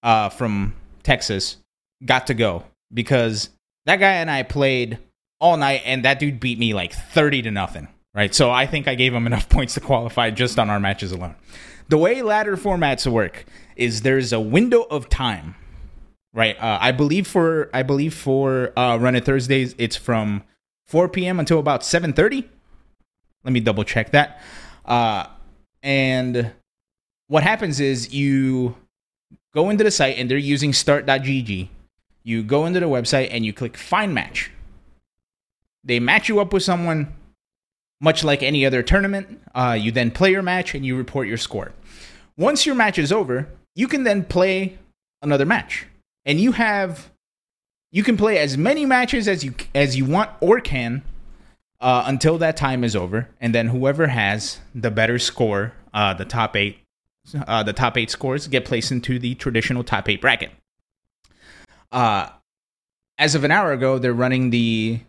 uh, 0.04 0.30
from 0.30 0.74
Texas 1.04 1.58
got 2.06 2.28
to 2.28 2.34
go 2.34 2.64
because 2.94 3.50
that 3.86 3.98
guy 3.98 4.14
and 4.14 4.32
I 4.32 4.44
played 4.44 4.98
all 5.40 5.58
night, 5.58 5.82
and 5.86 6.06
that 6.06 6.20
dude 6.20 6.40
beat 6.40 6.60
me 6.60 6.74
like 6.74 6.94
thirty 6.94 7.42
to 7.42 7.52
nothing. 7.52 7.88
Right, 8.14 8.36
so 8.36 8.52
I 8.52 8.68
think 8.68 8.90
I 8.90 8.96
gave 8.96 9.14
him 9.14 9.26
enough 9.26 9.50
points 9.50 9.74
to 9.74 9.82
qualify 9.82 10.32
just 10.32 10.60
on 10.60 10.70
our 10.70 10.80
matches 10.80 11.12
alone. 11.12 11.36
The 11.92 11.98
way 11.98 12.22
ladder 12.22 12.56
formats 12.56 13.06
work 13.06 13.46
is 13.76 14.02
there's 14.02 14.32
a 14.32 14.40
window 14.40 14.84
of 14.84 15.10
time 15.10 15.56
right? 16.34 16.58
Uh, 16.58 16.78
I 16.80 16.92
believe 16.92 17.28
for 17.28 17.70
I 17.74 17.84
believe 17.84 18.14
for 18.14 18.72
uh, 18.80 18.98
Run 18.98 19.16
It 19.16 19.26
Thursdays, 19.26 19.76
it's 19.78 19.96
from 19.96 20.44
4 20.88 21.10
p.m. 21.10 21.40
until 21.40 21.60
about 21.60 21.82
7:30. 21.82 22.46
Let 23.44 23.54
me 23.54 23.60
double 23.60 23.84
check 23.84 24.12
that. 24.12 24.42
Uh, 24.86 25.28
and 25.84 26.54
what 27.28 27.44
happens 27.44 27.80
is 27.80 28.14
you 28.14 28.76
go 29.54 29.70
into 29.70 29.84
the 29.84 29.92
site 29.92 30.18
and 30.18 30.30
they're 30.30 30.38
using 30.38 30.74
start.gg. 30.74 31.70
You 32.24 32.44
go 32.44 32.66
into 32.66 32.80
the 32.80 32.86
website 32.86 33.30
and 33.32 33.46
you 33.46 33.52
click 33.52 33.76
find 33.76 34.14
match. 34.14 34.52
They 35.84 36.00
match 36.00 36.30
you 36.30 36.40
up 36.40 36.54
with 36.54 36.64
someone 36.64 37.14
much 38.00 38.24
like 38.24 38.44
any 38.44 38.66
other 38.66 38.84
tournament. 38.84 39.42
Uh, 39.56 39.78
you 39.80 39.92
then 39.92 40.12
play 40.12 40.32
your 40.32 40.42
match 40.42 40.76
and 40.76 40.86
you 40.86 40.96
report 40.96 41.28
your 41.28 41.38
score. 41.38 41.72
Once 42.38 42.66
your 42.66 42.76
match 42.76 42.98
is 42.98 43.12
over, 43.12 43.48
you 43.76 43.88
can 43.88 44.04
then 44.04 44.24
play 44.24 44.78
another 45.22 45.46
match 45.46 45.86
and 46.26 46.40
you 46.40 46.52
have 46.54 47.12
you 47.92 48.04
can 48.04 48.16
play 48.18 48.38
as 48.38 48.58
many 48.58 48.86
matches 48.86 49.28
as 49.28 49.44
you 49.44 49.54
as 49.76 49.96
you 49.96 50.06
want 50.06 50.30
or 50.40 50.60
can 50.60 51.04
uh, 51.82 52.04
until 52.06 52.38
that 52.38 52.56
time 52.56 52.84
is 52.84 52.96
over, 52.96 53.28
and 53.42 53.56
then 53.56 53.68
whoever 53.68 54.08
has 54.08 54.60
the 54.76 54.92
better 54.92 55.18
score, 55.18 55.74
uh, 55.94 56.14
the 56.14 56.26
top 56.26 56.56
eight, 56.56 56.78
uh, 57.48 57.64
the 57.64 57.74
top 57.74 57.98
eight 57.98 58.12
scores 58.12 58.48
get 58.48 58.66
placed 58.66 58.92
into 58.92 59.18
the 59.18 59.34
traditional 59.36 59.84
top 59.84 60.08
eight 60.08 60.22
bracket. 60.22 60.52
Uh, 61.92 62.30
as 63.18 63.36
of 63.36 63.44
an 63.44 63.52
hour 63.52 63.74
ago, 63.74 63.98
they're 63.98 64.14
running 64.14 64.52
the 64.52 65.00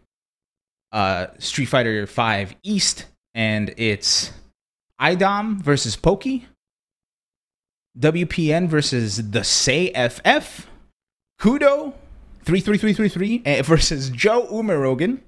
uh, 0.90 1.26
Street 1.38 1.66
Fighter 1.66 2.06
Five 2.06 2.56
East, 2.62 3.04
and 3.34 3.74
it's 3.76 4.32
IDOM 5.00 5.56
versus 5.62 5.94
Pokey, 5.94 6.46
WPN 7.98 8.68
versus 8.68 9.30
the 9.30 9.44
Say 9.44 9.90
FF 9.92 10.66
Kudo 11.40 11.94
33333 12.44 13.42
eh, 13.44 13.62
versus 13.62 14.10
Joe 14.10 14.46
Umarogan 14.50 15.20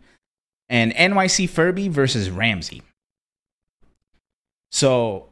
and 0.69 0.93
NYC 0.95 1.49
Furby 1.49 1.89
versus 1.89 2.31
Ramsey. 2.31 2.83
So 4.71 5.29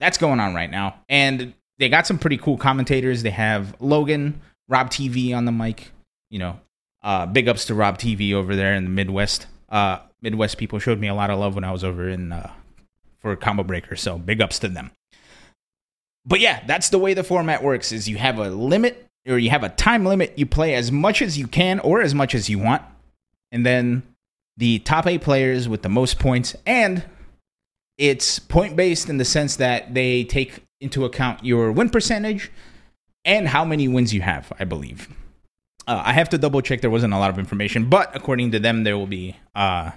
that's 0.00 0.18
going 0.18 0.40
on 0.40 0.54
right 0.54 0.70
now. 0.70 0.96
And 1.08 1.54
they 1.78 1.88
got 1.88 2.06
some 2.06 2.18
pretty 2.18 2.36
cool 2.36 2.56
commentators. 2.56 3.22
They 3.22 3.30
have 3.30 3.74
Logan, 3.80 4.40
Rob 4.68 4.90
TV 4.90 5.34
on 5.34 5.44
the 5.44 5.52
mic. 5.52 5.90
You 6.30 6.38
know, 6.38 6.60
uh, 7.02 7.26
big 7.26 7.48
ups 7.48 7.64
to 7.66 7.74
Rob 7.74 7.98
TV 7.98 8.32
over 8.32 8.54
there 8.54 8.74
in 8.74 8.84
the 8.84 8.90
Midwest. 8.90 9.46
Uh, 9.68 9.98
Midwest 10.22 10.58
people 10.58 10.78
showed 10.78 11.00
me 11.00 11.08
a 11.08 11.14
lot 11.14 11.30
of 11.30 11.38
love 11.38 11.54
when 11.54 11.64
I 11.64 11.72
was 11.72 11.84
over 11.84 12.08
in 12.08 12.32
uh, 12.32 12.50
for 13.18 13.34
Combo 13.36 13.62
Breaker. 13.62 13.96
So 13.96 14.18
big 14.18 14.40
ups 14.40 14.58
to 14.60 14.68
them. 14.68 14.90
But 16.26 16.40
yeah, 16.40 16.64
that's 16.66 16.88
the 16.88 16.98
way 16.98 17.14
the 17.14 17.24
format 17.24 17.62
works. 17.62 17.92
Is 17.92 18.08
you 18.08 18.16
have 18.16 18.38
a 18.38 18.50
limit 18.50 19.06
or 19.26 19.38
you 19.38 19.50
have 19.50 19.62
a 19.62 19.68
time 19.68 20.04
limit. 20.04 20.34
You 20.36 20.46
play 20.46 20.74
as 20.74 20.90
much 20.92 21.22
as 21.22 21.38
you 21.38 21.46
can 21.46 21.80
or 21.80 22.00
as 22.00 22.14
much 22.14 22.34
as 22.34 22.48
you 22.48 22.58
want, 22.58 22.82
and 23.52 23.64
then 23.64 24.02
the 24.56 24.78
top 24.80 25.06
eight 25.06 25.22
players 25.22 25.68
with 25.68 25.82
the 25.82 25.88
most 25.88 26.18
points, 26.18 26.54
and 26.66 27.04
it's 27.98 28.38
point 28.38 28.76
based 28.76 29.08
in 29.08 29.18
the 29.18 29.24
sense 29.24 29.56
that 29.56 29.94
they 29.94 30.24
take 30.24 30.62
into 30.80 31.04
account 31.04 31.44
your 31.44 31.72
win 31.72 31.90
percentage 31.90 32.50
and 33.24 33.48
how 33.48 33.64
many 33.64 33.88
wins 33.88 34.12
you 34.12 34.20
have. 34.20 34.52
I 34.58 34.64
believe. 34.64 35.08
Uh, 35.86 36.02
I 36.04 36.12
have 36.14 36.30
to 36.30 36.38
double 36.38 36.62
check. 36.62 36.80
There 36.80 36.90
wasn't 36.90 37.12
a 37.12 37.18
lot 37.18 37.30
of 37.30 37.38
information, 37.38 37.90
but 37.90 38.14
according 38.16 38.52
to 38.52 38.58
them, 38.58 38.84
there 38.84 38.96
will 38.96 39.06
be. 39.06 39.36
Uh, 39.54 39.90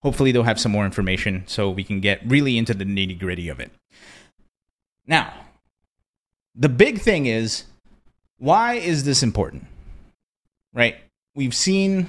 hopefully, 0.00 0.30
they'll 0.30 0.44
have 0.44 0.60
some 0.60 0.72
more 0.72 0.84
information 0.84 1.44
so 1.46 1.70
we 1.70 1.84
can 1.84 2.00
get 2.00 2.20
really 2.24 2.56
into 2.56 2.74
the 2.74 2.84
nitty 2.84 3.18
gritty 3.18 3.48
of 3.48 3.58
it. 3.58 3.72
Now, 5.06 5.32
the 6.54 6.68
big 6.68 7.00
thing 7.00 7.26
is 7.26 7.64
why 8.38 8.74
is 8.74 9.04
this 9.04 9.22
important? 9.22 9.66
Right? 10.74 10.96
We've 11.34 11.54
seen 11.54 12.08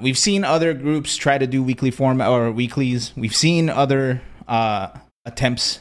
we've 0.00 0.18
seen 0.18 0.44
other 0.44 0.74
groups 0.74 1.16
try 1.16 1.38
to 1.38 1.46
do 1.46 1.62
weekly 1.62 1.90
form 1.90 2.20
or 2.20 2.50
weeklies. 2.50 3.12
We've 3.16 3.34
seen 3.34 3.70
other 3.70 4.20
uh, 4.46 4.88
attempts 5.24 5.80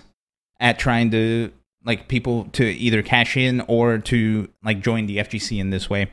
at 0.59 0.79
trying 0.79 1.11
to 1.11 1.51
like 1.83 2.07
people 2.07 2.45
to 2.53 2.65
either 2.65 3.03
cash 3.03 3.37
in 3.37 3.61
or 3.61 3.99
to 3.99 4.49
like 4.63 4.81
join 4.81 5.05
the 5.05 5.17
FGC 5.17 5.59
in 5.59 5.69
this 5.69 5.89
way. 5.89 6.11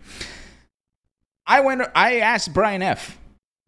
I 1.47 1.61
went. 1.61 1.83
I 1.95 2.21
asked 2.21 2.53
Brian 2.53 2.83
F. 2.83 3.19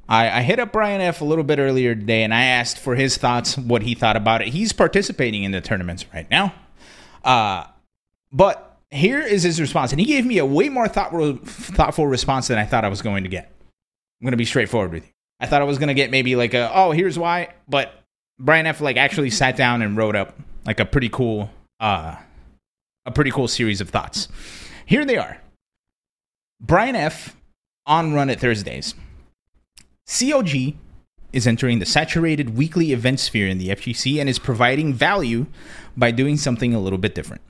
I, 0.09 0.39
I 0.39 0.43
hit 0.43 0.59
up 0.59 0.71
Brian 0.71 1.01
F. 1.01 1.23
a 1.23 1.25
little 1.25 1.45
bit 1.45 1.59
earlier 1.59 1.95
today, 1.95 2.25
and 2.25 2.35
I 2.35 2.45
asked 2.45 2.79
for 2.79 2.95
his 2.95 3.17
thoughts, 3.17 3.57
what 3.57 3.83
he 3.83 3.95
thought 3.95 4.17
about 4.17 4.43
it. 4.43 4.49
He's 4.49 4.73
participating 4.73 5.45
in 5.45 5.53
the 5.53 5.63
tournaments 5.63 6.05
right 6.13 6.31
now, 6.31 6.55
uh, 7.25 7.65
but 8.35 8.79
here 8.91 9.21
is 9.21 9.45
his 9.45 9.61
response, 9.61 9.93
and 9.93 10.01
he 10.01 10.07
gave 10.07 10.27
me 10.27 10.39
a 10.39 10.45
way 10.45 10.69
more 10.69 10.89
thoughtful, 10.89 11.37
thoughtful 11.37 12.07
response 12.07 12.49
than 12.49 12.59
I 12.59 12.67
thought 12.67 12.85
I 12.85 12.89
was 12.89 13.01
going 13.01 13.23
to 13.23 13.31
get. 13.31 13.45
I'm 14.21 14.27
going 14.27 14.33
to 14.33 14.37
be 14.37 14.45
straightforward 14.45 14.93
with 14.93 15.05
you. 15.05 15.11
I 15.41 15.47
thought 15.47 15.63
I 15.63 15.65
was 15.65 15.79
going 15.79 15.89
to 15.89 15.95
get 15.95 16.11
maybe 16.11 16.37
like 16.37 16.53
a, 16.53 16.71
oh, 16.75 16.91
here's 16.91 17.19
why, 17.19 17.55
but 17.69 18.03
Brian 18.39 18.67
F. 18.67 18.81
like 18.81 18.97
actually 18.97 19.31
sat 19.31 19.57
down 19.57 19.83
and 19.83 19.97
wrote 19.97 20.17
up 20.17 20.37
like 20.67 20.81
a 20.81 20.85
pretty 20.85 21.09
cool, 21.09 21.51
uh, 21.81 22.17
a 23.07 23.11
pretty 23.11 23.31
cool 23.31 23.49
series 23.49 23.81
of 23.81 23.91
thoughts. 23.91 24.29
Here 24.87 25.05
they 25.05 25.17
are. 25.17 25.39
Brian 26.61 26.97
F. 26.97 27.37
on 27.87 28.15
Run 28.15 28.31
It 28.31 28.41
Thursdays. 28.41 28.95
CLG 30.07 30.77
is 31.33 31.47
entering 31.47 31.79
the 31.79 31.87
saturated 31.87 32.57
weekly 32.57 32.93
event 32.93 33.21
sphere 33.21 33.49
in 33.49 33.59
the 33.59 33.69
FGC 33.69 34.21
and 34.21 34.29
is 34.29 34.39
providing 34.39 34.95
value 34.95 35.47
by 35.97 36.11
doing 36.11 36.37
something 36.37 36.75
a 36.75 36.81
little 36.81 36.99
bit 36.99 37.15
different. 37.15 37.43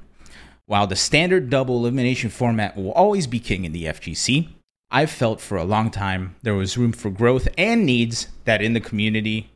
While 0.67 0.87
the 0.87 0.97
standard 0.97 1.51
double 1.51 1.77
elimination 1.77 2.31
format 2.31 2.77
will 2.77 2.93
always 2.93 3.27
be 3.27 3.39
king 3.39 3.65
in 3.65 3.73
the 3.73 3.85
FGC, 3.85 4.49
I've 4.91 5.11
felt 5.11 5.41
for 5.41 5.59
a 5.59 5.65
long 5.65 5.91
time 5.91 6.37
there 6.43 6.55
was 6.55 6.79
room 6.79 6.93
for 6.93 7.11
growth 7.11 7.49
and 7.59 7.85
needs 7.85 8.29
that 8.45 8.63
in 8.63 8.73
the 8.73 8.81
community 8.81 9.51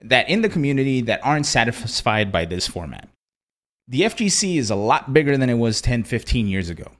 that 0.00 0.28
in 0.28 0.42
the 0.42 0.48
community 0.48 1.00
that 1.00 1.24
aren't 1.24 1.46
satisfied 1.46 2.30
by 2.30 2.44
this 2.44 2.66
format. 2.66 3.08
The 3.88 4.02
FGC 4.02 4.56
is 4.56 4.70
a 4.70 4.76
lot 4.76 5.12
bigger 5.12 5.36
than 5.36 5.50
it 5.50 5.54
was 5.54 5.80
10, 5.80 6.04
15 6.04 6.46
years 6.46 6.70
ago. 6.70 6.92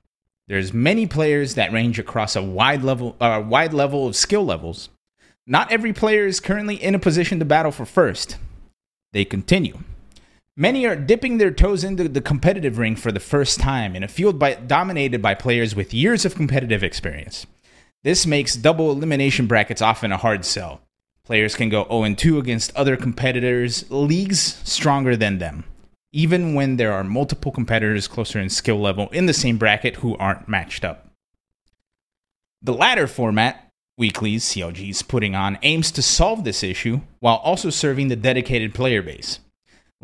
There's 0.49 0.73
many 0.73 1.07
players 1.07 1.55
that 1.55 1.73
range 1.73 1.99
across 1.99 2.37
a 2.37 2.43
wide 2.43 2.83
level 2.83 3.17
uh, 3.21 3.43
wide 3.47 3.73
level 3.73 4.07
of 4.07 4.17
skill 4.17 4.45
levels. 4.45 4.91
Not 5.47 5.71
every 5.71 5.93
player 5.93 6.27
is 6.27 6.41
currently 6.41 6.77
in 6.77 6.95
a 6.95 6.99
position 6.99 7.39
to 7.39 7.45
battle 7.45 7.73
for 7.73 7.87
first. 7.87 8.37
They 9.13 9.25
continue. 9.25 9.79
Many 10.57 10.87
are 10.87 10.95
dipping 10.95 11.39
their 11.39 11.51
toes 11.51 11.83
into 11.83 12.09
the 12.09 12.21
competitive 12.21 12.79
ring 12.79 12.95
for 12.95 13.11
the 13.11 13.19
first 13.19 13.59
time 13.59 13.97
in 13.97 14.05
a 14.05 14.09
field 14.09 14.39
by, 14.39 14.55
dominated 14.55 15.21
by 15.21 15.35
players 15.35 15.75
with 15.75 15.93
years 15.93 16.25
of 16.25 16.37
competitive 16.37 16.85
experience. 16.85 17.45
This 18.05 18.25
makes 18.25 18.55
double 18.55 18.93
elimination 18.93 19.49
brackets 19.49 19.83
often 19.83 20.13
a 20.13 20.17
hard 20.17 20.45
sell. 20.45 20.81
Players 21.25 21.57
can 21.57 21.71
go 21.71 21.85
0 21.89 22.15
2 22.15 22.39
against 22.39 22.77
other 22.77 22.97
competitors, 22.97 23.91
leagues 23.91 24.61
stronger 24.63 25.17
than 25.17 25.39
them, 25.39 25.65
even 26.13 26.55
when 26.55 26.77
there 26.77 26.93
are 26.93 27.03
multiple 27.03 27.51
competitors 27.51 28.07
closer 28.07 28.39
in 28.39 28.49
skill 28.49 28.79
level 28.79 29.09
in 29.09 29.27
the 29.27 29.33
same 29.33 29.59
bracket 29.59 29.97
who 29.97 30.17
aren't 30.19 30.49
matched 30.49 30.85
up. 30.85 31.11
The 32.63 32.75
ladder 32.75 33.09
format, 33.09 33.71
weeklies 33.99 34.45
CLG's 34.45 35.03
putting 35.03 35.35
on, 35.35 35.59
aims 35.63 35.91
to 35.93 36.03
solve 36.03 36.45
this 36.45 36.63
issue 36.63 37.01
while 37.19 37.37
also 37.37 37.71
serving 37.71 38.07
the 38.07 38.17
dedicated 38.17 38.73
player 38.73 39.03
base. 39.03 39.41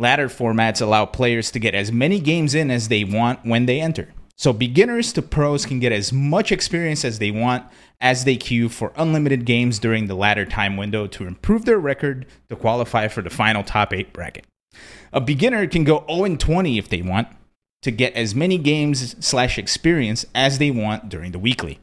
Ladder 0.01 0.31
formats 0.31 0.81
allow 0.81 1.05
players 1.05 1.51
to 1.51 1.59
get 1.59 1.75
as 1.75 1.93
many 1.93 2.21
games 2.21 2.55
in 2.55 2.71
as 2.71 2.89
they 2.89 3.05
want 3.05 3.45
when 3.45 3.67
they 3.67 3.83
enter. 3.83 4.09
So 4.35 4.55
beginners 4.55 5.13
to 5.13 5.21
pros 5.21 5.67
can 5.67 5.79
get 5.79 5.93
as 5.93 6.11
much 6.11 6.51
experience 6.51 7.05
as 7.05 7.19
they 7.19 7.31
want 7.31 7.67
as 8.01 8.25
they 8.25 8.37
queue 8.37 8.71
for 8.71 8.95
unlimited 8.97 9.45
games 9.45 9.79
during 9.79 10.07
the 10.07 10.15
ladder 10.15 10.47
time 10.47 10.79
window 10.79 11.07
to 11.09 11.27
improve 11.27 11.67
their 11.67 11.79
record 11.79 12.25
to 12.49 12.57
qualify 12.57 13.09
for 13.09 13.21
the 13.21 13.29
final 13.29 13.63
top 13.63 13.93
8 13.93 14.15
bracket. 14.15 14.47
A 15.13 15.21
beginner 15.21 15.67
can 15.67 15.85
go 15.85 16.07
0 16.11 16.37
20 16.37 16.79
if 16.79 16.89
they 16.89 17.03
want 17.03 17.29
to 17.83 17.91
get 17.91 18.15
as 18.15 18.35
many 18.35 18.57
games 18.57 19.15
slash 19.23 19.59
experience 19.59 20.25
as 20.35 20.57
they 20.57 20.71
want 20.71 21.11
during 21.11 21.33
the 21.33 21.39
weekly. 21.39 21.79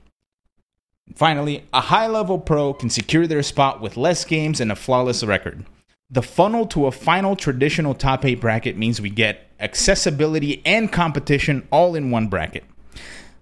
Finally, 1.16 1.66
a 1.72 1.82
high 1.82 2.08
level 2.08 2.40
pro 2.40 2.74
can 2.74 2.90
secure 2.90 3.28
their 3.28 3.44
spot 3.44 3.80
with 3.80 3.96
less 3.96 4.26
games 4.26 4.60
and 4.60 4.72
a 4.72 4.76
flawless 4.76 5.24
record. 5.24 5.64
The 6.10 6.22
funnel 6.22 6.66
to 6.68 6.86
a 6.86 6.92
final 6.92 7.36
traditional 7.36 7.94
top 7.94 8.24
8 8.24 8.40
bracket 8.40 8.78
means 8.78 9.02
we 9.02 9.10
get 9.10 9.50
accessibility 9.60 10.62
and 10.66 10.92
competition 10.92 11.68
all 11.70 11.96
in 11.96 12.12
one 12.12 12.28
bracket. 12.28 12.64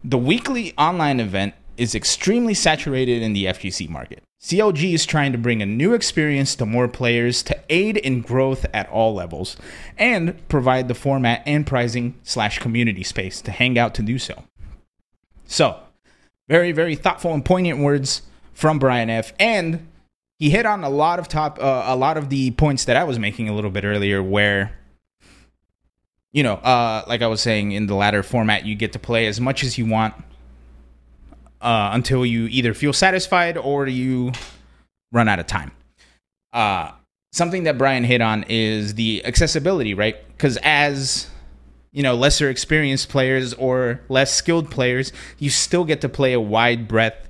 The 0.04 0.18
weekly 0.18 0.74
online 0.78 1.20
event 1.20 1.54
is 1.78 1.94
extremely 1.94 2.54
saturated 2.54 3.22
in 3.22 3.34
the 3.34 3.46
FGC 3.46 3.88
market. 3.90 4.24
CLG 4.42 4.94
is 4.94 5.06
trying 5.06 5.32
to 5.32 5.38
bring 5.38 5.62
a 5.62 5.66
new 5.66 5.94
experience 5.94 6.56
to 6.56 6.66
more 6.66 6.88
players 6.88 7.44
to 7.44 7.60
aid 7.70 7.98
in 7.98 8.22
growth 8.22 8.66
at 8.74 8.90
all 8.90 9.14
levels 9.14 9.58
and 9.98 10.48
provide 10.48 10.88
the 10.88 10.94
format 10.96 11.44
and 11.46 11.68
pricing 11.68 12.16
slash 12.24 12.60
community 12.60 13.04
space 13.04 13.42
to 13.42 13.52
hang 13.52 13.78
out 13.78 13.94
to 13.96 14.02
do 14.02 14.18
so. 14.18 14.44
So, 15.46 15.80
very, 16.48 16.72
very 16.72 16.96
thoughtful 16.96 17.34
and 17.34 17.46
poignant 17.46 17.80
words 17.80 18.24
from 18.54 18.80
Brian 18.80 19.10
F. 19.10 19.34
And 19.40 19.88
he 20.40 20.50
hit 20.50 20.66
on 20.66 20.84
a 20.84 20.90
lot 20.90 21.20
of 21.20 21.28
top 21.28 21.60
uh, 21.60 21.84
a 21.88 21.96
lot 21.96 22.18
of 22.18 22.30
the 22.30 22.52
points 22.52 22.86
that 22.86 22.98
I 22.98 23.04
was 23.04 23.20
making 23.20 23.50
a 23.50 23.54
little 23.54 23.72
bit 23.72 23.84
earlier 23.84 24.22
where 24.22 24.72
you 26.36 26.44
know, 26.44 26.56
uh, 26.56 27.06
like 27.08 27.22
I 27.22 27.28
was 27.28 27.40
saying 27.40 27.72
in 27.72 27.88
the 27.88 27.96
ladder 27.96 28.22
format, 28.22 28.66
you 28.66 28.76
get 28.76 28.92
to 28.92 29.00
play 29.00 29.26
as 29.28 29.40
much 29.40 29.64
as 29.64 29.78
you 29.78 29.86
want 29.86 30.14
uh, 31.62 31.92
until 31.94 32.26
you 32.26 32.48
either 32.48 32.74
feel 32.74 32.92
satisfied 32.92 33.56
or 33.56 33.88
you 33.88 34.34
run 35.14 35.30
out 35.30 35.40
of 35.40 35.48
time. 35.48 35.72
Uh, 36.52 36.92
something 37.32 37.64
that 37.64 37.78
Brian 37.78 38.04
hit 38.04 38.20
on 38.20 38.44
is 38.50 38.96
the 38.96 39.26
accessibility, 39.26 39.94
right? 39.94 40.28
Because 40.28 40.58
as 40.62 41.30
you 41.94 42.04
know, 42.04 42.16
lesser 42.16 42.50
experienced 42.50 43.08
players 43.08 43.54
or 43.54 44.02
less 44.10 44.34
skilled 44.34 44.70
players, 44.70 45.14
you 45.40 45.50
still 45.50 45.86
get 45.86 46.02
to 46.02 46.10
play 46.10 46.34
a 46.34 46.40
wide 46.42 46.86
breadth 46.90 47.30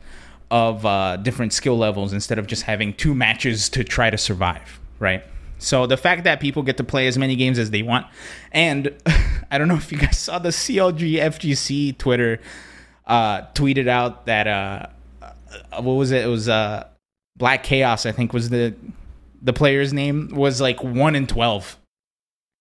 of 0.51 0.85
uh, 0.85 1.17
different 1.17 1.53
skill 1.53 1.77
levels 1.77 2.13
instead 2.13 2.39
of 2.39 2.47
just 2.47 2.63
having 2.63 2.93
two 2.93 3.15
matches 3.15 3.69
to 3.69 3.83
try 3.83 4.09
to 4.09 4.17
survive, 4.17 4.79
right? 4.99 5.23
So 5.57 5.87
the 5.87 5.97
fact 5.97 6.25
that 6.25 6.39
people 6.39 6.63
get 6.63 6.77
to 6.77 6.83
play 6.83 7.07
as 7.07 7.17
many 7.17 7.35
games 7.35 7.57
as 7.57 7.71
they 7.71 7.81
want, 7.81 8.07
and 8.51 8.93
I 9.51 9.57
don't 9.57 9.67
know 9.67 9.75
if 9.75 9.91
you 9.91 9.97
guys 9.97 10.17
saw 10.17 10.39
the 10.39 10.49
CLG 10.49 11.13
FGC 11.13 11.97
Twitter 11.97 12.39
uh, 13.05 13.43
tweeted 13.53 13.87
out 13.87 14.25
that 14.25 14.47
uh, 14.47 14.87
what 15.81 15.93
was 15.93 16.11
it? 16.11 16.25
It 16.25 16.27
was 16.27 16.49
uh, 16.49 16.87
Black 17.37 17.63
Chaos, 17.63 18.05
I 18.05 18.11
think 18.11 18.33
was 18.33 18.49
the 18.49 18.75
the 19.41 19.53
player's 19.53 19.93
name 19.93 20.29
was 20.33 20.59
like 20.59 20.83
one 20.83 21.15
in 21.15 21.27
twelve 21.27 21.77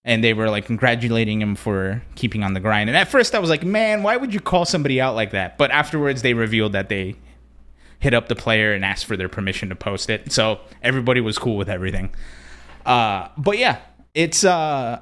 and 0.04 0.22
they 0.22 0.34
were 0.34 0.50
like 0.50 0.66
congratulating 0.66 1.40
him 1.40 1.54
for 1.54 2.02
keeping 2.14 2.44
on 2.44 2.52
the 2.52 2.60
grind. 2.60 2.90
And 2.90 2.96
at 2.96 3.08
first, 3.08 3.34
I 3.34 3.38
was 3.38 3.50
like, 3.50 3.64
"Man, 3.64 4.02
why 4.02 4.16
would 4.16 4.34
you 4.34 4.40
call 4.40 4.64
somebody 4.64 5.00
out 5.00 5.14
like 5.14 5.30
that?" 5.32 5.56
But 5.56 5.70
afterwards, 5.70 6.22
they 6.22 6.34
revealed 6.34 6.72
that 6.72 6.88
they 6.88 7.16
hit 8.04 8.12
up 8.12 8.28
the 8.28 8.36
player 8.36 8.74
and 8.74 8.84
ask 8.84 9.06
for 9.06 9.16
their 9.16 9.30
permission 9.30 9.70
to 9.70 9.74
post 9.74 10.10
it. 10.10 10.30
So 10.30 10.60
everybody 10.82 11.22
was 11.22 11.38
cool 11.38 11.56
with 11.56 11.70
everything. 11.70 12.14
Uh, 12.84 13.28
but 13.38 13.56
yeah, 13.56 13.78
it's 14.12 14.44
uh, 14.44 15.00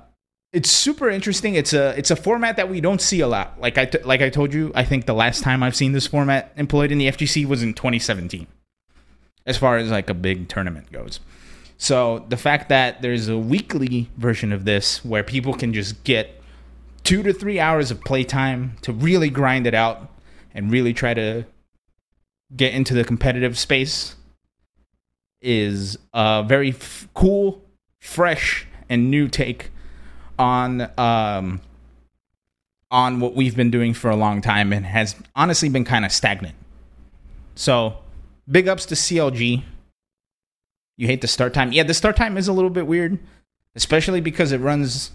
it's 0.52 0.70
super 0.70 1.10
interesting. 1.10 1.56
It's 1.56 1.72
a 1.72 1.98
it's 1.98 2.12
a 2.12 2.16
format 2.16 2.56
that 2.56 2.70
we 2.70 2.80
don't 2.80 3.00
see 3.00 3.18
a 3.18 3.26
lot. 3.26 3.60
Like 3.60 3.76
I 3.76 3.86
t- 3.86 3.98
like 4.04 4.22
I 4.22 4.30
told 4.30 4.54
you, 4.54 4.70
I 4.76 4.84
think 4.84 5.06
the 5.06 5.14
last 5.14 5.42
time 5.42 5.64
I've 5.64 5.74
seen 5.74 5.90
this 5.90 6.06
format 6.06 6.52
employed 6.56 6.92
in 6.92 6.98
the 6.98 7.08
FGC 7.08 7.44
was 7.44 7.60
in 7.60 7.74
2017. 7.74 8.46
As 9.44 9.58
far 9.58 9.78
as 9.78 9.90
like 9.90 10.08
a 10.08 10.14
big 10.14 10.48
tournament 10.48 10.92
goes. 10.92 11.18
So 11.76 12.24
the 12.28 12.36
fact 12.36 12.68
that 12.68 13.02
there's 13.02 13.28
a 13.28 13.36
weekly 13.36 14.08
version 14.16 14.52
of 14.52 14.64
this 14.64 15.04
where 15.04 15.24
people 15.24 15.54
can 15.54 15.74
just 15.74 16.04
get 16.04 16.40
two 17.02 17.24
to 17.24 17.32
three 17.32 17.58
hours 17.58 17.90
of 17.90 18.00
playtime 18.02 18.76
to 18.82 18.92
really 18.92 19.28
grind 19.28 19.66
it 19.66 19.74
out 19.74 20.08
and 20.54 20.70
really 20.70 20.94
try 20.94 21.14
to 21.14 21.44
get 22.54 22.74
into 22.74 22.94
the 22.94 23.04
competitive 23.04 23.58
space 23.58 24.16
is 25.40 25.98
a 26.12 26.44
very 26.46 26.70
f- 26.70 27.08
cool, 27.14 27.62
fresh, 28.00 28.66
and 28.88 29.10
new 29.10 29.28
take 29.28 29.70
on 30.38 30.90
um, 30.98 31.60
on 32.90 33.20
what 33.20 33.34
we've 33.34 33.56
been 33.56 33.70
doing 33.70 33.94
for 33.94 34.10
a 34.10 34.16
long 34.16 34.40
time 34.40 34.72
and 34.72 34.84
has 34.86 35.16
honestly 35.34 35.68
been 35.68 35.84
kind 35.84 36.04
of 36.04 36.12
stagnant. 36.12 36.54
So, 37.54 37.98
big 38.50 38.68
ups 38.68 38.86
to 38.86 38.94
CLG. 38.94 39.64
You 40.98 41.06
hate 41.06 41.22
the 41.22 41.28
start 41.28 41.54
time. 41.54 41.72
Yeah, 41.72 41.82
the 41.84 41.94
start 41.94 42.16
time 42.16 42.36
is 42.36 42.48
a 42.48 42.52
little 42.52 42.70
bit 42.70 42.86
weird, 42.86 43.18
especially 43.74 44.20
because 44.20 44.52
it 44.52 44.58
runs 44.58 45.10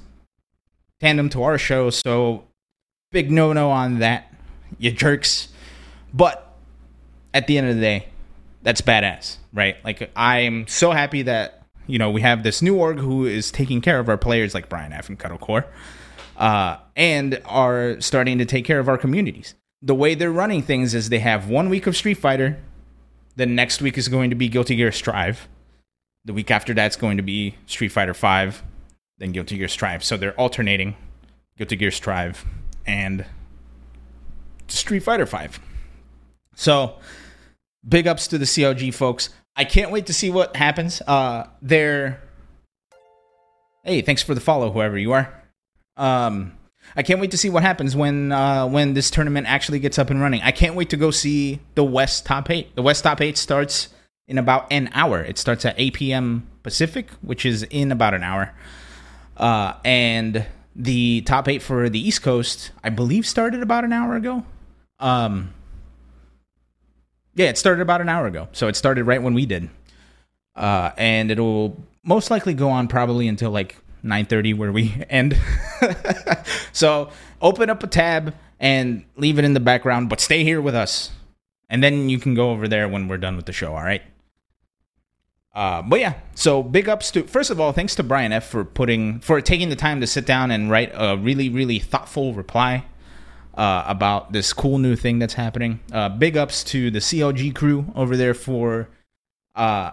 tandem 1.00 1.30
to 1.30 1.44
our 1.44 1.58
show. 1.58 1.90
So, 1.90 2.46
big 3.12 3.32
no 3.32 3.54
no 3.54 3.70
on 3.70 4.00
that, 4.00 4.34
you 4.80 4.92
jerks. 4.92 5.50
But 6.14 6.47
at 7.34 7.48
the 7.48 7.58
end 7.58 7.70
of 7.70 7.76
the 7.76 7.82
day, 7.82 8.08
that's 8.64 8.82
badass, 8.82 9.38
right? 9.54 9.78
Like 9.84 10.12
I'm 10.16 10.68
so 10.68 10.92
happy 10.92 11.22
that 11.24 11.64
you 11.86 11.98
know 11.98 12.12
we 12.12 12.22
have 12.22 12.44
this 12.44 12.62
new 12.62 12.76
org 12.76 13.00
who 13.00 13.26
is 13.26 13.52
taking 13.52 13.82
care 13.82 14.00
of 14.00 14.10
our 14.10 14.18
players 14.18 14.54
like 14.54 14.70
Brian 14.70 14.94
F 14.94 15.10
and 15.10 15.20
Cuddlecore, 15.20 15.66
uh, 16.38 16.78
and 16.96 17.42
are 17.46 18.00
starting 18.02 18.38
to 18.40 18.46
take 18.46 18.66
care 18.66 18.80
of 18.80 18.90
our 18.90 18.98
communities. 18.98 19.56
The 19.82 19.96
way 19.96 20.16
they're 20.16 20.32
running 20.32 20.64
things 20.64 20.94
is 20.94 21.10
they 21.10 21.20
have 21.20 21.50
one 21.50 21.70
week 21.70 21.88
of 21.88 21.96
Street 21.96 22.16
Fighter, 22.16 22.60
the 23.36 23.46
next 23.46 23.82
week 23.82 23.98
is 23.98 24.08
going 24.08 24.32
to 24.32 24.36
be 24.36 24.50
Guilty 24.50 24.76
Gear 24.76 24.92
Strive, 24.92 25.48
the 26.26 26.34
week 26.34 26.50
after 26.52 26.74
that's 26.74 26.96
going 26.96 27.18
to 27.18 27.24
be 27.24 27.56
Street 27.68 27.90
Fighter 27.90 28.14
Five, 28.14 28.64
then 29.18 29.32
Guilty 29.32 29.58
Gear 29.58 29.68
Strive. 29.68 30.04
So 30.04 30.18
they're 30.18 30.38
alternating 30.40 30.96
Guilty 31.58 31.76
Gear 31.76 31.92
Strive 31.92 32.44
and 32.86 33.26
Street 34.68 35.00
Fighter 35.00 35.26
Five. 35.26 35.60
So 36.58 36.96
big 37.88 38.08
ups 38.08 38.28
to 38.30 38.38
the 38.38 38.46
CLG 38.46 38.94
folks. 38.94 39.30
I 39.56 39.64
can't 39.64 39.92
wait 39.92 40.08
to 40.08 40.14
see 40.14 40.30
what 40.30 40.56
happens. 40.56 41.02
Uh, 41.02 41.48
they're 41.62 42.22
hey, 43.84 44.02
thanks 44.02 44.22
for 44.22 44.36
the 44.36 44.42
follow, 44.42 44.72
whoever 44.72 44.98
you 44.98 45.14
are. 45.14 45.34
Um, 45.96 46.58
I 46.96 47.04
can't 47.04 47.22
wait 47.22 47.32
to 47.32 47.38
see 47.38 47.50
what 47.50 47.64
happens 47.64 47.96
when 47.96 48.32
uh, 48.32 48.68
when 48.68 48.94
this 48.96 49.12
tournament 49.12 49.48
actually 49.48 49.80
gets 49.80 50.00
up 50.00 50.10
and 50.10 50.20
running. 50.20 50.42
I 50.42 50.52
can't 50.52 50.76
wait 50.76 50.90
to 50.90 50.98
go 50.98 51.12
see 51.12 51.60
the 51.76 51.84
West 51.84 52.26
Top 52.26 52.50
Eight. 52.50 52.76
The 52.76 52.82
West 52.82 53.04
Top 53.04 53.22
Eight 53.22 53.38
starts 53.38 53.90
in 54.28 54.38
about 54.38 54.68
an 54.72 54.90
hour. 54.94 55.22
It 55.22 55.38
starts 55.38 55.64
at 55.64 55.76
8 55.78 55.94
p.m. 55.94 56.48
Pacific, 56.64 57.10
which 57.22 57.46
is 57.46 57.64
in 57.64 57.92
about 57.92 58.14
an 58.14 58.24
hour. 58.24 58.54
Uh, 59.38 59.74
and 59.86 60.46
the 60.76 61.22
top 61.22 61.48
eight 61.48 61.62
for 61.62 61.88
the 61.88 62.00
East 62.00 62.24
Coast, 62.24 62.72
I 62.84 62.90
believe, 62.90 63.26
started 63.26 63.62
about 63.62 63.84
an 63.84 63.94
hour 63.94 64.16
ago. 64.16 64.44
Um, 65.00 65.54
yeah, 67.38 67.50
it 67.50 67.58
started 67.58 67.82
about 67.82 68.02
an 68.02 68.10
hour 68.10 68.26
ago. 68.26 68.50
So 68.52 68.68
it 68.68 68.76
started 68.76 69.06
right 69.06 69.22
when 69.22 69.36
we 69.36 69.46
did. 69.46 69.70
Uh, 70.56 70.92
and 70.98 71.30
it'll 71.30 71.82
most 72.04 72.32
likely 72.32 72.56
go 72.56 72.70
on 72.70 72.88
probably 72.88 73.28
until 73.28 73.52
like 73.52 73.78
9:30 74.04 74.58
where 74.58 74.72
we 74.72 75.06
end. 75.10 75.38
so 76.74 77.12
open 77.40 77.70
up 77.70 77.84
a 77.84 77.88
tab 77.88 78.34
and 78.60 79.06
leave 79.16 79.38
it 79.38 79.46
in 79.46 79.54
the 79.54 79.60
background, 79.60 80.10
but 80.10 80.20
stay 80.20 80.44
here 80.44 80.60
with 80.60 80.74
us 80.74 81.12
and 81.70 81.84
then 81.84 82.10
you 82.10 82.18
can 82.18 82.34
go 82.34 82.50
over 82.50 82.68
there 82.68 82.88
when 82.90 83.08
we're 83.08 83.18
done 83.18 83.36
with 83.36 83.46
the 83.46 83.54
show. 83.54 83.76
All 83.76 83.84
right. 83.84 84.02
Uh, 85.54 85.82
but 85.84 86.00
yeah, 86.00 86.14
so 86.34 86.62
big 86.64 86.90
ups 86.90 87.12
to 87.12 87.24
first 87.24 87.52
of 87.52 87.60
all, 87.60 87.72
thanks 87.72 87.94
to 87.96 88.04
Brian 88.04 88.32
F 88.32 88.48
for 88.48 88.66
putting 88.66 89.20
for 89.20 89.42
taking 89.42 89.70
the 89.70 89.76
time 89.76 90.02
to 90.02 90.08
sit 90.08 90.26
down 90.26 90.50
and 90.50 90.72
write 90.72 90.92
a 90.94 91.18
really 91.18 91.50
really 91.50 91.80
thoughtful 91.80 92.34
reply 92.34 92.86
uh, 93.58 93.84
about 93.88 94.32
this 94.32 94.54
cool 94.54 94.78
new 94.78 94.96
thing 94.96 95.20
that's 95.20 95.34
happening. 95.34 95.80
Uh, 95.92 96.08
big 96.10 96.38
ups 96.38 96.64
to 96.64 96.92
the 96.92 97.00
CLG 97.00 97.54
crew 97.56 97.92
over 97.96 98.16
there 98.16 98.36
for 98.36 98.88
uh, 99.56 99.92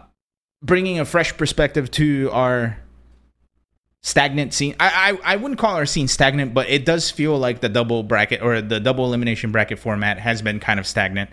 bringing 0.62 1.00
a 1.00 1.04
fresh 1.04 1.36
perspective 1.36 1.90
to 1.92 2.30
our 2.30 2.78
stagnant 4.02 4.52
scene. 4.52 4.76
I, 4.78 5.18
I 5.24 5.32
I 5.32 5.36
wouldn't 5.36 5.58
call 5.58 5.76
our 5.76 5.86
scene 5.86 6.08
stagnant, 6.08 6.52
but 6.52 6.68
it 6.68 6.84
does 6.84 7.10
feel 7.10 7.38
like 7.38 7.60
the 7.60 7.70
double 7.70 8.02
bracket 8.02 8.42
or 8.42 8.60
the 8.60 8.78
double 8.78 9.06
elimination 9.06 9.50
bracket 9.50 9.78
format 9.78 10.18
has 10.18 10.42
been 10.42 10.60
kind 10.60 10.78
of 10.78 10.86
stagnant. 10.86 11.30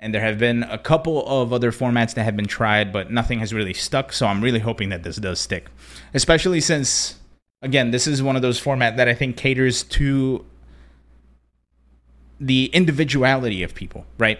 And 0.00 0.14
there 0.14 0.20
have 0.20 0.38
been 0.38 0.62
a 0.64 0.78
couple 0.78 1.26
of 1.26 1.52
other 1.52 1.72
formats 1.72 2.14
that 2.14 2.22
have 2.22 2.36
been 2.36 2.46
tried, 2.46 2.92
but 2.92 3.10
nothing 3.10 3.40
has 3.40 3.52
really 3.52 3.74
stuck. 3.74 4.12
So 4.12 4.26
I'm 4.26 4.42
really 4.42 4.60
hoping 4.60 4.90
that 4.90 5.02
this 5.02 5.16
does 5.16 5.40
stick, 5.40 5.66
especially 6.14 6.60
since, 6.60 7.16
again, 7.62 7.90
this 7.90 8.06
is 8.06 8.22
one 8.22 8.36
of 8.36 8.42
those 8.42 8.60
format 8.60 8.96
that 8.96 9.08
I 9.08 9.14
think 9.14 9.36
caters 9.36 9.82
to 9.84 10.44
the 12.40 12.66
individuality 12.66 13.62
of 13.62 13.74
people, 13.74 14.06
right? 14.18 14.38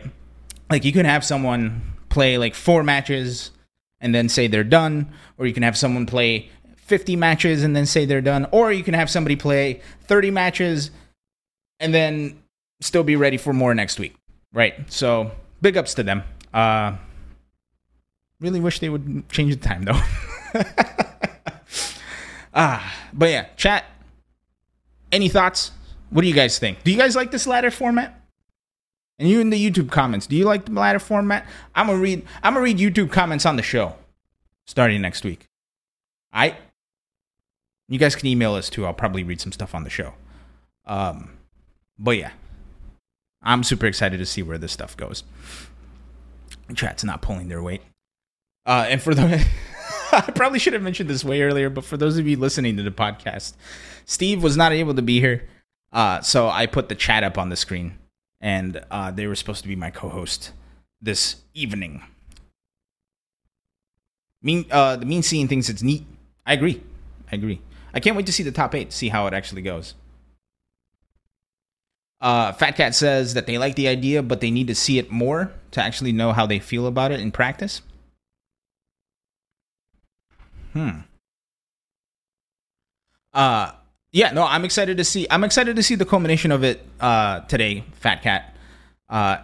Like 0.70 0.84
you 0.84 0.92
can 0.92 1.06
have 1.06 1.24
someone 1.24 1.82
play 2.08 2.38
like 2.38 2.54
four 2.54 2.82
matches 2.82 3.50
and 4.00 4.14
then 4.14 4.28
say 4.28 4.46
they're 4.46 4.64
done, 4.64 5.12
or 5.36 5.46
you 5.46 5.52
can 5.52 5.62
have 5.62 5.76
someone 5.76 6.06
play 6.06 6.50
50 6.76 7.16
matches 7.16 7.62
and 7.62 7.74
then 7.74 7.86
say 7.86 8.04
they're 8.04 8.20
done, 8.20 8.46
or 8.52 8.72
you 8.72 8.84
can 8.84 8.94
have 8.94 9.10
somebody 9.10 9.36
play 9.36 9.80
30 10.02 10.30
matches 10.30 10.90
and 11.80 11.92
then 11.92 12.40
still 12.80 13.02
be 13.02 13.16
ready 13.16 13.36
for 13.36 13.52
more 13.52 13.74
next 13.74 13.98
week, 13.98 14.14
right? 14.52 14.74
So 14.90 15.32
big 15.60 15.76
ups 15.76 15.94
to 15.94 16.02
them. 16.02 16.22
Uh, 16.54 16.96
really 18.40 18.60
wish 18.60 18.78
they 18.78 18.88
would 18.88 19.28
change 19.28 19.54
the 19.54 19.68
time 19.68 19.82
though. 19.82 20.00
ah, 22.54 22.94
but 23.12 23.30
yeah, 23.30 23.46
chat. 23.56 23.84
Any 25.10 25.28
thoughts? 25.28 25.72
What 26.10 26.22
do 26.22 26.28
you 26.28 26.34
guys 26.34 26.58
think? 26.58 26.82
Do 26.84 26.90
you 26.90 26.98
guys 26.98 27.14
like 27.16 27.30
this 27.30 27.46
ladder 27.46 27.70
format? 27.70 28.20
And 29.18 29.28
you 29.28 29.40
in 29.40 29.50
the 29.50 29.70
YouTube 29.70 29.90
comments, 29.90 30.26
do 30.26 30.36
you 30.36 30.44
like 30.44 30.66
the 30.66 30.72
ladder 30.72 31.00
format? 31.00 31.46
I'm 31.74 31.86
gonna 31.88 31.98
read. 31.98 32.24
I'm 32.42 32.54
gonna 32.54 32.64
read 32.64 32.78
YouTube 32.78 33.10
comments 33.10 33.44
on 33.44 33.56
the 33.56 33.62
show 33.62 33.96
starting 34.66 35.00
next 35.02 35.24
week. 35.24 35.46
I. 36.32 36.56
You 37.88 37.98
guys 37.98 38.14
can 38.14 38.26
email 38.26 38.54
us 38.54 38.68
too. 38.68 38.84
I'll 38.84 38.92
probably 38.92 39.24
read 39.24 39.40
some 39.40 39.50
stuff 39.50 39.74
on 39.74 39.82
the 39.82 39.90
show. 39.90 40.12
Um, 40.86 41.30
but 41.98 42.18
yeah, 42.18 42.32
I'm 43.42 43.64
super 43.64 43.86
excited 43.86 44.18
to 44.18 44.26
see 44.26 44.42
where 44.42 44.58
this 44.58 44.72
stuff 44.72 44.96
goes. 44.96 45.24
Chat's 46.74 47.02
not 47.02 47.22
pulling 47.22 47.48
their 47.48 47.62
weight. 47.62 47.80
Uh, 48.66 48.86
and 48.88 49.00
for 49.00 49.14
the, 49.14 49.42
I 50.12 50.20
probably 50.34 50.58
should 50.58 50.74
have 50.74 50.82
mentioned 50.82 51.08
this 51.08 51.24
way 51.24 51.40
earlier, 51.40 51.70
but 51.70 51.84
for 51.84 51.96
those 51.96 52.18
of 52.18 52.28
you 52.28 52.36
listening 52.36 52.76
to 52.76 52.82
the 52.82 52.90
podcast, 52.90 53.54
Steve 54.04 54.42
was 54.42 54.56
not 54.56 54.72
able 54.72 54.94
to 54.94 55.02
be 55.02 55.18
here. 55.18 55.48
Uh, 55.92 56.20
so 56.20 56.48
I 56.48 56.66
put 56.66 56.88
the 56.88 56.94
chat 56.94 57.24
up 57.24 57.38
on 57.38 57.48
the 57.48 57.56
screen, 57.56 57.98
and 58.40 58.84
uh, 58.90 59.10
they 59.10 59.26
were 59.26 59.34
supposed 59.34 59.62
to 59.62 59.68
be 59.68 59.76
my 59.76 59.90
co-host 59.90 60.52
this 61.00 61.36
evening. 61.54 62.02
Mean, 64.42 64.66
uh, 64.70 64.96
the 64.96 65.06
Mean 65.06 65.22
Scene 65.22 65.48
thinks 65.48 65.68
it's 65.68 65.82
neat. 65.82 66.06
I 66.46 66.52
agree. 66.52 66.82
I 67.30 67.36
agree. 67.36 67.60
I 67.92 68.00
can't 68.00 68.16
wait 68.16 68.26
to 68.26 68.32
see 68.32 68.42
the 68.42 68.52
top 68.52 68.74
eight, 68.74 68.92
see 68.92 69.08
how 69.08 69.26
it 69.26 69.34
actually 69.34 69.62
goes. 69.62 69.94
Uh, 72.20 72.52
Fat 72.52 72.72
Cat 72.72 72.94
says 72.94 73.34
that 73.34 73.46
they 73.46 73.58
like 73.58 73.76
the 73.76 73.88
idea, 73.88 74.22
but 74.22 74.40
they 74.40 74.50
need 74.50 74.66
to 74.66 74.74
see 74.74 74.98
it 74.98 75.10
more 75.10 75.52
to 75.70 75.82
actually 75.82 76.12
know 76.12 76.32
how 76.32 76.46
they 76.46 76.58
feel 76.58 76.86
about 76.86 77.12
it 77.12 77.20
in 77.20 77.30
practice. 77.30 77.82
Hmm. 80.72 81.00
Uh, 83.32 83.72
yeah, 84.18 84.32
no, 84.32 84.42
I'm 84.42 84.64
excited 84.64 84.96
to 84.96 85.04
see. 85.04 85.28
I'm 85.30 85.44
excited 85.44 85.76
to 85.76 85.82
see 85.82 85.94
the 85.94 86.04
culmination 86.04 86.50
of 86.50 86.64
it 86.64 86.84
uh, 86.98 87.38
today, 87.42 87.84
Fat 87.92 88.20
Cat. 88.20 88.52
Uh, 89.08 89.38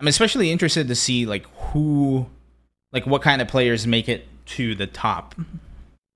I'm 0.00 0.08
especially 0.08 0.50
interested 0.50 0.88
to 0.88 0.96
see 0.96 1.26
like 1.26 1.46
who, 1.70 2.26
like 2.90 3.06
what 3.06 3.22
kind 3.22 3.40
of 3.40 3.46
players 3.46 3.86
make 3.86 4.08
it 4.08 4.26
to 4.46 4.74
the 4.74 4.88
top, 4.88 5.36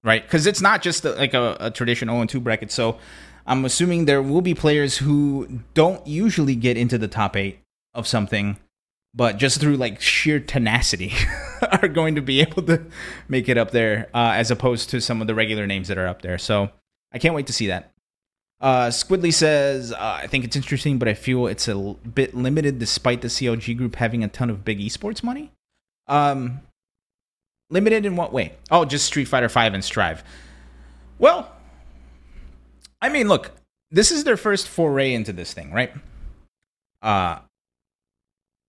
right? 0.02 0.24
Because 0.24 0.44
it's 0.48 0.60
not 0.60 0.82
just 0.82 1.04
a, 1.04 1.12
like 1.12 1.34
a, 1.34 1.56
a 1.60 1.70
traditional 1.70 2.14
0 2.14 2.22
and 2.22 2.30
2 2.30 2.40
bracket. 2.40 2.72
So 2.72 2.98
I'm 3.46 3.64
assuming 3.64 4.06
there 4.06 4.22
will 4.22 4.42
be 4.42 4.54
players 4.54 4.98
who 4.98 5.60
don't 5.74 6.04
usually 6.04 6.56
get 6.56 6.76
into 6.76 6.98
the 6.98 7.06
top 7.06 7.36
eight 7.36 7.60
of 7.94 8.08
something, 8.08 8.56
but 9.14 9.36
just 9.36 9.60
through 9.60 9.76
like 9.76 10.00
sheer 10.00 10.40
tenacity 10.40 11.12
are 11.80 11.86
going 11.86 12.16
to 12.16 12.22
be 12.22 12.40
able 12.40 12.64
to 12.64 12.84
make 13.28 13.48
it 13.48 13.56
up 13.56 13.70
there, 13.70 14.08
uh, 14.12 14.32
as 14.34 14.50
opposed 14.50 14.90
to 14.90 15.00
some 15.00 15.20
of 15.20 15.28
the 15.28 15.34
regular 15.36 15.64
names 15.64 15.86
that 15.86 15.96
are 15.96 16.08
up 16.08 16.22
there. 16.22 16.38
So 16.38 16.70
I 17.14 17.18
can't 17.18 17.34
wait 17.34 17.46
to 17.46 17.52
see 17.52 17.68
that. 17.68 17.92
Uh, 18.60 18.88
Squidly 18.88 19.32
says, 19.32 19.92
uh, 19.92 19.96
I 20.22 20.26
think 20.26 20.44
it's 20.44 20.56
interesting, 20.56 20.98
but 20.98 21.06
I 21.06 21.14
feel 21.14 21.46
it's 21.46 21.68
a 21.68 21.72
l- 21.72 21.98
bit 22.14 22.34
limited 22.34 22.78
despite 22.78 23.20
the 23.20 23.28
CLG 23.28 23.76
group 23.76 23.96
having 23.96 24.24
a 24.24 24.28
ton 24.28 24.50
of 24.50 24.64
big 24.64 24.80
esports 24.80 25.22
money. 25.22 25.52
Um, 26.08 26.60
limited 27.70 28.04
in 28.04 28.16
what 28.16 28.32
way? 28.32 28.54
Oh, 28.70 28.84
just 28.84 29.06
Street 29.06 29.26
Fighter 29.26 29.48
5 29.48 29.74
and 29.74 29.84
Strive. 29.84 30.24
Well, 31.18 31.52
I 33.00 33.08
mean, 33.08 33.28
look, 33.28 33.52
this 33.90 34.10
is 34.10 34.24
their 34.24 34.36
first 34.36 34.66
foray 34.66 35.12
into 35.12 35.32
this 35.32 35.52
thing, 35.52 35.70
right? 35.72 35.92
Uh, 37.02 37.38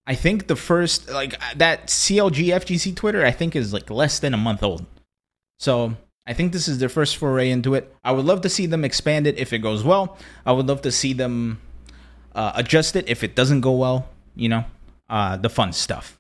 I 0.06 0.16
think 0.16 0.48
the 0.48 0.56
first, 0.56 1.10
like, 1.10 1.40
that 1.56 1.88
CLG 1.88 2.48
FGC 2.48 2.96
Twitter, 2.96 3.26
I 3.26 3.32
think 3.32 3.56
is 3.56 3.74
like 3.74 3.90
less 3.90 4.20
than 4.20 4.34
a 4.34 4.38
month 4.38 4.62
old. 4.62 4.86
So 5.58 5.96
I 6.28 6.34
think 6.34 6.54
this 6.54 6.68
is 6.68 6.80
their 6.80 6.90
first 6.90 7.18
foray 7.18 7.52
into 7.52 7.76
it. 7.76 7.94
I 8.04 8.12
would 8.12 8.26
love 8.26 8.42
to 8.42 8.50
see 8.50 8.66
them 8.66 8.84
expand 8.84 9.28
it 9.28 9.38
if 9.38 9.54
it 9.54 9.60
goes 9.60 9.84
well. 9.84 10.18
I 10.46 10.54
would 10.54 10.68
love 10.68 10.82
to 10.82 10.92
see 10.92 11.14
them 11.14 11.62
uh, 12.34 12.54
adjust 12.56 12.96
it 12.96 13.08
if 13.08 13.24
it 13.24 13.36
doesn't 13.36 13.62
go 13.62 13.74
well. 13.74 14.10
You 14.36 14.50
know, 14.50 14.66
uh, 15.10 15.38
the 15.38 15.50
fun 15.50 15.72
stuff. 15.72 16.20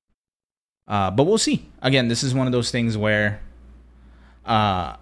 Uh, 0.87 1.09
but 1.09 1.23
we'll 1.23 1.39
see. 1.39 1.67
Again, 1.81 2.07
this 2.07 2.23
is 2.23 2.33
one 2.35 2.45
of 2.45 2.53
those 2.53 2.69
things 2.69 2.95
where 2.95 3.41
uh, 4.45 4.95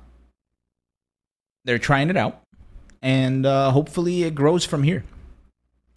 they're 1.66 1.80
trying 1.80 2.10
it 2.10 2.16
out, 2.16 2.42
and 3.02 3.46
uh, 3.46 3.72
hopefully 3.72 4.24
it 4.24 4.34
grows 4.34 4.64
from 4.64 4.84
here 4.84 5.04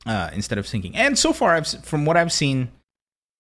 uh, 0.05 0.31
instead 0.33 0.59
of 0.59 0.67
sinking. 0.67 0.97
And 0.97 1.17
so 1.17 1.33
far, 1.33 1.55
I've, 1.55 1.69
from 1.85 2.05
what 2.05 2.17
I've 2.17 2.33
seen, 2.33 2.73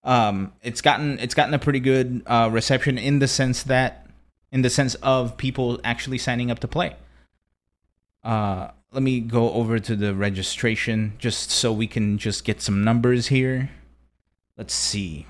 um, 0.04 0.52
it's 0.62 0.80
gotten 0.80 1.18
it's 1.18 1.34
gotten 1.34 1.52
a 1.52 1.58
pretty 1.58 1.80
good 1.80 2.22
uh, 2.26 2.48
reception 2.52 2.96
in 2.96 3.18
the 3.18 3.26
sense 3.26 3.64
that 3.64 4.05
in 4.52 4.62
the 4.62 4.70
sense 4.70 4.94
of 4.96 5.36
people 5.36 5.80
actually 5.84 6.18
signing 6.18 6.50
up 6.50 6.58
to 6.60 6.68
play. 6.68 6.96
Uh, 8.22 8.70
let 8.92 9.02
me 9.02 9.20
go 9.20 9.52
over 9.52 9.78
to 9.78 9.94
the 9.94 10.14
registration 10.14 11.14
just 11.18 11.50
so 11.50 11.72
we 11.72 11.86
can 11.86 12.18
just 12.18 12.44
get 12.44 12.60
some 12.60 12.82
numbers 12.82 13.28
here. 13.28 13.70
Let's 14.56 14.74
see. 14.74 15.26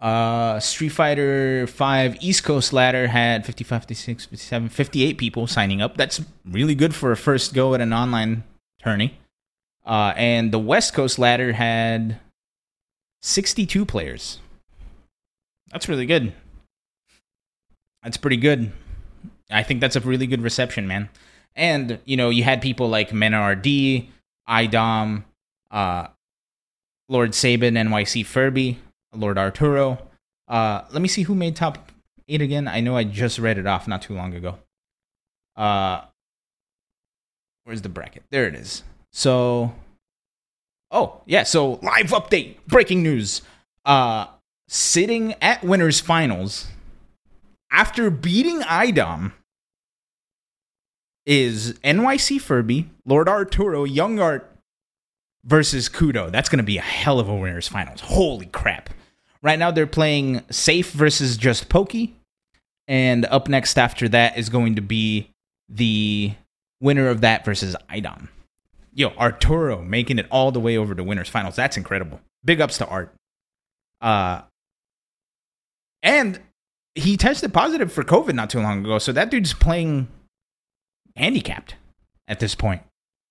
Uh, 0.00 0.58
Street 0.60 0.88
Fighter 0.88 1.66
5 1.66 2.16
East 2.20 2.42
Coast 2.44 2.72
ladder 2.72 3.08
had 3.08 3.44
55, 3.44 3.82
56, 3.82 4.24
57, 4.26 4.68
58 4.70 5.18
people 5.18 5.46
signing 5.46 5.82
up. 5.82 5.96
That's 5.96 6.22
really 6.44 6.74
good 6.74 6.94
for 6.94 7.12
a 7.12 7.16
first 7.16 7.52
go 7.52 7.74
at 7.74 7.80
an 7.80 7.92
online 7.92 8.44
tourney. 8.82 9.18
Uh, 9.84 10.14
and 10.16 10.52
the 10.52 10.58
West 10.58 10.94
Coast 10.94 11.18
ladder 11.18 11.52
had 11.52 12.18
62 13.20 13.84
players. 13.84 14.38
That's 15.70 15.88
really 15.88 16.06
good. 16.06 16.32
That's 18.02 18.16
pretty 18.16 18.36
good. 18.36 18.72
I 19.50 19.62
think 19.62 19.80
that's 19.80 19.96
a 19.96 20.00
really 20.00 20.26
good 20.26 20.42
reception, 20.42 20.86
man. 20.86 21.08
And 21.56 21.98
you 22.04 22.16
know, 22.16 22.30
you 22.30 22.44
had 22.44 22.62
people 22.62 22.88
like 22.88 23.10
MenaRD, 23.10 24.08
IDOM, 24.48 25.24
uh, 25.70 26.06
Lord 27.08 27.32
Saban, 27.32 27.76
NYC 27.76 28.24
Furby, 28.24 28.78
Lord 29.14 29.36
Arturo. 29.36 29.98
Uh, 30.48 30.82
let 30.92 31.02
me 31.02 31.08
see 31.08 31.22
who 31.22 31.34
made 31.34 31.56
top 31.56 31.90
eight 32.28 32.40
again. 32.40 32.68
I 32.68 32.80
know 32.80 32.96
I 32.96 33.04
just 33.04 33.38
read 33.38 33.58
it 33.58 33.66
off 33.66 33.88
not 33.88 34.02
too 34.02 34.14
long 34.14 34.34
ago. 34.34 34.58
Uh, 35.56 36.02
where's 37.64 37.82
the 37.82 37.88
bracket? 37.88 38.22
There 38.30 38.46
it 38.46 38.54
is. 38.54 38.82
So, 39.12 39.74
oh 40.90 41.20
yeah. 41.26 41.42
So 41.42 41.72
live 41.82 42.10
update, 42.10 42.56
breaking 42.66 43.02
news. 43.02 43.42
Uh, 43.84 44.26
sitting 44.68 45.34
at 45.42 45.64
winners 45.64 46.00
finals 46.00 46.68
after 47.70 48.10
beating 48.10 48.60
IDOM 48.60 49.32
is 51.26 51.74
NYC 51.84 52.40
Furby, 52.40 52.90
Lord 53.04 53.28
Arturo, 53.28 53.84
Young 53.84 54.18
Art 54.18 54.50
versus 55.44 55.88
Kudo. 55.88 56.30
That's 56.30 56.48
going 56.48 56.58
to 56.58 56.64
be 56.64 56.78
a 56.78 56.82
hell 56.82 57.20
of 57.20 57.28
a 57.28 57.34
winners 57.34 57.68
finals. 57.68 58.00
Holy 58.00 58.46
crap. 58.46 58.90
Right 59.42 59.58
now 59.58 59.70
they're 59.70 59.86
playing 59.86 60.42
Safe 60.50 60.90
versus 60.90 61.36
Just 61.36 61.68
Pokey. 61.68 62.16
And 62.88 63.24
up 63.26 63.48
next 63.48 63.78
after 63.78 64.08
that 64.08 64.36
is 64.36 64.48
going 64.48 64.74
to 64.74 64.82
be 64.82 65.30
the 65.68 66.32
winner 66.80 67.08
of 67.08 67.20
that 67.20 67.44
versus 67.44 67.76
IDOM. 67.88 68.28
Yo, 68.92 69.10
Arturo 69.10 69.80
making 69.82 70.18
it 70.18 70.26
all 70.30 70.50
the 70.50 70.58
way 70.58 70.76
over 70.76 70.94
to 70.94 71.04
winners 71.04 71.28
finals. 71.28 71.54
That's 71.54 71.76
incredible. 71.76 72.20
Big 72.44 72.60
ups 72.60 72.78
to 72.78 72.86
Art. 72.86 73.14
Uh, 74.00 74.42
and 76.02 76.40
he 77.00 77.16
tested 77.16 77.52
positive 77.52 77.92
for 77.92 78.04
COVID 78.04 78.34
not 78.34 78.50
too 78.50 78.60
long 78.60 78.80
ago, 78.84 78.98
so 78.98 79.12
that 79.12 79.30
dude's 79.30 79.52
playing 79.52 80.08
handicapped 81.16 81.74
at 82.28 82.40
this 82.40 82.54
point. 82.54 82.82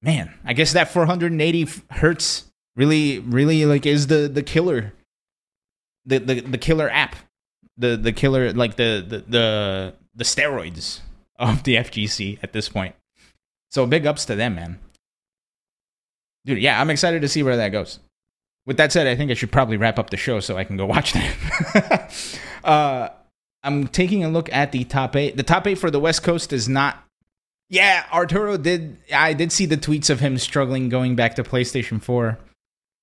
Man, 0.01 0.33
I 0.45 0.53
guess 0.53 0.73
that 0.73 0.89
480 0.89 1.67
hertz 1.91 2.45
really, 2.75 3.19
really 3.19 3.65
like 3.65 3.85
is 3.85 4.07
the 4.07 4.29
the 4.29 4.43
killer, 4.43 4.93
the 6.05 6.19
the 6.19 6.41
the 6.41 6.57
killer 6.57 6.89
app, 6.89 7.15
the 7.77 7.97
the 7.97 8.13
killer 8.13 8.53
like 8.53 8.75
the 8.75 9.05
the 9.07 9.17
the, 9.19 9.95
the 10.15 10.23
steroids 10.23 11.01
of 11.37 11.63
the 11.63 11.75
FGC 11.75 12.39
at 12.41 12.53
this 12.53 12.69
point. 12.69 12.95
So 13.71 13.85
big 13.85 14.05
ups 14.05 14.25
to 14.25 14.35
them, 14.35 14.55
man. 14.55 14.79
Dude, 16.45 16.59
yeah, 16.59 16.79
I'm 16.79 16.89
excited 16.89 17.21
to 17.21 17.27
see 17.27 17.43
where 17.43 17.57
that 17.57 17.69
goes. 17.69 17.99
With 18.65 18.77
that 18.77 18.91
said, 18.91 19.07
I 19.07 19.15
think 19.15 19.31
I 19.31 19.33
should 19.33 19.51
probably 19.51 19.77
wrap 19.77 19.99
up 19.99 20.09
the 20.09 20.17
show 20.17 20.39
so 20.39 20.57
I 20.57 20.63
can 20.63 20.77
go 20.77 20.85
watch 20.85 21.13
that. 21.13 22.39
uh, 22.63 23.09
I'm 23.63 23.87
taking 23.87 24.23
a 24.23 24.29
look 24.29 24.51
at 24.53 24.71
the 24.71 24.83
top 24.83 25.15
eight. 25.15 25.37
The 25.37 25.43
top 25.43 25.67
eight 25.67 25.75
for 25.75 25.91
the 25.91 25.99
West 25.99 26.23
Coast 26.23 26.53
is 26.53 26.69
not. 26.69 27.03
Yeah, 27.69 28.05
Arturo 28.11 28.57
did. 28.57 28.97
I 29.13 29.33
did 29.33 29.51
see 29.51 29.65
the 29.65 29.77
tweets 29.77 30.09
of 30.09 30.19
him 30.19 30.37
struggling 30.37 30.89
going 30.89 31.15
back 31.15 31.35
to 31.35 31.43
PlayStation 31.43 32.01
4. 32.01 32.37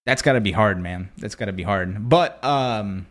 That's 0.06 0.22
got 0.22 0.32
to 0.32 0.40
be 0.40 0.52
hard, 0.52 0.80
man. 0.80 1.10
That's 1.18 1.34
got 1.34 1.46
to 1.46 1.52
be 1.52 1.62
hard. 1.62 2.08
But 2.08 2.42
um, 2.44 3.06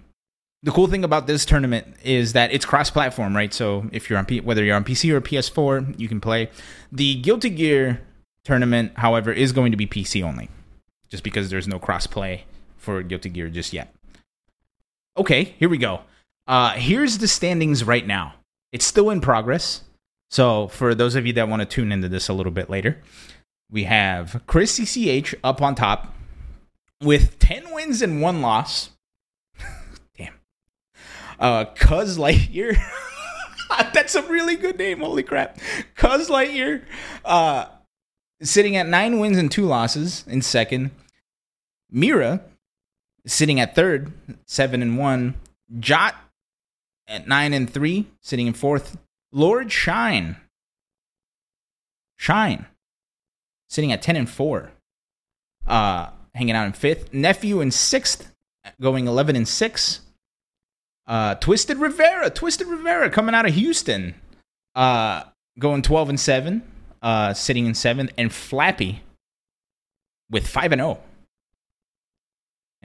the 0.64 0.72
cool 0.72 0.88
thing 0.88 1.04
about 1.04 1.28
this 1.28 1.46
tournament 1.46 1.96
is 2.04 2.34
that 2.34 2.52
it's 2.52 2.66
cross-platform, 2.66 3.36
right? 3.36 3.54
So 3.54 3.88
if 3.92 4.10
you're 4.10 4.18
on 4.18 4.26
P- 4.26 4.42
whether 4.42 4.64
you're 4.64 4.76
on 4.76 4.84
PC 4.84 5.12
or 5.12 5.22
PS4, 5.22 6.00
you 6.00 6.08
can 6.08 6.20
play. 6.20 6.50
The 6.92 7.16
Guilty 7.22 7.50
Gear 7.50 8.02
tournament, 8.44 8.94
however, 8.96 9.32
is 9.32 9.52
going 9.52 9.72
to 9.72 9.78
be 9.78 9.86
PC 9.86 10.24
only, 10.24 10.50
just 11.10 11.24
because 11.24 11.50
there's 11.50 11.68
no 11.68 11.80
cross-play 11.80 12.46
for 12.78 13.04
Guilty 13.04 13.30
Gear 13.30 13.50
just 13.50 13.74
yet. 13.74 13.94
Okay, 15.18 15.56
here 15.60 15.70
we 15.70 15.78
go. 15.78 16.02
Uh, 16.48 16.72
here's 16.74 17.18
the 17.18 17.28
standings 17.28 17.84
right 17.84 18.06
now. 18.06 18.36
It's 18.72 18.86
still 18.86 19.10
in 19.10 19.22
progress. 19.22 19.82
So 20.30 20.68
for 20.68 20.94
those 20.94 21.16
of 21.16 21.26
you 21.26 21.34
that 21.34 21.48
want 21.48 21.62
to 21.62 21.66
tune 21.66 21.92
into 21.92 22.10
this 22.10 22.30
a 22.30 22.34
little 22.34 22.52
bit 22.52 22.70
later, 22.70 23.02
we 23.72 23.86
have 23.86 24.44
Chris 24.48 24.80
CCH 24.80 25.36
up 25.44 25.62
on 25.62 25.76
top 25.76 26.14
with 27.02 27.40
10 27.40 27.74
wins 27.74 28.02
and 28.02 28.22
one 28.22 28.42
loss 28.42 28.90
uh, 31.40 31.66
Cuz 31.66 32.18
Lightyear. 32.18 32.78
That's 33.94 34.16
a 34.16 34.22
really 34.24 34.56
good 34.56 34.78
name. 34.78 35.00
Holy 35.00 35.24
crap. 35.24 35.58
Cuz 35.96 36.30
Lightyear. 36.30 36.84
Uh, 37.24 37.66
sitting 38.42 38.76
at 38.76 38.88
nine 38.88 39.20
wins 39.20 39.38
and 39.38 39.52
two 39.52 39.66
losses 39.66 40.24
in 40.28 40.42
second. 40.42 40.92
Mira 41.90 42.42
sitting 43.26 43.60
at 43.60 43.76
third, 43.76 44.12
seven 44.46 44.82
and 44.82 44.98
one. 44.98 45.36
Jot 45.80 46.16
at 47.08 47.28
nine 47.28 47.54
and 47.54 47.70
three, 47.70 48.08
sitting 48.22 48.48
in 48.48 48.54
fourth. 48.54 48.98
Lord 49.32 49.72
Shine. 49.72 50.38
Shine. 52.18 52.66
Sitting 53.70 53.92
at 53.92 54.02
ten 54.02 54.16
and 54.16 54.30
four. 54.30 54.72
Uh, 55.66 56.10
hanging 56.34 56.56
out 56.56 56.66
in 56.66 56.74
fifth. 56.74 57.14
Nephew 57.14 57.62
in 57.62 57.72
sixth, 57.72 58.32
going 58.80 59.08
eleven 59.08 59.36
and 59.36 59.48
six. 59.48 60.02
Uh, 61.08 61.36
Twisted 61.36 61.78
Rivera, 61.78 62.30
Twisted 62.30 62.68
Rivera 62.68 63.10
coming 63.12 63.36
out 63.36 63.46
of 63.46 63.54
Houston, 63.54 64.16
uh, 64.74 65.24
going 65.60 65.84
12 65.84 66.10
and 66.10 66.20
7, 66.20 66.64
uh, 67.04 67.34
sitting 67.34 67.68
in 67.68 67.76
seventh, 67.76 68.12
and 68.18 68.34
Flappy 68.34 69.04
with 70.32 70.48
5 70.48 70.72
and 70.72 70.82
0. 70.82 71.00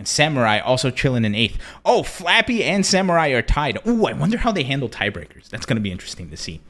And 0.01 0.09
Samurai 0.09 0.61
also 0.61 0.91
chilling 0.91 1.27
in 1.27 1.35
eighth. 1.35 1.59
Oh, 1.85 2.03
Flappy 2.03 2.65
and 2.65 2.87
Samurai 2.87 3.29
are 3.29 3.43
tied. 3.43 3.87
Ooh, 3.87 4.07
I 4.07 4.15
wonder 4.15 4.39
how 4.39 4.51
they 4.51 4.63
handle 4.63 4.89
tiebreakers. 4.89 5.51
That's 5.51 5.67
going 5.67 5.77
to 5.77 5.83
be 5.83 5.93
interesting 5.93 6.31
to 6.31 6.39
see. 6.39 6.63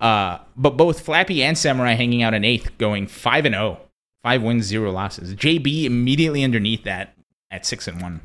Uh, 0.00 0.38
but 0.56 0.78
both 0.78 1.00
Flappy 1.00 1.42
and 1.42 1.58
Samurai 1.58 1.92
hanging 1.92 2.22
out 2.22 2.32
in 2.32 2.44
eighth, 2.44 2.78
going 2.78 3.08
5 3.08 3.44
and 3.44 3.54
0. 3.54 3.78
Five 4.22 4.42
wins, 4.42 4.64
zero 4.64 4.90
losses. 4.90 5.34
JB 5.34 5.84
immediately 5.84 6.42
underneath 6.42 6.84
that 6.84 7.14
at 7.50 7.66
6 7.66 7.88
and 7.88 8.00
1. 8.00 8.20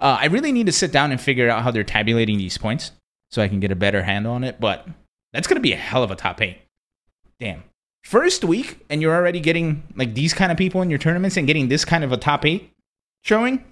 Uh, 0.00 0.16
I 0.22 0.24
really 0.28 0.52
need 0.52 0.64
to 0.64 0.72
sit 0.72 0.90
down 0.90 1.12
and 1.12 1.20
figure 1.20 1.50
out 1.50 1.62
how 1.62 1.70
they're 1.70 1.84
tabulating 1.84 2.38
these 2.38 2.56
points 2.56 2.92
so 3.30 3.42
I 3.42 3.48
can 3.48 3.60
get 3.60 3.72
a 3.72 3.76
better 3.76 4.04
handle 4.04 4.32
on 4.32 4.42
it. 4.42 4.58
But 4.58 4.88
that's 5.34 5.46
going 5.46 5.56
to 5.56 5.60
be 5.60 5.74
a 5.74 5.76
hell 5.76 6.02
of 6.02 6.10
a 6.10 6.16
top 6.16 6.40
eight. 6.40 6.62
Damn. 7.38 7.62
First 8.04 8.42
week, 8.42 8.86
and 8.88 9.02
you're 9.02 9.14
already 9.14 9.40
getting 9.40 9.82
like 9.96 10.14
these 10.14 10.32
kind 10.32 10.50
of 10.50 10.56
people 10.56 10.80
in 10.80 10.88
your 10.88 10.98
tournaments 10.98 11.36
and 11.36 11.46
getting 11.46 11.68
this 11.68 11.84
kind 11.84 12.04
of 12.04 12.12
a 12.12 12.16
top 12.16 12.46
eight 12.46 12.72
showing. 13.26 13.64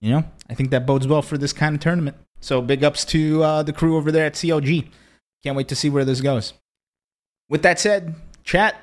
You 0.00 0.12
know, 0.12 0.24
I 0.48 0.54
think 0.54 0.70
that 0.70 0.86
bodes 0.86 1.06
well 1.06 1.22
for 1.22 1.36
this 1.36 1.52
kind 1.52 1.74
of 1.74 1.80
tournament. 1.80 2.16
So 2.40 2.62
big 2.62 2.84
ups 2.84 3.04
to 3.06 3.42
uh, 3.42 3.62
the 3.62 3.72
crew 3.72 3.96
over 3.96 4.10
there 4.10 4.26
at 4.26 4.34
CLG. 4.34 4.88
Can't 5.42 5.56
wait 5.56 5.68
to 5.68 5.76
see 5.76 5.90
where 5.90 6.04
this 6.04 6.20
goes. 6.20 6.54
With 7.48 7.62
that 7.62 7.78
said, 7.78 8.14
chat, 8.44 8.76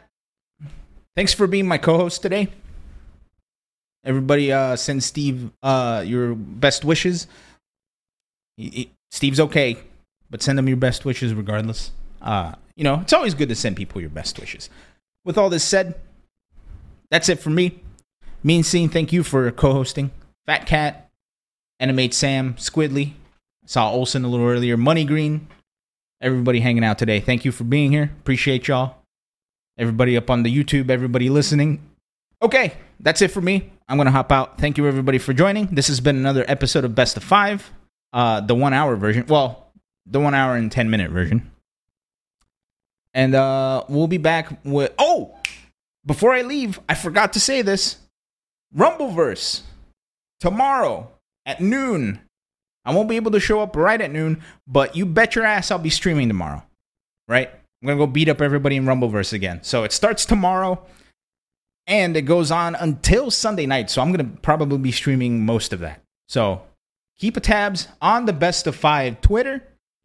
thanks 1.16 1.34
for 1.34 1.48
being 1.48 1.68
my 1.68 1.78
co 1.78 1.98
host 1.98 2.22
today. 2.22 2.50
Everybody 4.06 4.52
uh, 4.52 4.76
send 4.76 5.04
Steve 5.04 5.52
uh, 5.64 6.04
your 6.06 6.36
best 6.36 6.86
wishes. 6.86 7.28
He, 8.58 8.70
he, 8.70 8.92
Steve's 9.10 9.40
okay, 9.40 9.78
but 10.30 10.44
send 10.44 10.60
him 10.60 10.68
your 10.68 10.78
best 10.78 11.06
wishes 11.06 11.34
regardless. 11.34 11.92
Uh, 12.22 12.54
you 12.76 12.84
know, 12.84 13.00
it's 13.02 13.14
always 13.14 13.34
good 13.34 13.50
to 13.50 13.56
send 13.56 13.76
people 13.76 14.02
your 14.02 14.10
best 14.10 14.40
wishes. 14.40 14.70
With 15.26 15.38
all 15.38 15.50
this 15.50 15.64
said, 15.64 15.96
that's 17.10 17.30
it 17.30 17.40
for 17.40 17.50
me. 17.50 17.82
Mean 18.44 18.64
Scene, 18.64 18.90
thank 18.90 19.12
you 19.12 19.24
for 19.24 19.50
co-hosting. 19.52 20.12
Fat 20.46 20.66
Cat, 20.66 21.10
Animate 21.80 22.14
Sam, 22.14 22.54
Squidly, 22.56 23.14
saw 23.66 23.92
Olson 23.92 24.24
a 24.24 24.28
little 24.28 24.48
earlier. 24.48 24.78
Money 24.78 25.04
Green, 25.04 25.48
everybody 26.22 26.60
hanging 26.60 26.84
out 26.84 26.98
today. 26.98 27.20
Thank 27.20 27.46
you 27.46 27.52
for 27.52 27.64
being 27.64 27.92
here. 27.92 28.12
Appreciate 28.20 28.68
y'all. 28.68 28.96
Everybody 29.78 30.18
up 30.18 30.30
on 30.30 30.44
the 30.44 30.56
YouTube, 30.56 30.90
everybody 30.90 31.30
listening. 31.30 31.82
Okay, 32.42 32.74
that's 33.00 33.22
it 33.22 33.30
for 33.30 33.42
me. 33.42 33.72
I'm 33.90 33.98
going 33.98 34.06
to 34.06 34.12
hop 34.12 34.32
out. 34.32 34.58
Thank 34.58 34.78
you, 34.78 34.88
everybody, 34.88 35.18
for 35.18 35.34
joining. 35.34 35.68
This 35.68 35.88
has 35.88 36.00
been 36.00 36.16
another 36.16 36.46
episode 36.48 36.84
of 36.84 36.96
Best 36.96 37.18
of 37.18 37.24
Five, 37.24 37.72
uh, 38.14 38.42
the 38.42 38.56
one 38.56 38.74
hour 38.74 38.96
version. 38.96 39.26
Well, 39.28 39.72
the 40.06 40.20
one 40.20 40.34
hour 40.34 40.56
and 40.56 40.72
10 40.72 40.90
minute 40.90 41.12
version. 41.12 41.52
And 43.14 43.36
uh, 43.36 43.84
we'll 43.90 44.08
be 44.08 44.18
back 44.18 44.60
with. 44.64 44.94
Oh! 44.98 45.36
Before 46.06 46.34
I 46.34 46.42
leave, 46.44 46.80
I 46.88 46.96
forgot 46.96 47.34
to 47.34 47.40
say 47.40 47.62
this 47.62 47.98
Rumbleverse 48.76 49.62
tomorrow 50.40 51.12
at 51.46 51.62
noon. 51.62 52.22
I 52.86 52.94
won't 52.94 53.10
be 53.10 53.16
able 53.16 53.32
to 53.32 53.40
show 53.40 53.62
up 53.62 53.76
right 53.76 54.00
at 54.00 54.12
noon, 54.12 54.42
but 54.66 54.96
you 54.96 55.06
bet 55.06 55.36
your 55.36 55.46
ass 55.46 55.72
I'll 55.72 55.80
be 55.80 55.90
streaming 55.90 56.28
tomorrow. 56.28 56.64
Right? 57.28 57.50
I'm 57.50 57.86
going 57.86 57.98
to 57.98 58.06
go 58.06 58.12
beat 58.12 58.30
up 58.30 58.42
everybody 58.42 58.76
in 58.76 58.86
Rumbleverse 58.86 59.34
again. 59.34 59.60
So 59.62 59.84
it 59.84 59.92
starts 59.92 60.26
tomorrow 60.26 60.84
and 61.86 62.18
it 62.18 62.24
goes 62.24 62.52
on 62.52 62.76
until 62.76 63.30
Sunday 63.30 63.66
night. 63.66 63.90
So 63.90 64.02
I'm 64.02 64.12
going 64.12 64.32
to 64.32 64.42
probably 64.42 64.78
be 64.78 64.92
streaming 64.92 65.46
most 65.46 65.74
of 65.74 65.80
that. 65.80 66.02
So 66.28 66.64
keep 67.18 67.38
a 67.38 67.40
tabs 67.40 67.88
on 68.02 68.26
the 68.26 68.34
Best 68.34 68.68
of 68.68 68.76
Five 68.76 69.22
Twitter. 69.22 69.56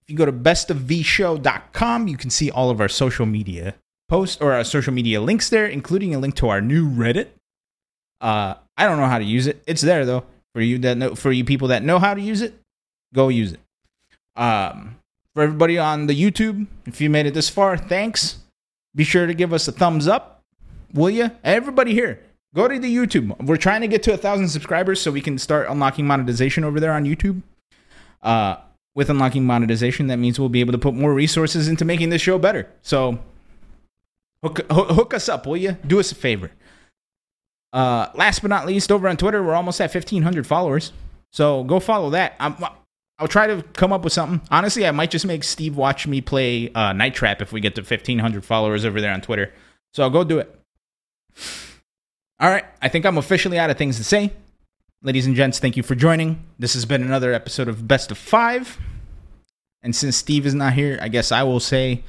If 0.02 0.10
you 0.10 0.16
go 0.16 0.26
to 0.26 0.32
bestofvshow.com, 0.32 2.08
you 2.08 2.16
can 2.16 2.30
see 2.30 2.50
all 2.50 2.70
of 2.70 2.80
our 2.80 2.88
social 2.88 3.26
media 3.26 3.74
posts 4.08 4.40
or 4.40 4.52
our 4.52 4.64
social 4.64 4.92
media 4.92 5.20
links 5.20 5.48
there, 5.48 5.66
including 5.66 6.14
a 6.14 6.18
link 6.18 6.34
to 6.36 6.48
our 6.48 6.60
new 6.60 6.88
Reddit. 6.88 7.28
Uh, 8.22 8.54
I 8.78 8.86
don't 8.86 8.98
know 8.98 9.06
how 9.06 9.18
to 9.18 9.24
use 9.24 9.46
it. 9.46 9.62
It's 9.66 9.82
there 9.82 10.06
though. 10.06 10.24
For 10.54 10.60
you 10.62 10.78
that 10.78 10.96
know, 10.96 11.14
for 11.14 11.32
you 11.32 11.44
people 11.44 11.68
that 11.68 11.82
know 11.82 11.98
how 11.98 12.14
to 12.14 12.20
use 12.20 12.40
it, 12.40 12.54
go 13.14 13.28
use 13.28 13.52
it. 13.52 13.60
Um, 14.36 14.98
for 15.34 15.42
everybody 15.42 15.78
on 15.78 16.06
the 16.06 16.18
YouTube, 16.18 16.66
if 16.86 17.00
you 17.00 17.10
made 17.10 17.26
it 17.26 17.34
this 17.34 17.48
far, 17.48 17.76
thanks. 17.76 18.38
Be 18.94 19.04
sure 19.04 19.26
to 19.26 19.34
give 19.34 19.52
us 19.52 19.66
a 19.68 19.72
thumbs 19.72 20.06
up 20.06 20.32
will 20.92 21.10
you? 21.10 21.30
Everybody 21.44 21.94
here, 21.94 22.20
go 22.54 22.68
to 22.68 22.78
the 22.78 22.94
YouTube. 22.94 23.40
We're 23.44 23.56
trying 23.56 23.80
to 23.80 23.88
get 23.88 24.02
to 24.04 24.14
a 24.14 24.16
thousand 24.16 24.48
subscribers 24.48 25.00
so 25.00 25.10
we 25.10 25.20
can 25.20 25.38
start 25.38 25.68
unlocking 25.68 26.06
monetization 26.06 26.64
over 26.64 26.80
there 26.80 26.92
on 26.92 27.04
YouTube. 27.04 27.42
Uh, 28.22 28.56
with 28.94 29.08
unlocking 29.08 29.44
monetization, 29.44 30.08
that 30.08 30.18
means 30.18 30.38
we'll 30.38 30.50
be 30.50 30.60
able 30.60 30.72
to 30.72 30.78
put 30.78 30.94
more 30.94 31.14
resources 31.14 31.66
into 31.66 31.84
making 31.84 32.10
this 32.10 32.20
show 32.20 32.38
better. 32.38 32.68
So 32.82 33.18
hook, 34.42 34.60
hook, 34.70 34.90
hook 34.90 35.14
us 35.14 35.28
up, 35.28 35.46
will 35.46 35.56
you? 35.56 35.78
Do 35.86 35.98
us 35.98 36.12
a 36.12 36.14
favor. 36.14 36.50
Uh, 37.72 38.08
last 38.14 38.42
but 38.42 38.48
not 38.48 38.66
least, 38.66 38.92
over 38.92 39.08
on 39.08 39.16
Twitter, 39.16 39.42
we're 39.42 39.54
almost 39.54 39.80
at 39.80 39.94
1,500 39.94 40.46
followers. 40.46 40.92
So 41.32 41.64
go 41.64 41.80
follow 41.80 42.10
that. 42.10 42.34
I'm, 42.38 42.56
I'll 43.18 43.28
try 43.28 43.46
to 43.46 43.62
come 43.74 43.92
up 43.92 44.04
with 44.04 44.12
something. 44.12 44.46
Honestly, 44.50 44.86
I 44.86 44.90
might 44.90 45.10
just 45.10 45.24
make 45.24 45.44
Steve 45.44 45.76
watch 45.76 46.06
me 46.06 46.20
play 46.20 46.70
uh, 46.72 46.92
Night 46.92 47.14
Trap 47.14 47.40
if 47.40 47.52
we 47.52 47.60
get 47.60 47.74
to 47.76 47.80
1,500 47.80 48.44
followers 48.44 48.84
over 48.84 49.00
there 49.00 49.12
on 49.12 49.20
Twitter. 49.20 49.52
So 49.94 50.08
go 50.10 50.24
do 50.24 50.38
it. 50.38 50.58
All 52.40 52.50
right, 52.50 52.64
I 52.82 52.88
think 52.88 53.06
I'm 53.06 53.18
officially 53.18 53.58
out 53.58 53.70
of 53.70 53.78
things 53.78 53.96
to 53.98 54.04
say. 54.04 54.32
Ladies 55.02 55.26
and 55.26 55.34
gents, 55.34 55.58
thank 55.58 55.76
you 55.76 55.82
for 55.82 55.94
joining. 55.94 56.44
This 56.58 56.74
has 56.74 56.84
been 56.84 57.02
another 57.02 57.32
episode 57.32 57.68
of 57.68 57.88
Best 57.88 58.10
of 58.10 58.18
Five. 58.18 58.78
And 59.82 59.96
since 59.96 60.16
Steve 60.16 60.46
is 60.46 60.54
not 60.54 60.74
here, 60.74 60.98
I 61.00 61.08
guess 61.08 61.32
I 61.32 61.42
will 61.42 61.60
say 61.60 62.04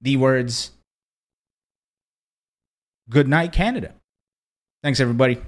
the 0.00 0.16
words 0.16 0.72
Good 3.10 3.28
night, 3.28 3.52
Canada. 3.52 3.94
Thanks, 4.82 5.00
everybody. 5.00 5.38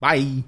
Bye. 0.00 0.44